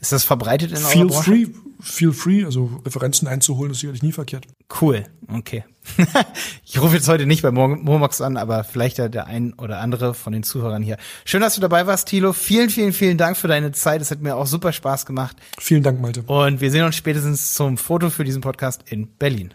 [0.00, 1.30] Ist das verbreitet in feel eurer Branche?
[1.30, 1.46] Free,
[1.80, 4.46] feel free, also Referenzen einzuholen ist sicherlich nie verkehrt.
[4.80, 5.64] Cool, okay.
[6.64, 10.32] ich rufe jetzt heute nicht bei Momox an, aber vielleicht der ein oder andere von
[10.32, 10.96] den Zuhörern hier.
[11.24, 12.32] Schön, dass du dabei warst, Thilo.
[12.32, 14.00] Vielen, vielen, vielen Dank für deine Zeit.
[14.00, 15.36] Es hat mir auch super Spaß gemacht.
[15.58, 16.22] Vielen Dank, Malte.
[16.22, 19.54] Und wir sehen uns spätestens zum Foto für diesen Podcast in Berlin.